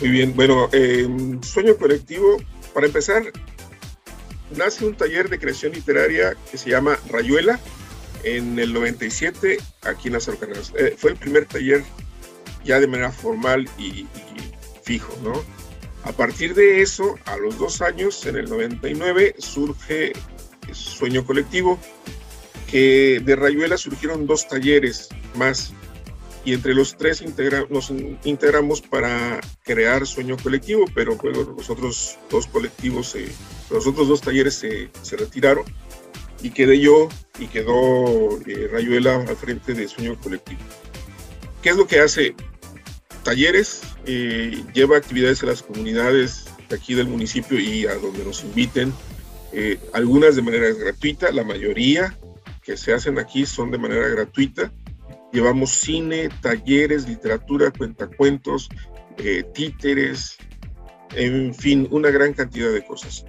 Muy 0.00 0.10
bien, 0.10 0.34
bueno, 0.36 0.68
eh, 0.72 1.08
Sueño 1.42 1.76
Colectivo, 1.76 2.36
para 2.72 2.86
empezar, 2.86 3.24
nace 4.56 4.86
un 4.86 4.94
taller 4.94 5.28
de 5.28 5.38
creación 5.40 5.72
literaria 5.72 6.36
que 6.50 6.56
se 6.56 6.70
llama 6.70 6.98
Rayuela 7.10 7.58
en 8.22 8.58
el 8.58 8.72
97 8.72 9.58
aquí 9.82 10.08
en 10.08 10.14
las 10.14 10.26
Cárdenas. 10.26 10.72
Eh, 10.78 10.94
fue 10.96 11.10
el 11.10 11.16
primer 11.16 11.46
taller 11.46 11.82
ya 12.64 12.78
de 12.78 12.86
manera 12.86 13.10
formal 13.10 13.68
y, 13.78 13.84
y, 13.84 14.08
fijo, 14.82 15.12
¿no? 15.24 15.32
A 16.04 16.12
partir 16.12 16.54
de 16.54 16.80
eso, 16.80 17.16
a 17.24 17.36
los 17.36 17.58
dos 17.58 17.82
años, 17.82 18.24
en 18.26 18.36
el 18.36 18.48
99, 18.48 19.34
surge 19.38 20.12
Sueño 20.72 21.24
Colectivo, 21.24 21.78
que 22.70 23.20
de 23.24 23.36
Rayuela 23.36 23.76
surgieron 23.76 24.26
dos 24.26 24.46
talleres 24.46 25.08
más 25.34 25.72
y 26.44 26.54
entre 26.54 26.74
los 26.74 26.96
tres 26.96 27.22
nos 27.68 27.92
integramos 28.24 28.80
para 28.80 29.40
crear 29.64 30.06
Sueño 30.06 30.36
Colectivo, 30.42 30.86
pero 30.94 31.18
luego 31.22 31.54
los 31.56 31.68
otros 31.68 32.16
dos 32.30 32.46
colectivos, 32.46 33.14
otros 33.70 34.08
dos 34.08 34.20
talleres 34.20 34.54
se, 34.54 35.16
retiraron 35.16 35.64
y 36.42 36.50
quedé 36.50 36.80
yo 36.80 37.08
y 37.38 37.48
quedó 37.48 38.38
eh, 38.46 38.68
Rayuela 38.72 39.16
al 39.16 39.36
frente 39.36 39.74
de 39.74 39.88
Sueño 39.88 40.18
Colectivo. 40.20 40.60
¿Qué 41.62 41.70
es 41.70 41.76
lo 41.76 41.86
que 41.86 42.00
hace? 42.00 42.34
Talleres, 43.24 43.82
eh, 44.06 44.62
lleva 44.72 44.96
actividades 44.96 45.42
a 45.42 45.46
las 45.46 45.62
comunidades 45.62 46.46
de 46.68 46.76
aquí 46.76 46.94
del 46.94 47.08
municipio 47.08 47.58
y 47.58 47.86
a 47.86 47.94
donde 47.96 48.24
nos 48.24 48.42
inviten, 48.42 48.92
eh, 49.52 49.78
algunas 49.92 50.36
de 50.36 50.42
manera 50.42 50.70
gratuita, 50.72 51.30
la 51.32 51.44
mayoría 51.44 52.16
que 52.68 52.76
se 52.76 52.92
hacen 52.92 53.18
aquí 53.18 53.46
son 53.46 53.70
de 53.70 53.78
manera 53.78 54.06
gratuita. 54.08 54.70
Llevamos 55.32 55.70
cine, 55.70 56.28
talleres, 56.42 57.08
literatura, 57.08 57.70
cuentacuentos, 57.70 58.68
eh, 59.16 59.42
títeres, 59.54 60.36
en 61.14 61.54
fin, 61.54 61.88
una 61.90 62.10
gran 62.10 62.34
cantidad 62.34 62.70
de 62.70 62.84
cosas. 62.84 63.24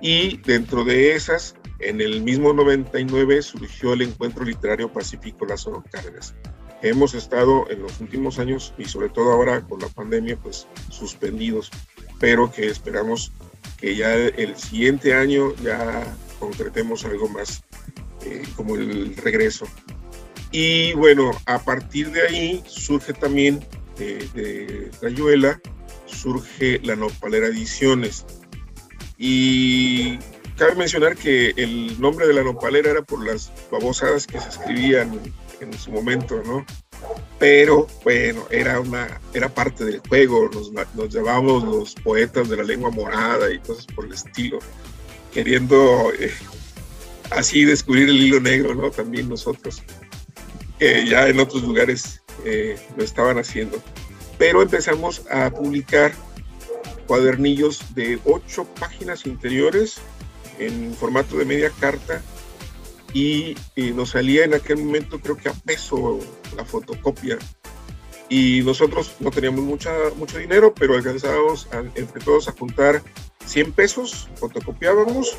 Y 0.00 0.38
dentro 0.38 0.82
de 0.82 1.14
esas, 1.14 1.54
en 1.78 2.00
el 2.00 2.20
mismo 2.24 2.52
99 2.52 3.42
surgió 3.42 3.92
el 3.92 4.02
Encuentro 4.02 4.44
Literario 4.44 4.92
Pacífico 4.92 5.46
Lázaro 5.46 5.84
Cárdenas. 5.88 6.34
Hemos 6.82 7.14
estado 7.14 7.70
en 7.70 7.82
los 7.82 8.00
últimos 8.00 8.40
años 8.40 8.74
y 8.76 8.86
sobre 8.86 9.08
todo 9.10 9.30
ahora 9.30 9.60
con 9.60 9.78
la 9.78 9.88
pandemia, 9.88 10.36
pues 10.36 10.66
suspendidos, 10.88 11.70
pero 12.18 12.50
que 12.50 12.66
esperamos 12.66 13.30
que 13.76 13.94
ya 13.94 14.12
el 14.16 14.56
siguiente 14.56 15.14
año 15.14 15.54
ya 15.62 16.12
concretemos 16.40 17.04
algo 17.04 17.28
más 17.28 17.62
eh, 18.24 18.42
como 18.56 18.76
el 18.76 19.16
regreso. 19.16 19.66
Y 20.52 20.92
bueno, 20.94 21.30
a 21.46 21.58
partir 21.58 22.10
de 22.10 22.22
ahí 22.22 22.64
surge 22.66 23.12
también 23.12 23.64
de, 23.96 24.16
de 24.34 24.90
Rayuela, 25.00 25.60
surge 26.06 26.80
la 26.82 26.96
Nopalera 26.96 27.46
Ediciones. 27.46 28.24
Y 29.16 30.18
cabe 30.56 30.74
mencionar 30.74 31.16
que 31.16 31.52
el 31.56 32.00
nombre 32.00 32.26
de 32.26 32.34
la 32.34 32.42
Nopalera 32.42 32.90
era 32.90 33.02
por 33.02 33.24
las 33.24 33.52
babosadas 33.70 34.26
que 34.26 34.40
se 34.40 34.48
escribían 34.48 35.20
en 35.60 35.72
su 35.78 35.90
momento, 35.90 36.42
¿no? 36.44 36.64
Pero 37.38 37.86
bueno, 38.04 38.46
era 38.50 38.80
una, 38.80 39.20
era 39.32 39.48
parte 39.48 39.84
del 39.84 40.00
juego, 40.00 40.50
nos, 40.52 40.70
nos 40.72 41.08
llamábamos 41.08 41.64
los 41.64 41.94
poetas 41.94 42.48
de 42.48 42.56
la 42.58 42.62
lengua 42.62 42.90
morada 42.90 43.50
y 43.50 43.58
cosas 43.60 43.86
por 43.86 44.04
el 44.04 44.12
estilo, 44.12 44.58
queriendo 45.32 46.12
eh, 46.18 46.32
así 47.30 47.64
descubrir 47.64 48.08
el 48.08 48.20
hilo 48.20 48.40
negro, 48.40 48.74
¿no? 48.74 48.90
También 48.90 49.28
nosotros, 49.28 49.82
que 50.78 51.06
ya 51.06 51.28
en 51.28 51.40
otros 51.40 51.62
lugares 51.62 52.22
eh, 52.44 52.78
lo 52.96 53.04
estaban 53.04 53.38
haciendo. 53.38 53.82
Pero 54.38 54.62
empezamos 54.62 55.22
a 55.30 55.50
publicar 55.50 56.12
cuadernillos 57.06 57.94
de 57.94 58.18
ocho 58.24 58.64
páginas 58.78 59.26
interiores 59.26 59.96
en 60.58 60.94
formato 60.94 61.36
de 61.36 61.44
media 61.44 61.70
carta 61.80 62.22
y, 63.12 63.56
nos 63.94 64.10
salía 64.10 64.44
en 64.44 64.54
aquel 64.54 64.78
momento 64.78 65.18
creo 65.18 65.36
que 65.36 65.48
a 65.48 65.52
peso 65.52 66.20
la 66.56 66.64
fotocopia 66.64 67.38
y 68.28 68.62
nosotros 68.62 69.16
no 69.18 69.32
teníamos 69.32 69.64
mucha, 69.64 69.92
mucho 70.16 70.38
dinero, 70.38 70.72
pero 70.72 70.94
alcanzábamos 70.94 71.66
entre 71.96 72.22
todos 72.22 72.46
a 72.46 72.52
juntar 72.52 73.02
100 73.46 73.72
pesos, 73.72 74.28
fotocopiábamos 74.36 75.36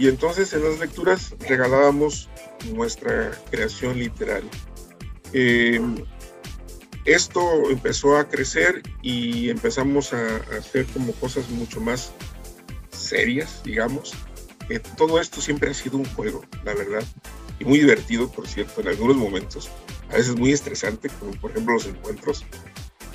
y 0.00 0.08
entonces 0.08 0.52
en 0.52 0.64
las 0.64 0.80
lecturas 0.80 1.34
regalábamos 1.48 2.28
nuestra 2.74 3.30
creación 3.50 3.98
literaria. 3.98 4.50
Em, 5.32 5.96
esto 7.04 7.70
empezó 7.70 8.16
a 8.16 8.28
crecer 8.28 8.82
y 9.02 9.48
empezamos 9.48 10.12
a, 10.12 10.36
a 10.36 10.58
hacer 10.58 10.86
como 10.86 11.12
cosas 11.12 11.48
mucho 11.50 11.80
más 11.80 12.12
serias, 12.90 13.62
digamos 13.62 14.12
todo 14.78 15.20
esto 15.20 15.40
siempre 15.40 15.70
ha 15.70 15.74
sido 15.74 15.98
un 15.98 16.04
juego, 16.14 16.44
la 16.64 16.74
verdad, 16.74 17.02
y 17.58 17.64
muy 17.64 17.78
divertido, 17.78 18.30
por 18.30 18.46
cierto, 18.46 18.80
en 18.80 18.88
algunos 18.88 19.16
momentos, 19.16 19.68
a 20.10 20.16
veces 20.16 20.36
muy 20.36 20.52
estresante, 20.52 21.08
como 21.18 21.32
por 21.32 21.50
ejemplo 21.50 21.74
los 21.74 21.86
encuentros, 21.86 22.44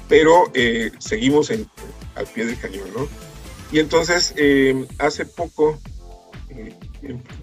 pero 0.10 0.52
eh, 0.54 0.92
seguimos 1.00 1.50
en, 1.50 1.68
al 2.16 2.28
pie 2.28 2.46
del 2.46 2.60
cañón, 2.60 2.90
¿no? 2.96 3.08
Y 3.72 3.80
entonces, 3.80 4.34
eh, 4.38 4.86
hace 5.00 5.26
poco 5.26 5.72
eh, 5.72 5.95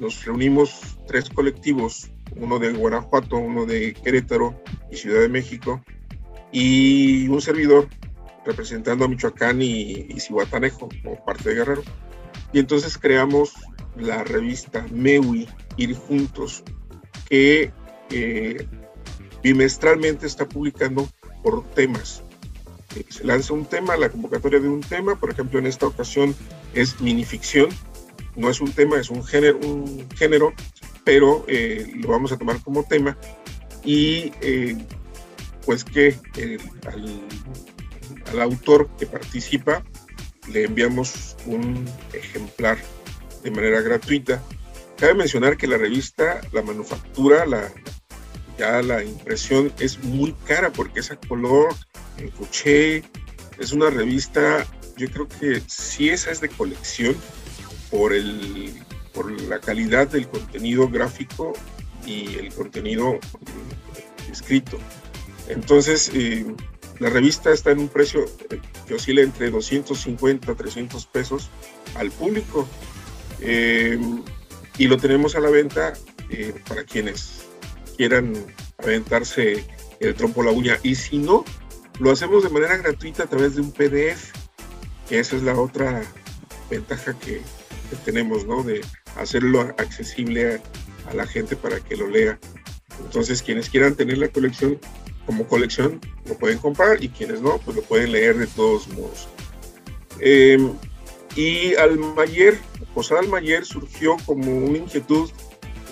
nos 0.01 0.25
reunimos 0.25 0.99
tres 1.07 1.29
colectivos, 1.29 2.11
uno 2.37 2.59
de 2.59 2.73
Guanajuato, 2.73 3.37
uno 3.37 3.67
de 3.67 3.95
Querétaro 3.95 4.61
y 4.91 4.97
Ciudad 4.97 5.21
de 5.21 5.29
México, 5.29 5.83
y 6.51 7.29
un 7.29 7.41
servidor 7.41 7.89
representando 8.45 9.05
a 9.05 9.09
Michoacán 9.09 9.63
y, 9.63 10.07
y 10.09 10.21
Cihuatanejo 10.21 10.89
como 11.03 11.25
parte 11.25 11.51
de 11.51 11.55
Guerrero. 11.57 11.83
Y 12.53 12.59
entonces 12.59 12.99
creamos 12.99 13.55
la 13.97 14.25
revista 14.25 14.87
MEWI, 14.91 15.49
Ir 15.77 15.95
Juntos, 15.95 16.63
que 17.29 17.73
eh, 18.11 18.67
bimestralmente 19.43 20.27
está 20.27 20.47
publicando 20.49 21.09
por 21.43 21.65
temas. 21.71 22.23
Eh, 22.97 23.05
se 23.09 23.25
lanza 23.25 23.55
un 23.55 23.65
tema, 23.65 23.97
la 23.97 24.11
convocatoria 24.11 24.61
de 24.61 24.69
un 24.69 24.81
tema, 24.81 25.19
por 25.19 25.31
ejemplo, 25.31 25.59
en 25.59 25.67
esta 25.67 25.87
ocasión 25.87 26.35
es 26.75 27.01
minificción, 27.01 27.71
no 28.37 28.51
es 28.51 28.61
un 28.61 28.73
tema, 28.73 28.99
es 28.99 29.11
un 29.11 29.25
género, 29.25 29.59
un 29.59 30.09
género 30.17 30.53
pero 31.05 31.45
eh, 31.49 31.93
lo 31.97 32.09
vamos 32.09 32.31
a 32.31 32.39
tomar 32.39 32.61
como 32.63 32.85
tema 32.85 33.17
y 33.85 34.31
pues 35.67 35.83
que 35.83 36.17
al, 36.87 37.21
al 38.31 38.41
autor 38.41 38.89
que 38.99 39.07
participa 39.07 39.83
le 40.49 40.65
enviamos 40.65 41.37
un 41.47 41.89
ejemplar 42.13 42.79
de 43.43 43.51
manera 43.51 43.81
gratuita. 43.81 44.43
Cabe 44.97 45.15
mencionar 45.15 45.57
que 45.57 45.67
la 45.67 45.79
revista, 45.79 46.41
la 46.53 46.63
manufactura, 46.63 47.47
la, 47.47 47.73
ya 48.59 48.83
la 48.83 49.03
impresión 49.03 49.73
es 49.79 50.03
muy 50.03 50.33
cara 50.47 50.73
porque 50.73 51.01
es 51.01 51.11
a 51.11 51.17
color, 51.17 51.75
en 52.19 52.31
coché, 52.31 53.03
es 53.59 53.73
una 53.73 53.91
revista, 53.91 54.67
yo 54.97 55.09
creo 55.11 55.29
que 55.29 55.63
sí 55.67 56.09
esa 56.09 56.31
es 56.31 56.41
de 56.41 56.49
colección 56.49 57.17
por, 57.93 58.13
el, 58.13 58.75
por 59.15 59.31
la 59.43 59.61
calidad 59.61 60.09
del 60.09 60.27
contenido 60.27 60.89
gráfico 60.89 61.53
y 62.05 62.35
el 62.35 62.53
contenido 62.53 63.15
eh, 63.15 63.21
escrito. 64.33 64.79
Entonces, 65.49 66.11
eh, 66.13 66.45
la 67.03 67.11
revista 67.11 67.53
está 67.53 67.73
en 67.73 67.81
un 67.81 67.89
precio 67.89 68.25
eh, 68.51 68.61
que 68.87 68.95
oscila 68.95 69.23
entre 69.23 69.51
250 69.51 70.53
a 70.53 70.55
300 70.55 71.05
pesos 71.07 71.51
al 71.97 72.13
público 72.13 72.69
eh, 73.41 73.99
y 74.79 74.87
lo 74.87 74.97
tenemos 74.99 75.35
a 75.35 75.41
la 75.41 75.51
venta 75.51 75.95
eh, 76.31 76.55
para 76.69 76.85
quienes 76.85 77.47
quieran 77.97 78.35
aventarse 78.79 79.67
el 79.99 80.15
trompo 80.15 80.45
la 80.45 80.53
uña. 80.53 80.79
Y 80.85 80.95
si 80.95 81.19
no, 81.19 81.45
lo 81.99 82.13
hacemos 82.13 82.45
de 82.45 82.51
manera 82.51 82.77
gratuita 82.77 83.25
a 83.25 83.27
través 83.27 83.57
de 83.57 83.63
un 83.63 83.73
PDF, 83.73 84.31
que 85.09 85.19
esa 85.19 85.35
es 85.35 85.43
la 85.43 85.59
otra 85.59 86.03
ventaja 86.71 87.19
que, 87.19 87.43
tenemos, 87.97 88.47
¿no? 88.47 88.63
De 88.63 88.81
hacerlo 89.17 89.61
accesible 89.79 90.55
a, 91.07 91.11
a, 91.11 91.15
la 91.15 91.27
gente 91.27 91.57
para 91.57 91.81
que 91.81 91.97
lo 91.97 92.09
lea. 92.09 92.39
Entonces, 93.01 93.43
quienes 93.43 93.69
quieran 93.69 93.95
tener 93.95 94.19
la 94.19 94.29
colección 94.29 94.79
como 95.27 95.47
colección, 95.47 96.01
lo 96.27 96.37
pueden 96.37 96.59
comprar 96.59 97.03
y 97.03 97.09
quienes 97.09 97.41
no, 97.41 97.59
pues 97.59 97.77
lo 97.77 97.83
pueden 97.83 98.13
leer 98.13 98.37
de 98.37 98.47
todos 98.47 98.89
modos. 98.89 99.29
Eh, 100.21 100.59
y 101.37 101.75
Almayer, 101.77 102.59
Posada 102.95 103.21
Almayer 103.21 103.65
surgió 103.65 104.17
como 104.27 104.55
una 104.57 104.79
inquietud 104.79 105.31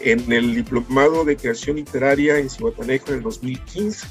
en 0.01 0.31
el 0.33 0.55
diplomado 0.55 1.25
de 1.25 1.37
creación 1.37 1.77
literaria 1.77 2.39
en 2.39 2.51
Cihuatanejo 2.51 3.09
en 3.09 3.15
el 3.19 3.23
2015. 3.23 4.07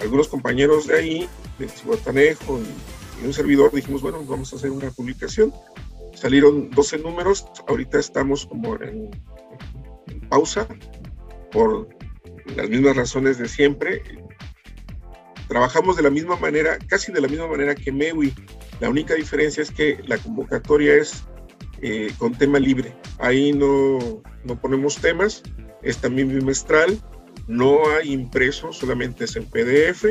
Algunos 0.00 0.28
compañeros 0.28 0.88
de 0.88 0.96
ahí, 0.96 1.28
de 1.58 1.68
Cihuatanejo 1.68 2.60
y, 2.60 3.24
un 3.24 3.32
servidor, 3.32 3.72
dijimos, 3.72 4.02
bueno, 4.02 4.24
vamos 4.24 4.52
a 4.52 4.56
hacer 4.56 4.70
una 4.70 4.90
publicación. 4.90 5.52
Salieron 6.14 6.70
12 6.70 6.98
números, 6.98 7.46
ahorita 7.68 7.98
estamos 7.98 8.46
como 8.46 8.74
en, 8.76 9.10
en 10.08 10.20
pausa 10.28 10.66
por 11.50 11.88
las 12.56 12.68
mismas 12.68 12.96
razones 12.96 13.38
de 13.38 13.48
siempre. 13.48 14.02
Trabajamos 15.48 15.96
de 15.96 16.02
la 16.02 16.10
misma 16.10 16.36
manera, 16.36 16.78
casi 16.86 17.12
de 17.12 17.20
la 17.20 17.28
misma 17.28 17.46
manera 17.46 17.74
que 17.74 17.92
Mewi, 17.92 18.32
la 18.80 18.88
única 18.88 19.14
diferencia 19.14 19.62
es 19.62 19.70
que 19.70 19.98
la 20.06 20.18
convocatoria 20.18 20.94
es 20.94 21.24
eh, 21.82 22.12
con 22.18 22.32
tema 22.32 22.58
libre. 22.58 22.94
Ahí 23.18 23.52
no, 23.52 24.22
no 24.44 24.60
ponemos 24.60 24.96
temas, 24.96 25.42
es 25.82 25.98
también 25.98 26.28
bimestral, 26.28 26.98
no 27.48 27.88
hay 27.90 28.12
impreso, 28.12 28.72
solamente 28.72 29.24
es 29.24 29.36
en 29.36 29.44
PDF, 29.44 30.06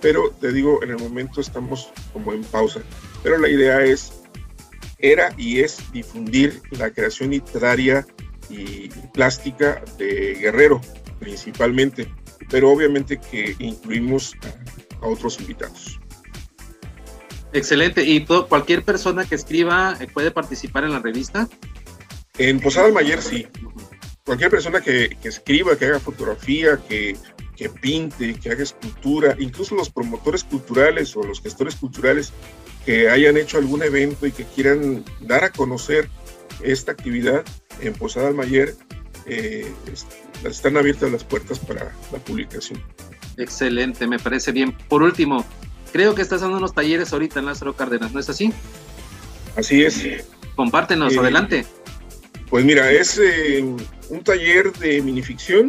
pero 0.00 0.30
te 0.40 0.52
digo, 0.52 0.82
en 0.82 0.90
el 0.90 0.98
momento 0.98 1.40
estamos 1.40 1.92
como 2.12 2.32
en 2.32 2.42
pausa. 2.44 2.80
Pero 3.22 3.38
la 3.38 3.48
idea 3.48 3.84
es, 3.84 4.21
era 5.02 5.34
y 5.36 5.60
es 5.60 5.92
difundir 5.92 6.62
la 6.70 6.90
creación 6.90 7.30
literaria 7.30 8.06
y 8.48 8.88
plástica 9.12 9.82
de 9.98 10.36
Guerrero, 10.40 10.80
principalmente, 11.18 12.08
pero 12.48 12.70
obviamente 12.70 13.18
que 13.18 13.54
incluimos 13.58 14.34
a 15.00 15.06
otros 15.06 15.38
invitados. 15.40 15.98
Excelente. 17.52 18.02
¿Y 18.04 18.24
cualquier 18.24 18.82
persona 18.82 19.26
que 19.26 19.34
escriba 19.34 19.96
eh, 20.00 20.06
puede 20.06 20.30
participar 20.30 20.84
en 20.84 20.92
la 20.92 21.00
revista? 21.00 21.48
En 22.38 22.60
Posada 22.60 22.90
Mayer 22.90 23.20
sí. 23.20 23.46
Cualquier 24.24 24.50
persona 24.50 24.80
que, 24.80 25.16
escriba, 25.24 25.76
que 25.76 25.86
haga 25.86 26.00
fotografía, 26.00 26.80
que, 26.88 27.16
que, 27.56 27.68
pinte, 27.68 28.34
que 28.34 28.50
haga 28.50 28.62
escultura, 28.62 29.36
incluso 29.38 29.74
los 29.74 29.90
promotores 29.90 30.44
culturales 30.44 31.14
o 31.16 31.22
los 31.24 31.42
gestores 31.42 31.74
culturales 31.74 32.32
que 32.84 33.08
hayan 33.08 33.36
hecho 33.36 33.58
algún 33.58 33.82
evento 33.82 34.26
y 34.26 34.32
que 34.32 34.44
quieran 34.44 35.04
dar 35.20 35.44
a 35.44 35.50
conocer 35.50 36.08
esta 36.62 36.92
actividad 36.92 37.44
en 37.80 37.92
Posada 37.94 38.32
Mayer, 38.32 38.74
eh, 39.26 39.70
están 40.44 40.76
abiertas 40.76 41.10
las 41.10 41.24
puertas 41.24 41.58
para 41.58 41.92
la 42.12 42.18
publicación. 42.18 42.82
Excelente, 43.36 44.06
me 44.06 44.18
parece 44.18 44.52
bien. 44.52 44.76
Por 44.88 45.02
último, 45.02 45.44
Creo 45.92 46.14
que 46.14 46.22
estás 46.22 46.40
dando 46.40 46.56
unos 46.56 46.74
talleres 46.74 47.12
ahorita 47.12 47.38
en 47.40 47.46
Lázaro 47.46 47.76
Cárdenas, 47.76 48.12
¿no 48.12 48.20
es 48.20 48.28
así? 48.30 48.50
Así 49.56 49.84
es. 49.84 50.02
Compártenos, 50.56 51.12
eh, 51.12 51.18
adelante. 51.18 51.66
Pues 52.48 52.64
mira, 52.64 52.90
es 52.90 53.18
eh, 53.18 53.62
un 54.08 54.24
taller 54.24 54.72
de 54.72 55.02
minificción, 55.02 55.68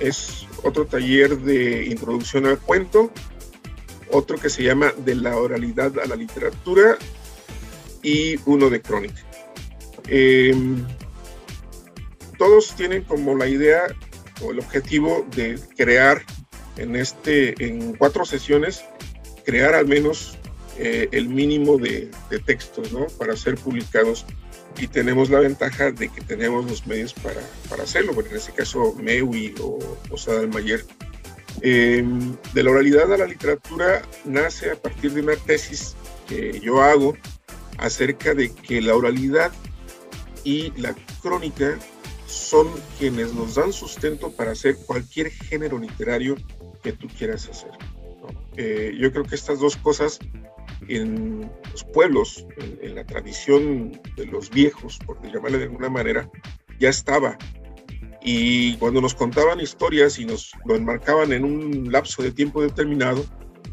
es 0.00 0.46
otro 0.64 0.86
taller 0.86 1.38
de 1.38 1.86
introducción 1.86 2.46
al 2.46 2.58
cuento, 2.58 3.12
otro 4.14 4.38
que 4.38 4.48
se 4.48 4.62
llama 4.62 4.92
de 5.04 5.14
la 5.16 5.36
oralidad 5.36 5.98
a 5.98 6.06
la 6.06 6.16
literatura 6.16 6.96
y 8.02 8.38
uno 8.46 8.70
de 8.70 8.80
crónica. 8.80 9.22
Em, 10.06 10.84
todos 12.38 12.74
tienen 12.76 13.02
como 13.02 13.36
la 13.36 13.48
idea 13.48 13.84
o 14.42 14.52
el 14.52 14.58
objetivo 14.58 15.26
de 15.34 15.58
crear 15.76 16.22
en 16.76 16.96
este 16.96 17.54
en 17.64 17.94
cuatro 17.94 18.24
sesiones 18.24 18.84
crear 19.44 19.74
al 19.74 19.86
menos 19.86 20.38
eh, 20.78 21.08
el 21.12 21.28
mínimo 21.28 21.78
de, 21.78 22.10
textos 22.46 22.92
¿no? 22.92 23.06
para 23.18 23.36
ser 23.36 23.54
publicados 23.56 24.26
y 24.76 24.88
tenemos 24.88 25.30
la 25.30 25.38
ventaja 25.38 25.92
de 25.92 26.08
que 26.08 26.20
tenemos 26.20 26.68
los 26.68 26.86
medios 26.86 27.14
para, 27.14 27.40
para 27.68 27.84
hacerlo, 27.84 28.12
bueno, 28.12 28.30
en 28.30 28.36
este 28.36 28.52
caso 28.52 28.92
Mewi 28.94 29.54
o 29.60 29.78
Posada 30.08 30.40
del 30.40 30.48
Mayer. 30.48 30.84
Em, 31.60 32.36
de 32.52 32.62
la 32.62 32.70
oralidad 32.70 33.12
a 33.12 33.16
la 33.16 33.26
literatura 33.26 34.02
nace 34.24 34.70
a 34.70 34.76
partir 34.76 35.12
de 35.12 35.22
una 35.22 35.36
tesis 35.36 35.96
que 36.26 36.60
yo 36.60 36.82
hago 36.82 37.14
acerca 37.78 38.34
de 38.34 38.52
que 38.52 38.80
la 38.80 38.94
oralidad 38.94 39.52
y 40.42 40.72
la 40.80 40.94
crónica 41.22 41.78
son 42.26 42.68
quienes 42.98 43.32
nos 43.34 43.54
dan 43.54 43.72
sustento 43.72 44.32
para 44.32 44.52
hacer 44.52 44.76
cualquier 44.86 45.30
género 45.30 45.78
literario 45.78 46.36
que 46.82 46.92
tú 46.92 47.08
quieras 47.08 47.48
hacer. 47.48 47.70
Eh, 48.56 48.92
yo 48.98 49.12
creo 49.12 49.24
que 49.24 49.34
estas 49.34 49.58
dos 49.60 49.76
cosas 49.76 50.18
en 50.88 51.50
los 51.70 51.84
pueblos, 51.84 52.46
en, 52.82 52.94
la 52.94 53.04
tradición 53.04 54.00
de 54.16 54.26
los 54.26 54.50
viejos, 54.50 54.98
por 55.06 55.20
llamarle 55.22 55.58
de 55.58 55.64
alguna 55.64 55.88
manera, 55.88 56.30
ya 56.78 56.88
estaba. 56.88 57.38
Y 58.24 58.76
cuando 58.78 59.02
nos 59.02 59.14
contaban 59.14 59.60
historias 59.60 60.18
y 60.18 60.24
nos 60.24 60.52
lo 60.64 60.74
enmarcaban 60.74 61.32
en 61.32 61.44
un 61.44 61.92
lapso 61.92 62.22
de 62.22 62.32
tiempo 62.32 62.62
determinado, 62.62 63.24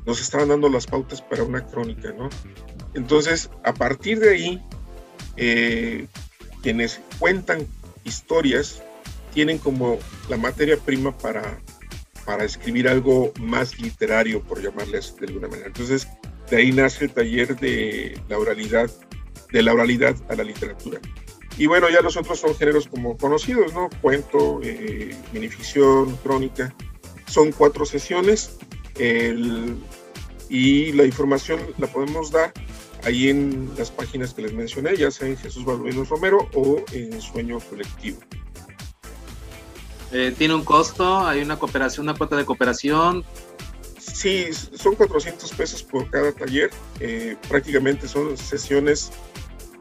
nos 0.05 0.19
estaban 0.19 0.49
dando 0.49 0.67
las 0.67 0.85
pautas 0.85 1.21
para 1.21 1.43
una 1.43 1.65
crónica, 1.65 2.11
¿no? 2.11 2.29
Entonces, 2.93 3.49
a 3.63 3.73
partir 3.73 4.19
de 4.19 4.29
ahí, 4.29 4.61
eh, 5.37 6.07
quienes 6.61 6.99
cuentan 7.17 7.65
historias 8.03 8.83
tienen 9.33 9.57
como 9.57 9.97
la 10.29 10.35
materia 10.35 10.77
prima 10.77 11.17
para, 11.17 11.61
para 12.25 12.43
escribir 12.43 12.89
algo 12.89 13.31
más 13.39 13.79
literario, 13.79 14.41
por 14.43 14.61
llamarles 14.61 15.15
de 15.17 15.27
alguna 15.27 15.47
manera. 15.47 15.67
Entonces, 15.67 16.07
de 16.49 16.57
ahí 16.57 16.71
nace 16.73 17.05
el 17.05 17.11
taller 17.11 17.57
de 17.57 18.19
la 18.27 18.37
oralidad, 18.37 18.91
de 19.51 19.63
la 19.63 19.73
oralidad 19.73 20.15
a 20.27 20.35
la 20.35 20.43
literatura. 20.43 20.99
Y 21.57 21.67
bueno, 21.67 21.89
ya 21.89 22.01
los 22.01 22.17
otros 22.17 22.39
son 22.39 22.55
géneros 22.55 22.87
como 22.87 23.17
conocidos, 23.17 23.73
¿no? 23.73 23.89
Cuento, 24.01 24.59
eh, 24.63 25.15
minificción, 25.33 26.15
crónica. 26.17 26.73
Son 27.27 27.51
cuatro 27.51 27.85
sesiones 27.85 28.57
y 30.49 30.91
la 30.91 31.05
información 31.05 31.59
la 31.77 31.87
podemos 31.87 32.29
dar 32.29 32.53
ahí 33.03 33.29
en 33.29 33.71
las 33.77 33.89
páginas 33.89 34.33
que 34.33 34.43
les 34.43 34.53
mencioné, 34.53 34.95
ya 34.95 35.11
sea 35.11 35.27
en 35.27 35.37
Jesús 35.37 35.65
Balduino 35.65 36.03
Romero 36.03 36.49
o 36.53 36.83
en 36.91 37.21
Sueño 37.21 37.59
Colectivo. 37.59 38.19
Eh, 40.11 40.33
¿Tiene 40.37 40.53
un 40.55 40.63
costo? 40.63 41.25
¿Hay 41.25 41.41
una 41.41 41.57
cooperación, 41.57 42.05
una 42.05 42.17
cuota 42.17 42.35
de 42.35 42.45
cooperación? 42.45 43.23
Sí, 43.97 44.47
son 44.75 44.95
400 44.95 45.51
pesos 45.53 45.83
por 45.83 46.09
cada 46.09 46.31
taller. 46.33 46.69
Eh, 46.99 47.37
prácticamente 47.47 48.07
son 48.07 48.37
sesiones, 48.37 49.11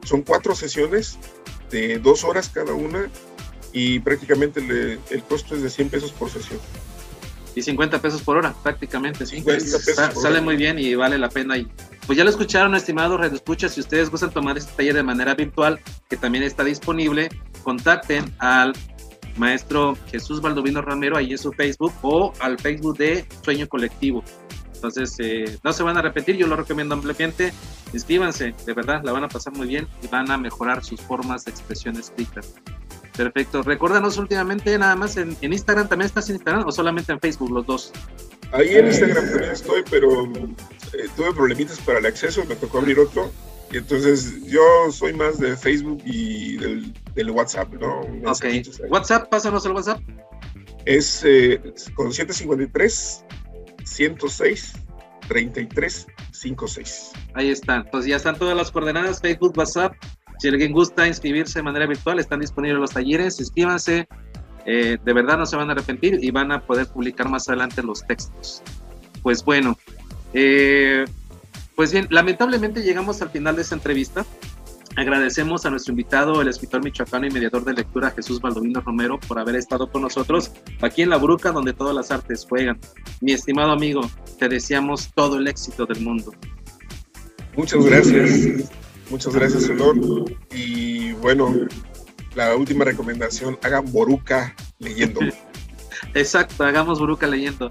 son 0.05 0.23
cuatro 0.23 0.55
sesiones 0.55 1.19
de 1.71 1.99
dos 1.99 2.25
horas 2.25 2.49
cada 2.49 2.75
una 2.75 3.09
y 3.73 4.01
prácticamente 4.01 4.99
el 5.11 5.23
costo 5.23 5.55
es 5.55 5.63
de 5.63 5.71
100 5.71 5.91
pesos 5.91 6.13
por 6.13 6.31
sesión. 6.31 6.61
Y 7.55 7.63
50 7.63 8.01
pesos 8.01 8.23
por 8.23 8.37
hora, 8.37 8.55
prácticamente. 8.63 9.27
Sí. 9.27 9.45
sale 10.15 10.41
muy 10.41 10.57
bien 10.57 10.79
y 10.79 10.95
vale 10.95 11.19
la 11.19 11.29
pena. 11.29 11.57
Y 11.57 11.67
pues 12.07 12.17
ya 12.17 12.25
lo 12.25 12.31
escucharon, 12.31 12.75
estimados 12.75 13.21
Escucha, 13.33 13.69
Si 13.69 13.81
ustedes 13.81 14.11
gustan 14.11 14.31
tomar 14.31 14.57
este 14.57 14.73
taller 14.73 14.95
de 14.95 15.03
manera 15.03 15.35
virtual, 15.35 15.81
que 16.09 16.17
también 16.17 16.45
está 16.45 16.63
disponible, 16.65 17.29
contacten 17.63 18.33
al 18.39 18.73
maestro 19.37 19.97
Jesús 20.11 20.41
Baldovino 20.41 20.83
Ramero 20.83 21.17
ahí 21.17 21.33
en 21.33 21.39
su 21.39 21.53
Facebook 21.53 21.93
o 22.03 22.33
al 22.41 22.59
Facebook 22.59 22.99
de 22.99 23.27
Sueño 23.43 23.69
Colectivo. 23.69 24.23
Entonces, 24.81 25.15
eh, 25.19 25.59
no 25.63 25.75
se 25.75 25.83
van 25.83 25.99
a 25.99 26.03
repetir, 26.03 26.37
yo 26.37 26.47
lo 26.47 26.57
recomiendo 26.57 26.95
ampliamente. 26.95 27.53
Inscríbanse, 27.93 28.55
de 28.65 28.73
verdad, 28.73 29.03
la 29.05 29.13
van 29.13 29.25
a 29.25 29.29
pasar 29.29 29.53
muy 29.53 29.69
bien 29.69 29.87
y 30.03 30.07
van 30.07 30.31
a 30.31 30.39
mejorar 30.39 30.83
sus 30.83 31.03
formas 31.03 31.45
de 31.45 31.51
expresión 31.51 31.97
escrita. 31.97 32.41
Perfecto. 33.15 33.63
Recuérdanos 33.63 34.17
últimamente 34.17 34.79
nada 34.79 34.97
más 34.97 35.19
en, 35.19 35.37
Instagram, 35.43 35.87
¿también 35.87 36.07
estás 36.07 36.31
en 36.31 36.37
Instagram 36.37 36.67
o 36.67 36.73
solamente 36.73 37.13
en 37.13 37.21
Facebook 37.21 37.51
los 37.51 37.67
dos? 37.67 37.93
Ahí 38.53 38.69
en 38.71 38.87
Instagram 38.87 39.29
también 39.29 39.51
estoy, 39.51 39.85
pero 39.91 40.25
eh, 40.25 41.09
tuve 41.15 41.35
problemitas 41.35 41.79
para 41.81 41.99
el 41.99 42.07
acceso, 42.07 42.43
me 42.47 42.57
tocó 42.57 42.79
abrir 42.79 42.99
otro. 42.99 43.31
Y 43.71 43.77
entonces 43.77 44.47
yo 44.47 44.63
soy 44.91 45.13
más 45.13 45.39
de 45.39 45.59
Facebook 45.59 46.01
y 46.07 46.57
del, 46.57 47.31
WhatsApp, 47.31 47.71
¿no? 47.75 48.01
Ok. 48.25 48.47
WhatsApp, 48.89 49.29
pásanos 49.29 49.67
el 49.67 49.73
WhatsApp. 49.73 50.01
Es 50.87 51.23
eh, 51.27 51.61
con 51.95 52.15
153 52.15 53.25
106 53.91 54.73
33 55.29 56.07
56. 56.33 57.13
Ahí 57.35 57.51
están. 57.51 57.87
Pues 57.91 58.07
ya 58.07 58.17
están 58.17 58.37
todas 58.37 58.57
las 58.57 58.71
coordenadas, 58.71 59.21
Facebook, 59.21 59.57
WhatsApp. 59.57 59.95
Si 60.39 60.49
alguien 60.49 60.73
gusta 60.73 61.07
inscribirse 61.07 61.59
de 61.59 61.63
manera 61.63 61.87
virtual, 61.87 62.19
están 62.19 62.41
disponibles 62.41 62.81
los 62.81 62.91
talleres, 62.91 63.39
inscríbanse. 63.39 64.09
Eh, 64.67 64.99
de 65.03 65.13
verdad 65.13 65.39
no 65.39 65.47
se 65.47 65.57
van 65.57 65.69
a 65.69 65.73
arrepentir 65.73 66.19
y 66.23 66.31
van 66.31 66.53
a 66.53 66.65
poder 66.67 66.87
publicar 66.87 67.29
más 67.29 67.49
adelante 67.49 67.83
los 67.83 68.07
textos. 68.07 68.63
Pues 69.23 69.45
bueno, 69.45 69.77
eh, 70.33 71.05
pues 71.77 71.93
bien, 71.93 72.07
lamentablemente 72.11 72.83
llegamos 72.83 73.21
al 73.23 73.31
final 73.31 73.57
de 73.57 73.63
esta 73.63 73.75
entrevista. 73.75 74.25
Agradecemos 75.01 75.65
a 75.65 75.71
nuestro 75.71 75.93
invitado, 75.93 76.43
el 76.43 76.49
escritor 76.49 76.85
michoacano 76.85 77.27
y 77.27 77.31
mediador 77.31 77.65
de 77.65 77.73
lectura 77.73 78.11
Jesús 78.11 78.39
Baldovino 78.39 78.83
Romero, 78.83 79.19
por 79.19 79.39
haber 79.39 79.57
estado 79.57 79.91
con 79.91 80.03
nosotros 80.03 80.53
aquí 80.83 81.01
en 81.01 81.09
La 81.09 81.17
Bruca, 81.17 81.53
donde 81.53 81.73
todas 81.73 81.95
las 81.95 82.11
artes 82.11 82.45
juegan. 82.47 82.79
Mi 83.23 83.33
estimado 83.33 83.73
amigo, 83.73 84.03
te 84.39 84.47
deseamos 84.47 85.11
todo 85.15 85.39
el 85.39 85.49
éxito 85.49 85.87
del 85.87 86.03
mundo. 86.03 86.35
Muchas 87.57 87.83
gracias. 87.83 88.71
Muchas 89.09 89.35
gracias, 89.35 89.71
Olor. 89.71 89.97
Y 90.55 91.13
bueno, 91.13 91.51
la 92.35 92.55
última 92.55 92.85
recomendación, 92.85 93.59
hagan 93.63 93.91
Boruca 93.91 94.55
leyendo. 94.81 95.21
Exacto, 96.15 96.63
hagamos 96.63 96.99
Boruca 96.99 97.27
leyendo. 97.27 97.71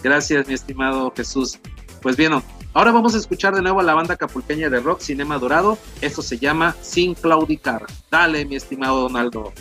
Gracias, 0.00 0.46
mi 0.46 0.54
estimado 0.54 1.12
Jesús. 1.16 1.58
Pues 2.02 2.16
bien, 2.16 2.34
ahora 2.74 2.92
vamos 2.92 3.14
a 3.14 3.18
escuchar 3.18 3.54
de 3.54 3.62
nuevo 3.62 3.80
a 3.80 3.82
la 3.82 3.94
banda 3.94 4.16
capulqueña 4.16 4.70
de 4.70 4.80
rock 4.80 5.00
Cinema 5.00 5.38
Dorado. 5.38 5.78
Esto 6.00 6.22
se 6.22 6.38
llama 6.38 6.76
Sin 6.80 7.14
Claudicar. 7.14 7.86
Dale, 8.10 8.44
mi 8.44 8.56
estimado 8.56 9.00
Donaldo. 9.00 9.52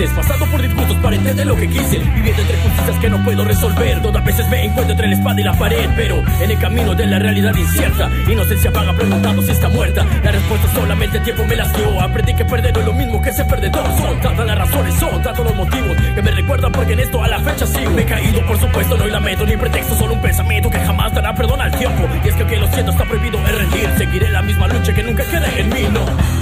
Raíces, 0.00 0.16
pasando 0.16 0.46
por 0.46 0.62
disgustos 0.62 0.96
para 0.98 1.16
entender 1.16 1.46
lo 1.46 1.56
que 1.56 1.68
quise, 1.68 1.98
viviendo 1.98 2.42
entre 2.42 2.56
justicias 2.58 2.98
que 3.00 3.10
no 3.10 3.24
puedo 3.24 3.44
resolver, 3.44 4.00
a 4.14 4.20
veces 4.20 4.48
me 4.48 4.64
encuentro 4.64 4.92
entre 4.92 5.08
la 5.08 5.14
espada 5.14 5.40
y 5.40 5.44
la 5.44 5.52
pared, 5.54 5.90
pero 5.96 6.22
en 6.40 6.50
el 6.50 6.58
camino 6.58 6.94
de 6.94 7.06
la 7.06 7.18
realidad 7.18 7.54
incierta, 7.54 8.10
inocencia 8.28 8.70
vaga 8.70 8.94
preguntando 8.94 9.42
si 9.42 9.50
está 9.50 9.68
muerta, 9.68 10.06
la 10.22 10.30
respuesta 10.30 10.68
solamente 10.74 11.18
el 11.18 11.24
tiempo 11.24 11.44
me 11.44 11.56
las 11.56 11.72
dio, 11.76 12.00
aprendí 12.00 12.34
que 12.34 12.44
perder 12.44 12.72
no 12.74 12.80
es 12.80 12.86
lo 12.86 12.92
mismo 12.92 13.22
que 13.22 13.32
ser 13.32 13.46
perdedor, 13.46 13.86
son 13.98 14.20
tantas 14.20 14.46
las 14.46 14.58
razones, 14.58 14.94
son 14.94 15.22
tantos 15.22 15.44
los 15.44 15.54
motivos 15.54 15.96
que 16.14 16.22
me 16.22 16.30
recuerdan 16.30 16.72
porque 16.72 16.92
en 16.92 17.00
esto 17.00 17.22
a 17.22 17.28
la 17.28 17.40
fecha 17.40 17.66
sigo, 17.66 17.90
me 17.90 18.02
he 18.02 18.06
caído 18.06 18.44
por 18.46 18.58
supuesto, 18.58 18.96
no 18.96 19.04
hay 19.04 19.10
lamento 19.10 19.46
ni 19.46 19.56
pretexto, 19.56 19.94
solo 19.96 20.14
un 20.14 20.20
pensamiento 20.20 20.70
que 20.70 20.78
jamás 20.78 21.14
dará 21.14 21.34
perdón 21.34 21.60
al 21.60 21.70
tiempo, 21.72 22.08
y 22.24 22.28
es 22.28 22.34
que 22.34 22.42
aunque 22.42 22.56
lo 22.56 22.68
siento 22.68 22.92
está 22.92 23.04
prohibido 23.04 23.38
es 23.46 23.58
rendir, 23.58 23.90
seguiré 23.98 24.28
la 24.30 24.42
misma 24.42 24.68
lucha 24.68 24.92
que 24.94 25.02
nunca 25.02 25.24
quede 25.24 25.60
en 25.60 25.68
mí, 25.68 25.82
no. 25.92 26.39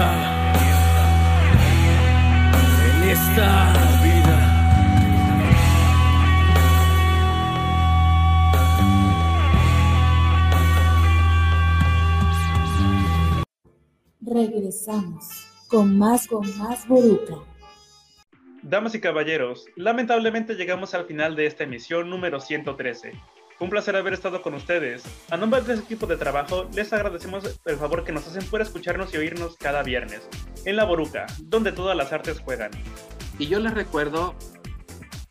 Esta, 0.00 0.52
en 2.86 3.08
esta 3.10 3.72
vida. 4.02 4.38
Regresamos 14.22 15.46
con 15.68 15.98
más, 15.98 16.26
con 16.26 16.58
más 16.58 16.86
Boruca. 16.88 17.34
Damas 18.62 18.94
y 18.94 19.00
caballeros, 19.00 19.66
lamentablemente 19.76 20.54
llegamos 20.54 20.94
al 20.94 21.06
final 21.06 21.34
de 21.34 21.46
esta 21.46 21.64
emisión 21.64 22.08
número 22.08 22.40
113. 22.40 23.12
Un 23.60 23.68
placer 23.68 23.94
haber 23.94 24.14
estado 24.14 24.40
con 24.40 24.54
ustedes. 24.54 25.02
A 25.30 25.36
nombre 25.36 25.60
de 25.60 25.74
este 25.74 25.84
equipo 25.84 26.06
de 26.06 26.16
trabajo, 26.16 26.66
les 26.74 26.94
agradecemos 26.94 27.60
el 27.66 27.76
favor 27.76 28.04
que 28.04 28.12
nos 28.12 28.26
hacen 28.26 28.42
por 28.48 28.62
escucharnos 28.62 29.12
y 29.12 29.18
oírnos 29.18 29.58
cada 29.58 29.82
viernes, 29.82 30.26
en 30.64 30.76
La 30.76 30.84
Boruca, 30.84 31.26
donde 31.42 31.70
todas 31.70 31.94
las 31.94 32.10
artes 32.10 32.40
juegan. 32.40 32.70
Y 33.38 33.48
yo 33.48 33.60
les 33.60 33.74
recuerdo, 33.74 34.34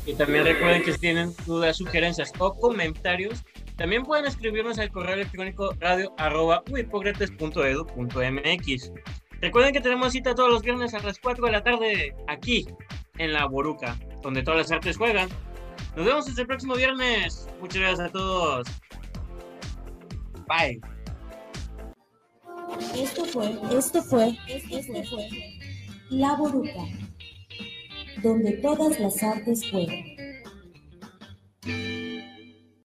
Y 0.07 0.15
también 0.15 0.45
recuerden 0.45 0.85
que 0.85 0.93
si 0.93 0.99
tienen 0.99 1.35
dudas, 1.47 1.77
sugerencias 1.77 2.33
o 2.39 2.55
comentarios, 2.55 3.45
también 3.77 4.03
pueden 4.03 4.27
escribirnos 4.27 4.79
al 4.79 4.91
correo 4.91 5.15
electrónico 5.15 5.75
radio 5.81 6.13
arroba 6.19 6.63
uhipócrates.edu.mx. 6.71 8.93
Recuerden 9.41 9.73
que 9.73 9.81
tenemos 9.81 10.13
cita 10.13 10.35
todos 10.35 10.51
los 10.51 10.61
viernes 10.63 10.93
a 10.95 10.99
las 11.01 11.19
4 11.19 11.47
de 11.47 11.53
la 11.53 11.65
tarde 11.65 12.15
aquí 12.29 12.67
en 13.19 13.33
La 13.33 13.47
Boruca, 13.47 13.99
donde 14.23 14.43
todas 14.43 14.61
las 14.61 14.71
artes 14.71 14.97
juegan. 14.97 15.29
Nos 15.97 16.07
vemos 16.07 16.29
hasta 16.29 16.43
el 16.43 16.47
próximo 16.47 16.75
viernes. 16.75 17.49
Muchas 17.61 17.81
gracias 17.81 18.09
a 18.09 18.13
todos. 18.13 18.69
Bye. 20.47 20.81
Esto 22.95 23.25
fue, 23.25 23.59
esto 23.77 24.01
fue, 24.03 24.39
esto 24.49 25.03
fue 25.11 25.29
La 26.11 26.37
Boruca, 26.37 26.85
donde 28.23 28.53
todas 28.53 29.01
las 29.01 29.21
artes 29.23 29.63
juegan. 29.71 30.05